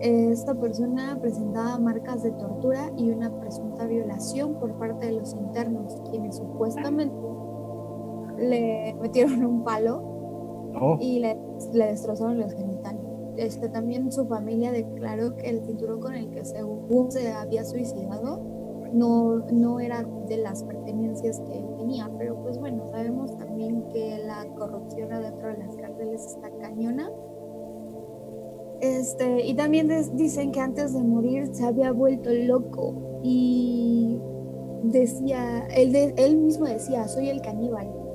[0.00, 6.00] esta persona presentaba marcas de tortura y una presunta violación por parte de los internos,
[6.10, 7.16] quienes supuestamente
[8.38, 10.15] le metieron un palo
[11.00, 11.36] y le,
[11.72, 16.44] le destrozaron los genitales este, también su familia declaró que el cinturón con el que
[16.44, 18.40] según se había suicidado
[18.92, 24.18] no, no era de las pertenencias que él tenía, pero pues bueno, sabemos también que
[24.24, 27.10] la corrupción adentro de las cárceles está cañona.
[28.80, 34.18] Este, y también dicen que antes de morir se había vuelto loco y
[34.84, 38.05] decía, él, él mismo decía, soy el caníbal.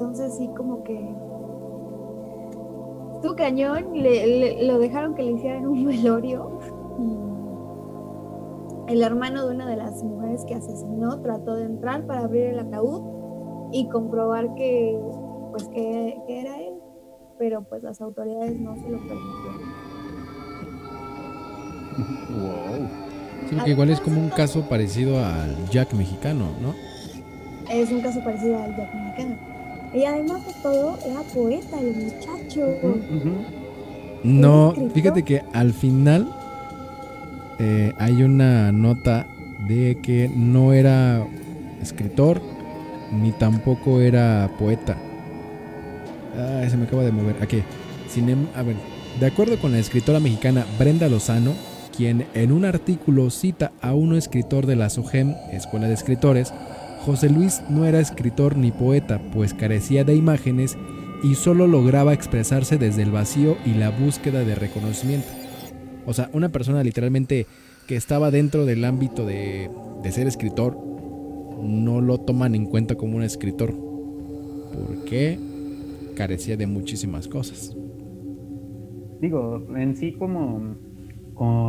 [0.00, 1.14] Entonces sí como que
[3.20, 6.58] tu cañón, le, lo dejaron que le hicieran un velorio
[8.88, 12.44] y el hermano de una de las mujeres que asesinó trató de entrar para abrir
[12.44, 13.02] el ataúd
[13.72, 14.98] y comprobar que
[15.50, 16.74] pues que, era él,
[17.38, 19.60] pero pues las autoridades no se lo permitieron.
[22.40, 22.88] Wow.
[23.50, 26.72] Sí, que igual es como un caso parecido al Jack mexicano, ¿no?
[27.70, 29.49] Es un caso parecido al Jack mexicano.
[29.92, 32.76] Y además de todo, era poeta el muchacho.
[34.22, 36.28] No, fíjate que al final
[37.58, 39.26] eh, hay una nota
[39.66, 41.26] de que no era
[41.82, 42.40] escritor
[43.12, 44.96] ni tampoco era poeta.
[46.36, 47.36] Ah, se me acaba de mover.
[47.42, 47.62] Aquí.
[48.16, 48.76] Em, a ver,
[49.18, 51.54] de acuerdo con la escritora mexicana Brenda Lozano,
[51.96, 56.52] quien en un artículo cita a un escritor de la SOGEM, Escuela de Escritores,
[57.04, 60.76] José Luis no era escritor ni poeta, pues carecía de imágenes
[61.22, 65.28] y solo lograba expresarse desde el vacío y la búsqueda de reconocimiento.
[66.06, 67.46] O sea, una persona literalmente
[67.86, 69.70] que estaba dentro del ámbito de,
[70.10, 70.76] ser escritor,
[71.62, 73.74] no lo toman en cuenta como un escritor,
[74.72, 75.38] porque
[76.14, 77.76] carecía de muchísimas cosas.
[79.20, 80.76] Digo, en sí como,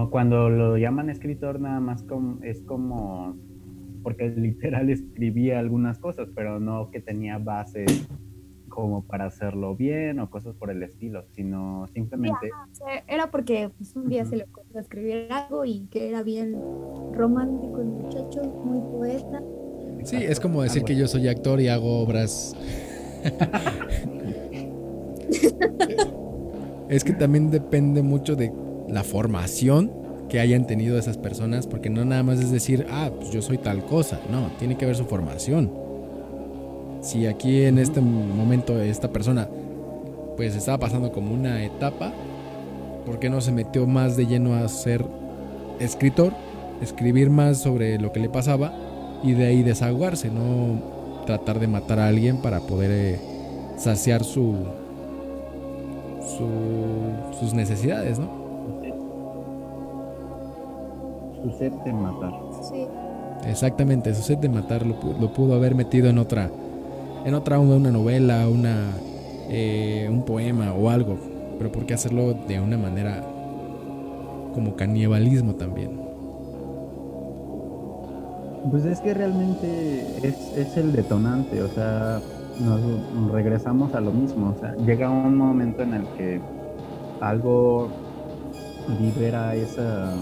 [0.09, 3.37] cuando lo llaman escritor, nada más como, es como
[4.03, 8.07] porque literal escribía algunas cosas, pero no que tenía bases
[8.71, 12.49] como para hacerlo bien o cosas por el estilo, sino simplemente...
[13.07, 16.55] era porque pues, un día se le ocurrió escribir algo y que era bien
[17.13, 19.43] romántico el muchacho, muy poeta.
[20.03, 22.55] Sí, es como decir que yo soy actor y hago obras.
[26.89, 28.51] es que también depende mucho de
[28.87, 29.91] la formación
[30.31, 33.57] que hayan tenido esas personas, porque no nada más es decir, ah, pues yo soy
[33.57, 35.69] tal cosa, no, tiene que ver su formación.
[37.01, 39.49] Si aquí en este momento esta persona
[40.37, 42.13] pues estaba pasando como una etapa,
[43.05, 45.05] ¿por qué no se metió más de lleno a ser
[45.81, 46.31] escritor,
[46.81, 48.73] escribir más sobre lo que le pasaba
[49.23, 53.19] y de ahí desahogarse, no tratar de matar a alguien para poder eh,
[53.77, 54.55] saciar su,
[57.37, 58.40] sus necesidades, ¿no?
[61.41, 62.33] Su sed de matar.
[62.61, 62.87] Sí.
[63.45, 64.95] Exactamente, su sed de matar lo,
[65.33, 66.49] pudo haber metido en otra,
[67.25, 68.91] en otra una novela, una,
[69.49, 71.17] eh, un poema o algo,
[71.57, 73.23] pero ¿por qué hacerlo de una manera
[74.53, 75.99] como canibalismo también?
[78.69, 82.21] Pues es que realmente es, es el detonante, o sea,
[82.59, 86.39] nos regresamos a lo mismo, o sea, llega un momento en el que
[87.19, 87.89] algo
[88.99, 90.13] libera esa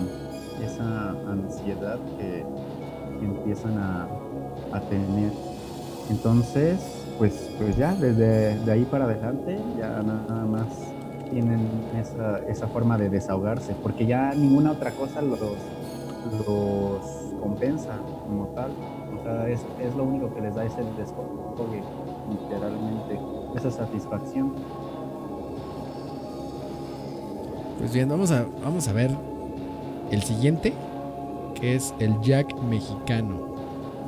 [0.64, 2.45] esa ansiedad que,
[3.22, 4.07] empiezan a,
[4.90, 5.31] tener.
[6.10, 6.80] Entonces,
[7.18, 10.68] pues, pues ya, desde de ahí para adelante, ya nada más
[11.30, 11.68] tienen
[11.99, 17.02] esa, esa forma de desahogarse, porque ya ninguna otra cosa los, los
[17.41, 18.72] compensa como tal.
[19.19, 21.84] O sea, es, es lo único que les da ese desfogue,
[22.30, 23.19] literalmente,
[23.56, 24.53] esa satisfacción.
[27.80, 29.11] Pues bien, vamos a, vamos a ver
[30.11, 30.73] el siguiente,
[31.56, 33.56] que es el Jack mexicano,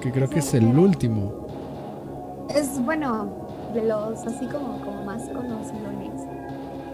[0.02, 1.48] que creo que es el último.
[2.49, 3.28] Es bueno,
[3.73, 5.91] de los así como, como más conocidos.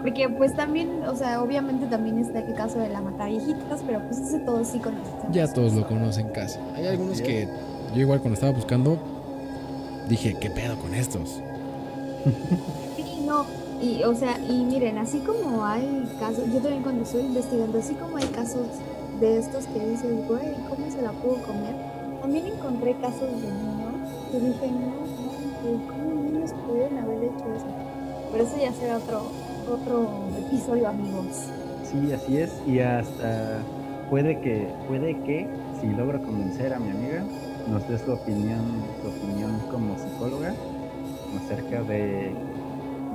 [0.02, 4.00] Porque pues también, o sea, obviamente también está el caso de la mata viejitas, pero
[4.08, 5.32] pues ese todos sí conocen.
[5.32, 6.60] Ya todos lo conocen casi.
[6.76, 7.48] Hay algunos que
[7.94, 8.98] yo igual cuando estaba buscando
[10.08, 11.42] dije, ¿qué pedo con estos?
[12.96, 13.46] Sí, no,
[13.82, 17.94] y o sea, y miren, así como hay casos, yo también cuando estoy investigando, así
[17.96, 18.68] como hay casos
[19.20, 21.76] de estos que dices, güey, ¿cómo se la pudo comer?
[22.22, 23.96] También encontré casos de niños
[24.32, 27.66] que dije, no, no, ¿cómo niños pueden haber hecho eso?
[28.32, 29.24] Pero eso ya será otro,
[29.72, 30.08] otro
[30.48, 31.50] episodio, amigos.
[31.84, 33.60] Sí, así es, y hasta
[34.10, 35.48] puede que, puede que,
[35.80, 37.24] si logro convencer a mi amiga,
[37.70, 40.54] nos dé su opinión, su opinión como psicóloga
[41.44, 42.32] acerca de,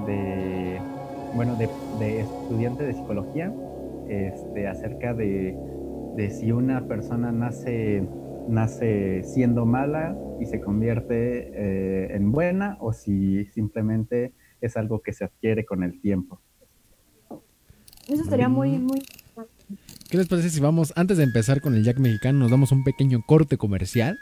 [0.06, 0.80] de
[1.34, 1.68] bueno, de,
[1.98, 3.52] de estudiante de psicología,
[4.08, 5.56] este, acerca de,
[6.16, 8.06] de si una persona nace,
[8.48, 15.12] nace siendo mala y se convierte eh, en buena o si simplemente es algo que
[15.12, 16.40] se adquiere con el tiempo.
[18.08, 18.86] Eso estaría muy, Mm.
[18.86, 19.02] muy...
[20.10, 22.84] ¿Qué les parece si vamos, antes de empezar con el Jack mexicano, nos damos un
[22.84, 24.18] pequeño corte comercial?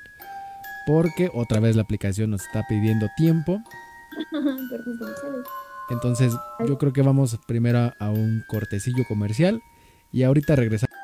[0.86, 3.58] Porque otra vez la aplicación nos está pidiendo tiempo.
[4.30, 5.46] Cortes comerciales.
[5.90, 6.36] Entonces
[6.66, 9.60] yo creo que vamos primero a un cortecillo comercial
[10.12, 10.99] y ahorita regresamos.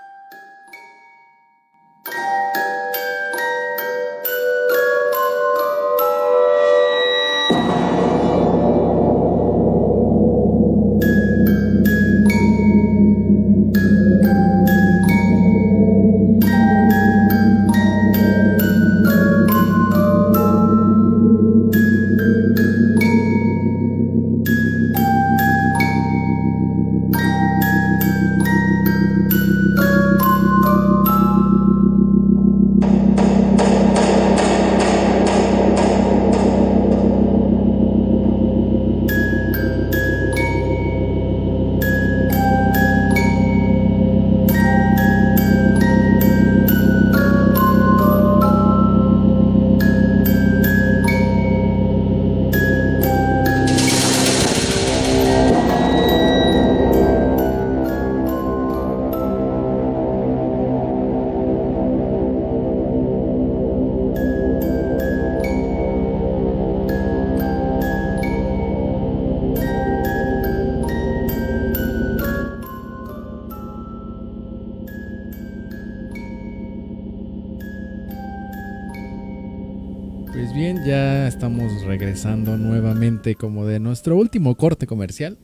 [80.37, 85.39] Pues bien, ya estamos regresando nuevamente como de nuestro último corte comercial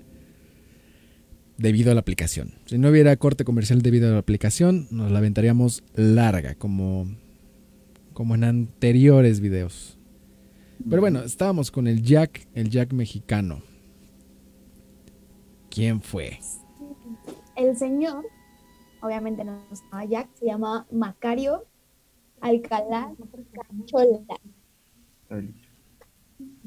[1.56, 2.52] debido a la aplicación.
[2.66, 7.06] Si no hubiera corte comercial debido a la aplicación, nos la aventaríamos larga como,
[8.12, 9.98] como en anteriores videos.
[10.86, 13.62] Pero bueno, estábamos con el Jack, el Jack mexicano.
[15.70, 16.38] ¿Quién fue?
[17.56, 18.26] El señor,
[19.00, 21.64] obviamente no se llama Jack, se llama Macario
[22.42, 23.14] Alcalá
[23.88, 24.20] Cachola.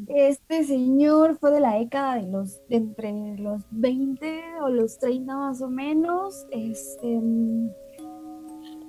[0.08, 5.62] Este señor fue de la década de los, entre los 20 o los 30 más
[5.62, 6.46] o menos.
[6.52, 7.70] Este, mm,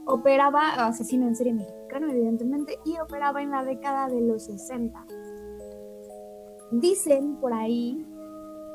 [0.07, 5.05] operaba, asesino en serie mexicano, evidentemente, y operaba en la década de los 60.
[6.73, 8.05] Dicen por ahí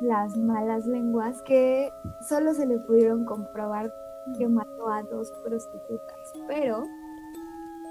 [0.02, 1.90] las malas lenguas que
[2.28, 3.92] solo se le pudieron comprobar
[4.38, 6.84] que mató a dos prostitutas, pero,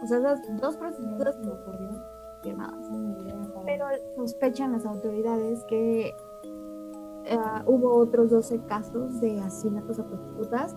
[0.03, 1.37] o sea, dos, dos prostitutas
[2.43, 2.87] firmadas.
[3.67, 3.85] Pero
[4.17, 6.12] sospechan las autoridades que
[7.31, 10.77] ah, hubo otros 12 casos de asesinatos a prostitutas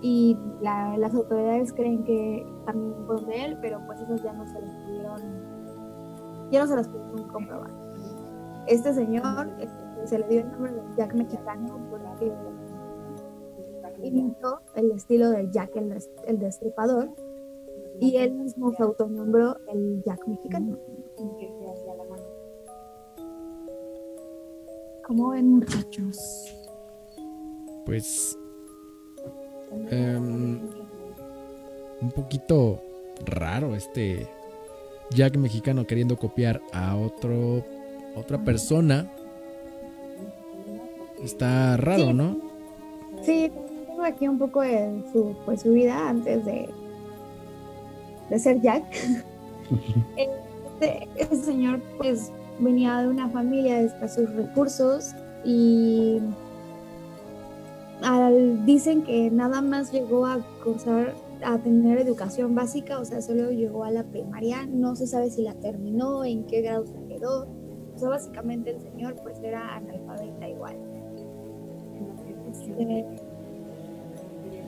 [0.00, 4.46] y la- las autoridades creen que también fueron de él, pero pues esos ya no
[4.46, 5.20] se les pudieron,
[6.50, 7.70] ya no se las pudieron comprobar.
[8.66, 12.32] Este señor este, se le dio el nombre de Jack Mexicano porque
[14.02, 15.96] imitó el estilo de Jack el,
[16.26, 17.08] el Destripador
[18.00, 20.76] y él mismo se autonombró el Jack Mexicano.
[25.06, 26.54] ¿Cómo ven muchachos?
[27.84, 28.38] Pues
[29.90, 30.60] em,
[32.00, 32.80] un poquito
[33.26, 34.26] raro este
[35.10, 37.62] Jack mexicano queriendo copiar a otro
[38.16, 39.10] otra persona.
[41.22, 42.12] Está raro, Sí.
[42.14, 42.36] ¿no?
[43.22, 43.52] Sí,
[43.86, 46.68] tengo aquí un poco de su, pues, su vida antes de,
[48.30, 48.84] de ser Jack.
[50.84, 55.12] Este, este señor pues venía de una familia de escasos recursos
[55.44, 56.20] y
[58.02, 63.50] al- dicen que nada más llegó a cursar, a tener educación básica, o sea, solo
[63.50, 67.46] llegó a la primaria, no se sabe si la terminó, en qué grado se quedó,
[67.94, 70.76] o sea, básicamente el señor pues era analfabeta igual.
[72.50, 73.04] Este,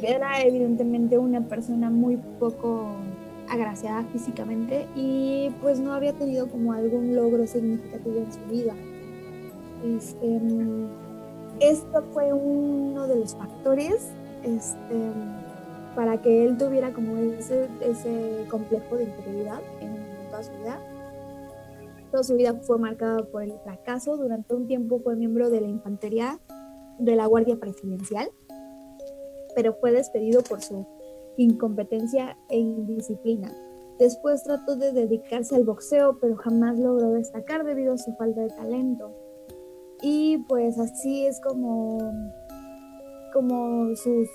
[0.02, 2.88] era evidentemente una persona muy poco
[3.48, 8.74] agraciada físicamente y pues no había tenido como algún logro significativo en su vida.
[9.84, 10.40] este,
[11.60, 14.10] esto fue uno de los factores
[14.42, 15.12] este,
[15.94, 19.96] para que él tuviera como ese, ese complejo de inferioridad en
[20.30, 20.78] toda su vida.
[22.10, 24.16] Toda su vida fue marcada por el fracaso.
[24.16, 26.38] Durante un tiempo fue miembro de la infantería
[26.98, 28.30] de la Guardia Presidencial,
[29.54, 30.86] pero fue despedido por su
[31.36, 33.52] incompetencia e indisciplina.
[33.98, 38.48] Después trató de dedicarse al boxeo, pero jamás logró destacar debido a su falta de
[38.48, 39.12] talento.
[40.02, 42.12] Y pues así es como,
[43.32, 44.28] como sus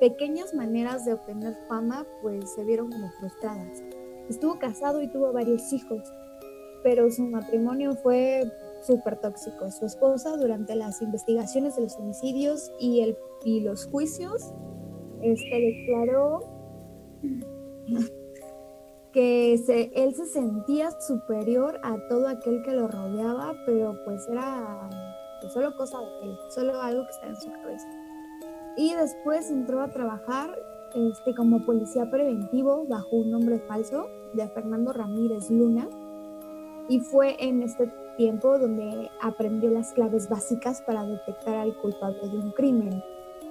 [0.00, 3.82] pequeñas maneras de obtener fama pues se vieron como frustradas.
[4.30, 6.02] Estuvo casado y tuvo varios hijos,
[6.82, 8.50] pero su matrimonio fue
[8.82, 9.70] súper tóxico.
[9.70, 14.52] Su esposa durante las investigaciones de los homicidios y, el, y los juicios
[15.22, 16.40] este, declaró
[19.12, 24.88] que se, él se sentía superior a todo aquel que lo rodeaba, pero pues era
[25.40, 27.88] pues, solo cosa de él, solo algo que estaba en su cabeza.
[28.76, 30.56] Y después entró a trabajar
[30.94, 35.88] este, como policía preventivo bajo un nombre falso de Fernando Ramírez Luna.
[36.88, 42.38] Y fue en este tiempo donde aprendió las claves básicas para detectar al culpable de
[42.38, 43.02] un crimen,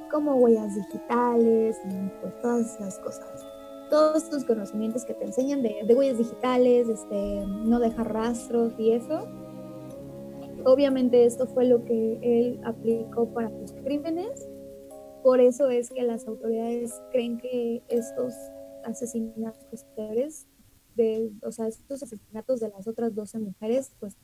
[0.10, 3.46] como huellas digitales y pues todas esas cosas
[3.90, 9.28] todos estos conocimientos que te enseñan de, huellas digitales, este, no dejar rastros y eso.
[10.66, 14.48] Obviamente esto fue lo que él aplicó para sus crímenes.
[15.24, 18.34] Por eso es que las autoridades creen que estos
[18.84, 20.48] asesinatos posteriores,
[20.96, 24.18] de, o sea, estos asesinatos de las otras 12 mujeres, pues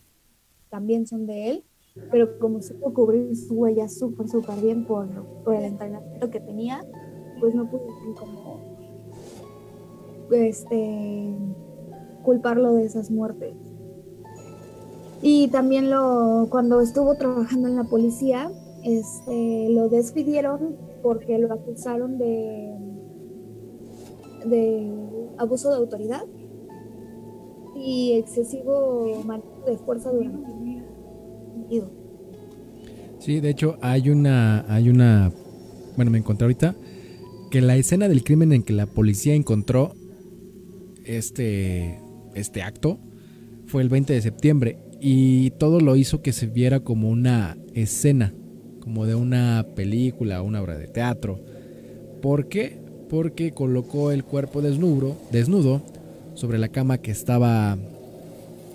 [0.70, 1.66] también son de él.
[2.12, 5.08] Pero como supo cubrir su huella súper, súper bien por,
[5.44, 6.84] por el entrenamiento que tenía,
[7.40, 7.88] pues no pudo
[8.20, 8.60] como
[10.32, 11.36] este,
[12.24, 13.56] culparlo de esas muertes.
[15.22, 18.52] Y también lo, cuando estuvo trabajando en la policía,
[18.84, 22.76] este, lo despidieron porque lo acusaron de,
[24.46, 24.94] de
[25.38, 26.26] abuso de autoridad
[27.76, 30.54] y excesivo manejo de fuerza durante
[33.20, 35.32] Sí, de hecho hay una, hay una,
[35.96, 36.76] bueno, me encontré ahorita
[37.52, 39.94] que la escena del crimen en que la policía encontró
[41.06, 42.00] este,
[42.34, 43.00] este acto
[43.66, 48.34] fue el 20 de septiembre y todo lo hizo que se viera como una escena,
[48.80, 51.40] como de una película una obra de teatro.
[52.22, 52.80] ¿Por qué?
[53.10, 55.82] Porque colocó el cuerpo desnudo, desnudo
[56.36, 57.78] sobre la cama que estaba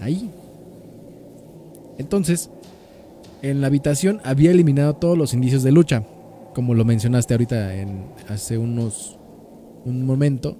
[0.00, 0.30] ahí.
[1.98, 2.50] Entonces,
[3.42, 6.04] en la habitación había eliminado todos los indicios de lucha,
[6.54, 9.18] como lo mencionaste ahorita en hace unos
[9.84, 10.56] un momento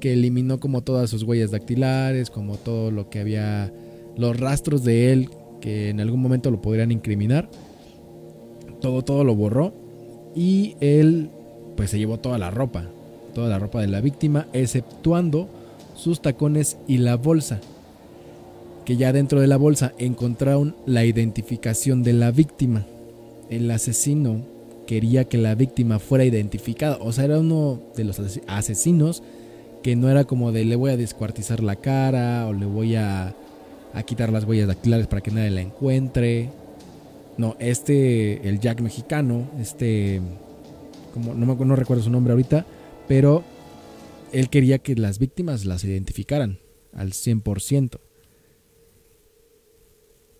[0.00, 3.72] que eliminó como todas sus huellas dactilares, como todo lo que había,
[4.16, 5.30] los rastros de él
[5.60, 7.48] que en algún momento lo podrían incriminar.
[8.80, 9.72] Todo, todo lo borró.
[10.34, 11.30] Y él,
[11.76, 12.84] pues se llevó toda la ropa,
[13.34, 15.48] toda la ropa de la víctima, exceptuando
[15.96, 17.60] sus tacones y la bolsa.
[18.88, 22.86] Que ya dentro de la bolsa encontraron la identificación de la víctima.
[23.50, 24.46] El asesino
[24.86, 26.96] quería que la víctima fuera identificada.
[27.02, 29.22] O sea, era uno de los asesinos
[29.82, 33.34] que no era como de le voy a descuartizar la cara o le voy a,
[34.06, 36.48] quitar las huellas dactilares para que nadie la encuentre.
[37.36, 40.22] No, este, el Jack mexicano, este,
[41.12, 42.64] como no, me, no recuerdo su nombre ahorita,
[43.06, 43.44] pero
[44.32, 46.56] él quería que las víctimas las identificaran
[46.94, 48.07] al 100%.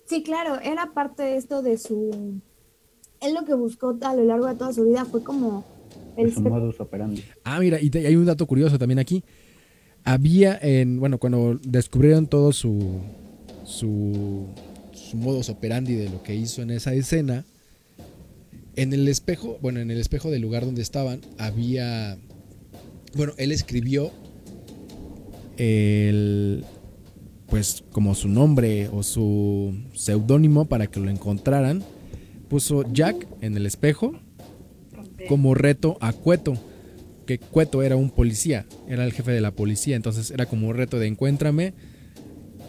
[0.09, 2.41] Sí, claro, era parte de esto de su...
[3.21, 5.63] Él lo que buscó a lo largo de toda su vida fue como
[7.43, 9.23] Ah, mira, y hay un dato curioso también aquí.
[10.03, 13.01] Había en, bueno, cuando descubrieron todo su,
[13.65, 14.47] su,
[14.93, 17.45] su modus operandi de lo que hizo en esa escena,
[18.75, 22.17] en el espejo, bueno, en el espejo del lugar donde estaban, había,
[23.15, 24.09] bueno, él escribió
[25.57, 26.65] el,
[27.49, 31.83] pues como su nombre o su seudónimo para que lo encontraran.
[32.47, 34.13] Puso Jack en el espejo
[35.27, 36.53] como reto a Cueto,
[37.25, 40.75] que Cueto era un policía, era el jefe de la policía, entonces era como un
[40.75, 41.73] reto de encuéntrame,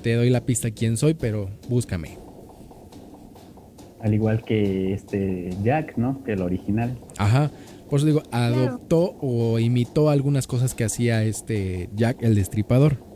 [0.02, 2.18] te doy la pista quién soy, pero búscame.
[4.00, 6.24] Al igual que este Jack, ¿no?
[6.24, 6.98] Que el original.
[7.18, 7.50] Ajá.
[7.88, 13.09] Por eso digo, adoptó o imitó algunas cosas que hacía este Jack el destripador.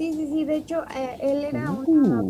[0.00, 0.44] Sí, sí, sí.
[0.46, 1.84] De hecho, eh, él era uh.
[1.86, 2.24] una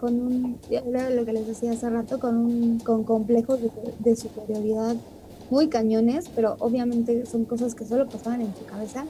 [0.00, 3.60] con un, era lo que les decía hace rato, con, un, con complejos
[4.00, 4.96] de, superioridad
[5.50, 9.04] muy cañones, pero obviamente son cosas que solo pasaban en su cabeza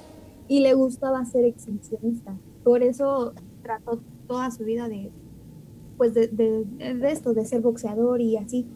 [0.48, 2.34] y le gustaba ser exhibicionista.
[2.64, 3.32] Por eso
[3.62, 5.10] trató toda su vida de
[5.96, 6.64] pues de, de,
[6.94, 8.66] de esto, de ser boxeador y así.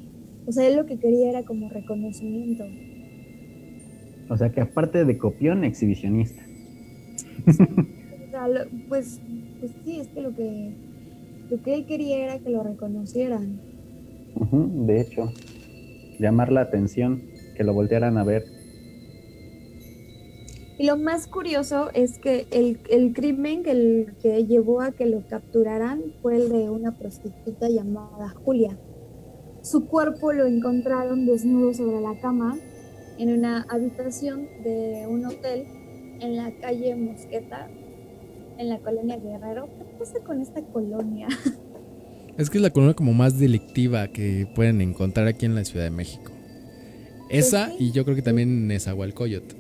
[0.47, 2.65] O sea, él lo que quería era como reconocimiento.
[4.31, 6.41] O sea que aparte de copión, exhibicionista.
[7.47, 7.53] O
[8.37, 9.21] sea, lo- pues,
[9.61, 10.73] pues sí, es que lo que
[11.49, 13.61] lo que él quería era que lo reconocieran.
[14.87, 15.33] De hecho,
[16.19, 17.23] llamar la atención,
[17.57, 18.45] que lo voltearan a ver.
[20.79, 25.07] Y lo más curioso es que el, el crimen que, el- que llevó a que
[25.07, 28.77] lo capturaran fue el de una prostituta llamada Julia.
[29.63, 32.59] Su cuerpo lo encontraron desnudo sobre la cama
[33.19, 35.65] en una habitación de un hotel
[36.21, 37.69] en la calle Mosqueta,
[38.59, 39.69] en la colonia Guerrero.
[39.79, 41.29] ¿Qué pasa con esta colonia?
[42.37, 45.85] Es que es la colonia como más delictiva que pueden encontrar aquí en la Ciudad
[45.85, 46.33] de México.
[47.31, 47.77] Esa sí.
[47.79, 49.57] y yo creo que también Nezahualcóyotl.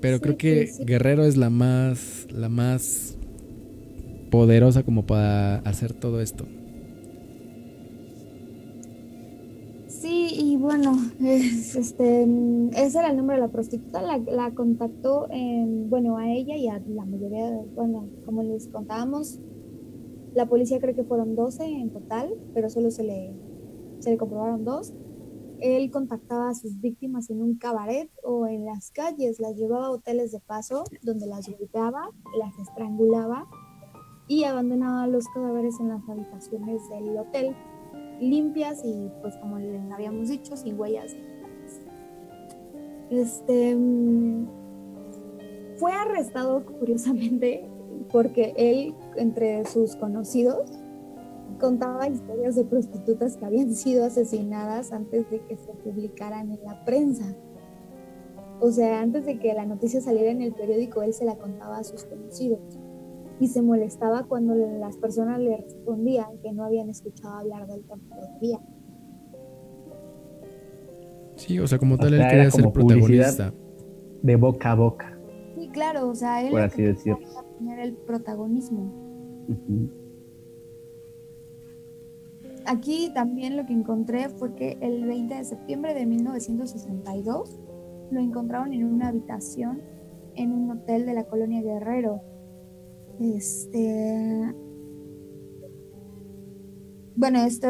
[0.00, 0.84] Pero Sí, creo que pues sí.
[0.84, 3.16] Guerrero es la más la más
[4.30, 6.46] poderosa como para hacer todo esto.
[10.38, 12.22] Y bueno, es, este,
[12.72, 14.02] ese era el nombre de la prostituta.
[14.02, 18.68] La, la contactó, en, bueno, a ella y a la mayoría, de- bueno, como les
[18.68, 19.40] contábamos,
[20.34, 23.34] la policía cree que fueron 12 en total, pero solo se le,
[24.00, 24.92] se le comprobaron dos.
[25.58, 29.90] Él contactaba a sus víctimas en un cabaret o en las calles, las llevaba a
[29.90, 33.46] hoteles de paso donde las golpeaba, las estrangulaba
[34.28, 37.54] y abandonaba los cadáveres en las habitaciones del hotel
[38.20, 41.14] limpias y pues como les habíamos dicho, sin huellas.
[43.10, 44.46] Este mm,
[45.76, 47.68] fue arrestado curiosamente
[48.10, 50.70] porque él entre sus conocidos
[51.60, 56.84] contaba historias de prostitutas que habían sido asesinadas antes de que se publicaran en la
[56.84, 57.34] prensa.
[58.60, 61.78] O sea, antes de que la noticia saliera en el periódico, él se la contaba
[61.78, 62.78] a sus conocidos
[63.40, 68.02] y se molestaba cuando las personas le respondían que no habían escuchado hablar del tema
[68.08, 68.60] todavía.
[71.36, 73.26] Sí, o sea, como O tal él sea, quería era ser como publicidad.
[73.36, 73.54] protagonista.
[74.22, 75.18] De boca a boca.
[75.54, 77.18] Sí, claro, o sea, él Por así quería decirlo.
[77.70, 78.90] era el protagonismo.
[82.64, 87.60] Aquí también lo que encontré fue que el 20 de septiembre de 1962
[88.10, 89.82] lo encontraron en una habitación
[90.34, 92.20] en un hotel de la colonia Guerrero.
[93.20, 94.54] Este.
[97.14, 97.68] Bueno, esto.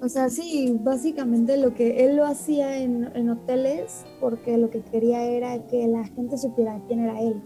[0.00, 4.82] O sea, sí, básicamente lo que él lo hacía en, en hoteles porque lo que
[4.82, 7.40] quería era que la gente supiera quién era él.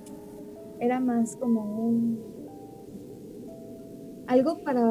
[0.80, 2.39] Era más como un
[4.28, 4.82] algo para...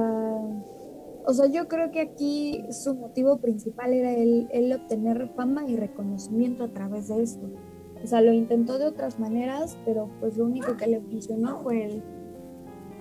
[1.26, 5.76] O sea, yo creo que aquí su motivo principal era el, el obtener fama y
[5.76, 7.50] reconocimiento a través de esto.
[8.04, 11.86] O sea, lo intentó de otras maneras, pero pues lo único que le funcionó fue
[11.86, 12.04] el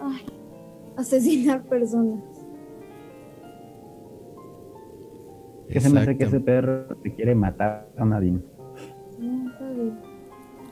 [0.01, 0.23] ay,
[0.97, 2.23] asesinar personas.
[5.69, 8.41] Que se me hace que ese perro te quiere matar a Nadine.
[9.19, 9.53] No.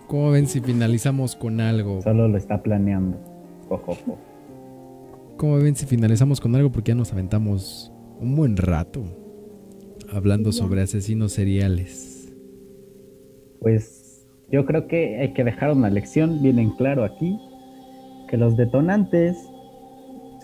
[0.07, 2.01] ¿Cómo ven si finalizamos con algo?
[2.03, 3.19] Solo lo está planeando.
[3.69, 4.19] Jojojo.
[5.37, 6.71] ¿Cómo ven si finalizamos con algo?
[6.71, 9.03] Porque ya nos aventamos un buen rato
[10.13, 12.33] hablando sobre asesinos seriales.
[13.61, 14.04] Pues
[14.51, 17.39] yo creo que hay que dejar una lección bien en claro aquí,
[18.29, 19.37] que los detonantes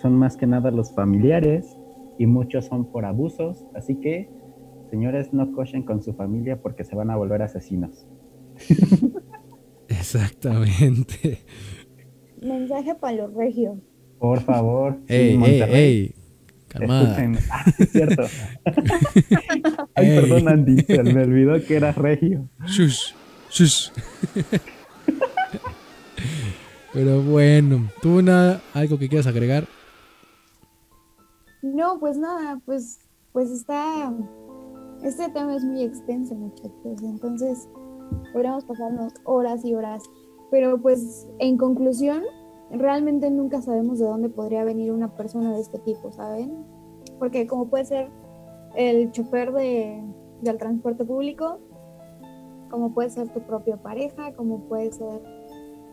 [0.00, 1.76] son más que nada los familiares
[2.18, 4.28] y muchos son por abusos, así que
[4.90, 8.06] señores no cochen con su familia porque se van a volver asesinos.
[9.88, 11.38] Exactamente.
[12.42, 13.78] Mensaje para los regios.
[14.18, 16.14] Por favor, sí, ey, ey, Monterrey, ey.
[16.68, 17.16] Calmada.
[17.50, 18.22] Ah, sí, es cierto.
[19.94, 20.20] Ay, Ey.
[20.20, 22.48] perdón, Andy, se me olvidó que era regio.
[22.66, 23.12] Shush,
[23.50, 23.90] shush.
[26.92, 29.64] Pero bueno, ¿tú una, algo que quieras agregar?
[31.62, 32.98] No, pues nada, pues,
[33.32, 34.12] pues está.
[35.02, 37.02] Este tema es muy extenso, muchachos.
[37.02, 37.68] Entonces,
[38.32, 40.02] podríamos pasarnos horas y horas.
[40.50, 42.24] Pero, pues, en conclusión,
[42.72, 46.64] realmente nunca sabemos de dónde podría venir una persona de este tipo, ¿saben?
[47.18, 48.10] Porque, como puede ser
[48.74, 50.02] el chofer de,
[50.42, 51.60] del transporte público,
[52.70, 55.20] como puede ser tu propia pareja, como puede ser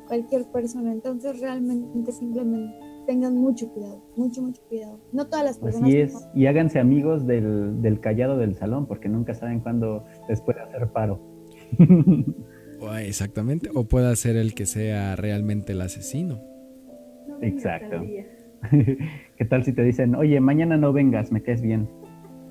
[0.08, 0.92] cualquier persona.
[0.92, 5.00] Entonces, realmente, simplemente tengan mucho cuidado, mucho, mucho cuidado.
[5.12, 5.90] No todas las personas.
[5.90, 10.42] Así es, y háganse amigos del, del callado del salón porque nunca saben cuándo les
[10.42, 11.20] puede hacer paro.
[13.02, 13.70] Exactamente.
[13.74, 16.40] O pueda ser el que sea realmente el asesino.
[17.28, 18.04] No Exacto.
[18.72, 21.90] ¿Qué tal si te dicen, oye, mañana no vengas, me caes bien?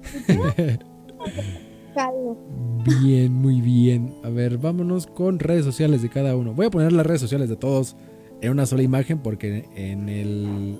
[1.97, 2.37] Caldo.
[2.85, 4.15] Bien, muy bien.
[4.23, 6.53] A ver, vámonos con redes sociales de cada uno.
[6.53, 7.97] Voy a poner las redes sociales de todos
[8.41, 10.79] en una sola imagen porque en el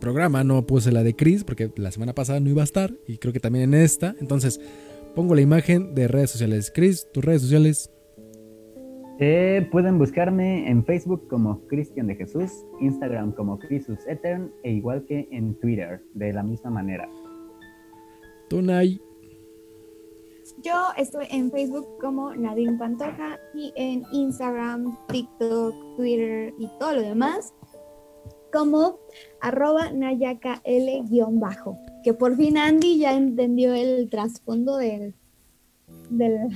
[0.00, 3.16] programa no puse la de Chris porque la semana pasada no iba a estar y
[3.18, 4.14] creo que también en esta.
[4.20, 4.60] Entonces
[5.14, 6.70] pongo la imagen de redes sociales.
[6.72, 7.90] Chris, tus redes sociales.
[9.20, 15.04] Eh, pueden buscarme en Facebook como Cristian de Jesús, Instagram como Crisus Etern e igual
[15.06, 17.08] que en Twitter, de la misma manera.
[18.48, 19.07] Tunay.
[20.64, 27.02] Yo estoy en Facebook como Nadine Pantoja y en Instagram, TikTok, Twitter y todo lo
[27.02, 27.52] demás
[28.52, 28.98] como
[29.40, 31.78] arroba nayakal-bajo.
[32.02, 35.14] Que por fin Andy ya entendió el trasfondo del...
[36.10, 36.48] del,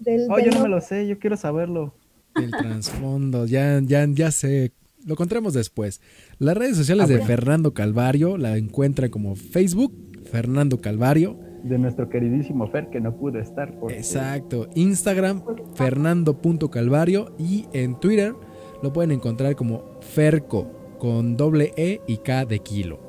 [0.00, 1.94] del Oh, yo no me lo sé, yo quiero saberlo.
[2.34, 4.72] El trasfondo, ya, ya, ya sé.
[5.06, 6.00] Lo encontremos después.
[6.38, 7.26] Las redes sociales Ah, de bueno.
[7.26, 9.92] Fernando Calvario la encuentran como Facebook,
[10.30, 11.38] Fernando Calvario.
[11.64, 13.74] De nuestro queridísimo Fer que no pudo estar.
[13.88, 14.68] Exacto.
[14.74, 15.42] Instagram,
[15.74, 17.34] fernando.calvario.
[17.38, 18.34] Y en Twitter
[18.82, 23.00] lo pueden encontrar como Ferco, con doble E y K de kilo.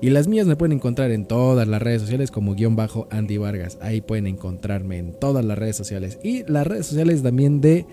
[0.00, 3.38] Y las mías me pueden encontrar en todas las redes sociales como guion bajo Andy
[3.38, 3.78] Vargas.
[3.80, 6.18] Ahí pueden encontrarme en todas las redes sociales.
[6.22, 7.86] Y las redes sociales también de,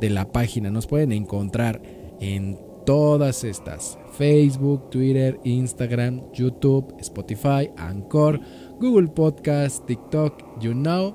[0.00, 0.70] de la página.
[0.70, 1.80] Nos pueden encontrar
[2.20, 3.98] en todas estas.
[4.12, 8.40] Facebook, Twitter, Instagram, YouTube, Spotify, Anchor,
[8.80, 11.14] Google Podcast, TikTok, You Know.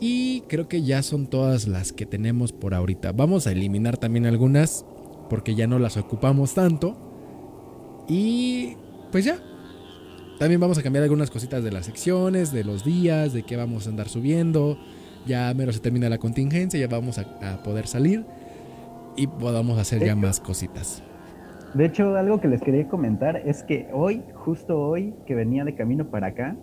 [0.00, 3.12] Y creo que ya son todas las que tenemos por ahorita.
[3.12, 4.84] Vamos a eliminar también algunas
[5.28, 6.96] porque ya no las ocupamos tanto.
[8.08, 8.76] Y
[9.12, 9.38] pues ya.
[10.38, 13.86] También vamos a cambiar algunas cositas de las secciones, de los días, de qué vamos
[13.86, 14.78] a andar subiendo.
[15.26, 18.24] Ya mero se termina la contingencia, ya vamos a, a poder salir
[19.16, 21.02] y podamos hacer ya más cositas.
[21.74, 25.74] De hecho, algo que les quería comentar es que hoy, justo hoy, que venía de
[25.74, 26.56] camino para acá,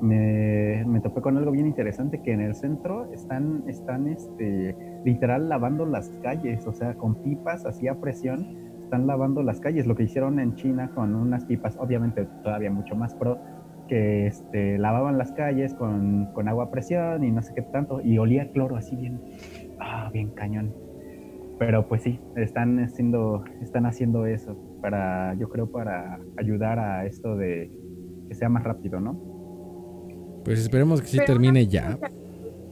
[0.00, 5.84] me, topé con algo bien interesante, que en el centro están, están este, literal lavando
[5.86, 8.46] las calles, o sea, con pipas así a presión,
[8.80, 12.96] están lavando las calles, lo que hicieron en China con unas pipas, obviamente todavía mucho
[12.96, 13.38] más pro,
[13.88, 18.00] que este, lavaban las calles con, con agua a presión y no sé qué tanto,
[18.00, 19.20] y olía cloro así bien,
[19.80, 20.74] ah, bien cañón.
[21.58, 27.36] Pero pues sí, están haciendo, están haciendo eso para, yo creo, para ayudar a esto
[27.36, 27.70] de
[28.28, 29.29] que sea más rápido, ¿no?
[30.44, 31.98] Pues esperemos que sí Pero- termine ya.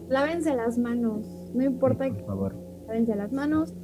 [0.08, 2.54] Lávense las manos, no importa Sí, por favor.
[2.86, 3.74] lávense las manos,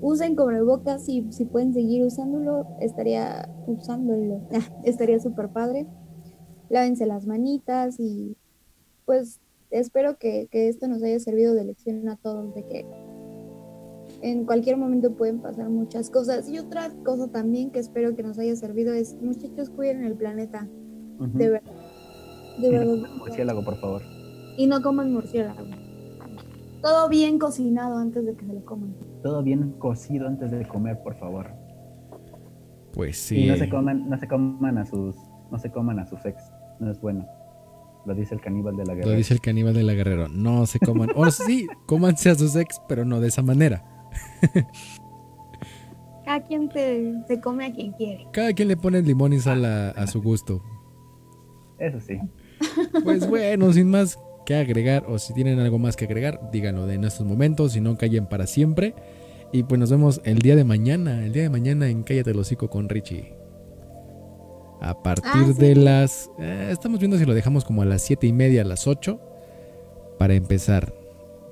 [0.00, 5.86] usen cubrebocas y si pueden seguir usándolo, estaría usándolo, ah, estaría súper padre.
[6.70, 8.36] Lávense las manitas y
[9.04, 9.40] pues
[9.70, 12.86] espero que, que esto nos haya servido de lección a todos, de que
[14.22, 16.48] en cualquier momento pueden pasar muchas cosas.
[16.48, 20.68] Y otra cosa también que espero que nos haya servido es, muchachos, cuiden el planeta,
[21.34, 21.72] de verdad.
[22.58, 22.94] De Y no verdad.
[22.94, 24.02] coman murciélago, por favor.
[24.56, 25.64] Y no coman murciélago.
[26.82, 28.94] Todo bien cocinado antes de que se lo coman.
[29.22, 31.50] Todo bien cocido antes de comer, por favor.
[32.92, 33.44] Pues sí.
[33.44, 35.16] Y no se coman, no se coman a sus,
[35.50, 36.42] no se coman a sus ex.
[36.80, 37.26] No es bueno.
[38.06, 39.10] Lo dice el caníbal de la guerra.
[39.10, 40.28] Lo dice el caníbal de la guerrero.
[40.28, 41.08] No se coman.
[41.16, 43.82] O sí, cómanse a sus ex, pero no de esa manera.
[46.24, 48.26] Cada quien se, se come a quien quiere.
[48.32, 50.62] Cada quien le pone limón y sal a, a su gusto.
[51.78, 52.18] Eso sí.
[53.02, 56.94] Pues bueno, sin más que agregar, o si tienen algo más que agregar, díganlo de
[56.94, 58.94] en estos momentos, si no callen para siempre.
[59.52, 62.38] Y pues nos vemos el día de mañana, el día de mañana en Cállate el
[62.38, 63.34] hocico con Richie.
[64.80, 65.60] A partir Ah, sí.
[65.60, 66.30] de las...
[66.38, 69.18] eh, estamos viendo si lo dejamos como a las siete y media, a las 8,
[70.18, 70.92] para empezar.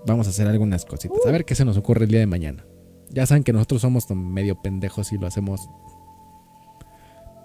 [0.07, 1.19] Vamos a hacer algunas cositas.
[1.27, 2.67] A ver qué se nos ocurre el día de mañana.
[3.09, 5.61] Ya saben que nosotros somos medio pendejos y lo hacemos...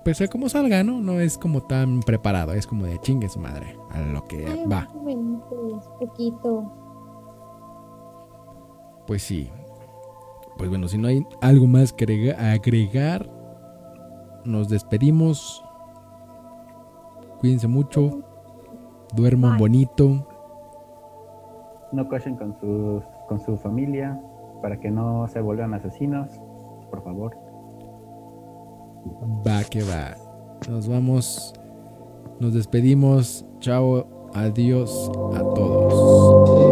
[0.08, 1.02] Pues a como salga, ¿no?
[1.02, 4.64] No es como tan preparado, es como de chingue su madre, a lo que Ay,
[4.66, 4.88] va.
[6.00, 6.72] poquito.
[9.06, 9.52] Pues sí.
[10.58, 13.30] Pues bueno, si no hay algo más que agrega- agregar,
[14.46, 15.62] nos despedimos.
[17.42, 18.22] Cuídense mucho.
[19.14, 19.60] Duerman Bye.
[19.60, 20.26] bonito.
[21.92, 24.18] No cochen con sus, con su familia
[24.62, 26.30] para que no se vuelvan asesinos,
[26.90, 27.36] por favor.
[29.46, 30.16] Va que va.
[30.70, 31.54] Nos vamos.
[32.40, 33.46] Nos despedimos.
[33.60, 34.08] Chao.
[34.34, 36.66] Adiós a todos.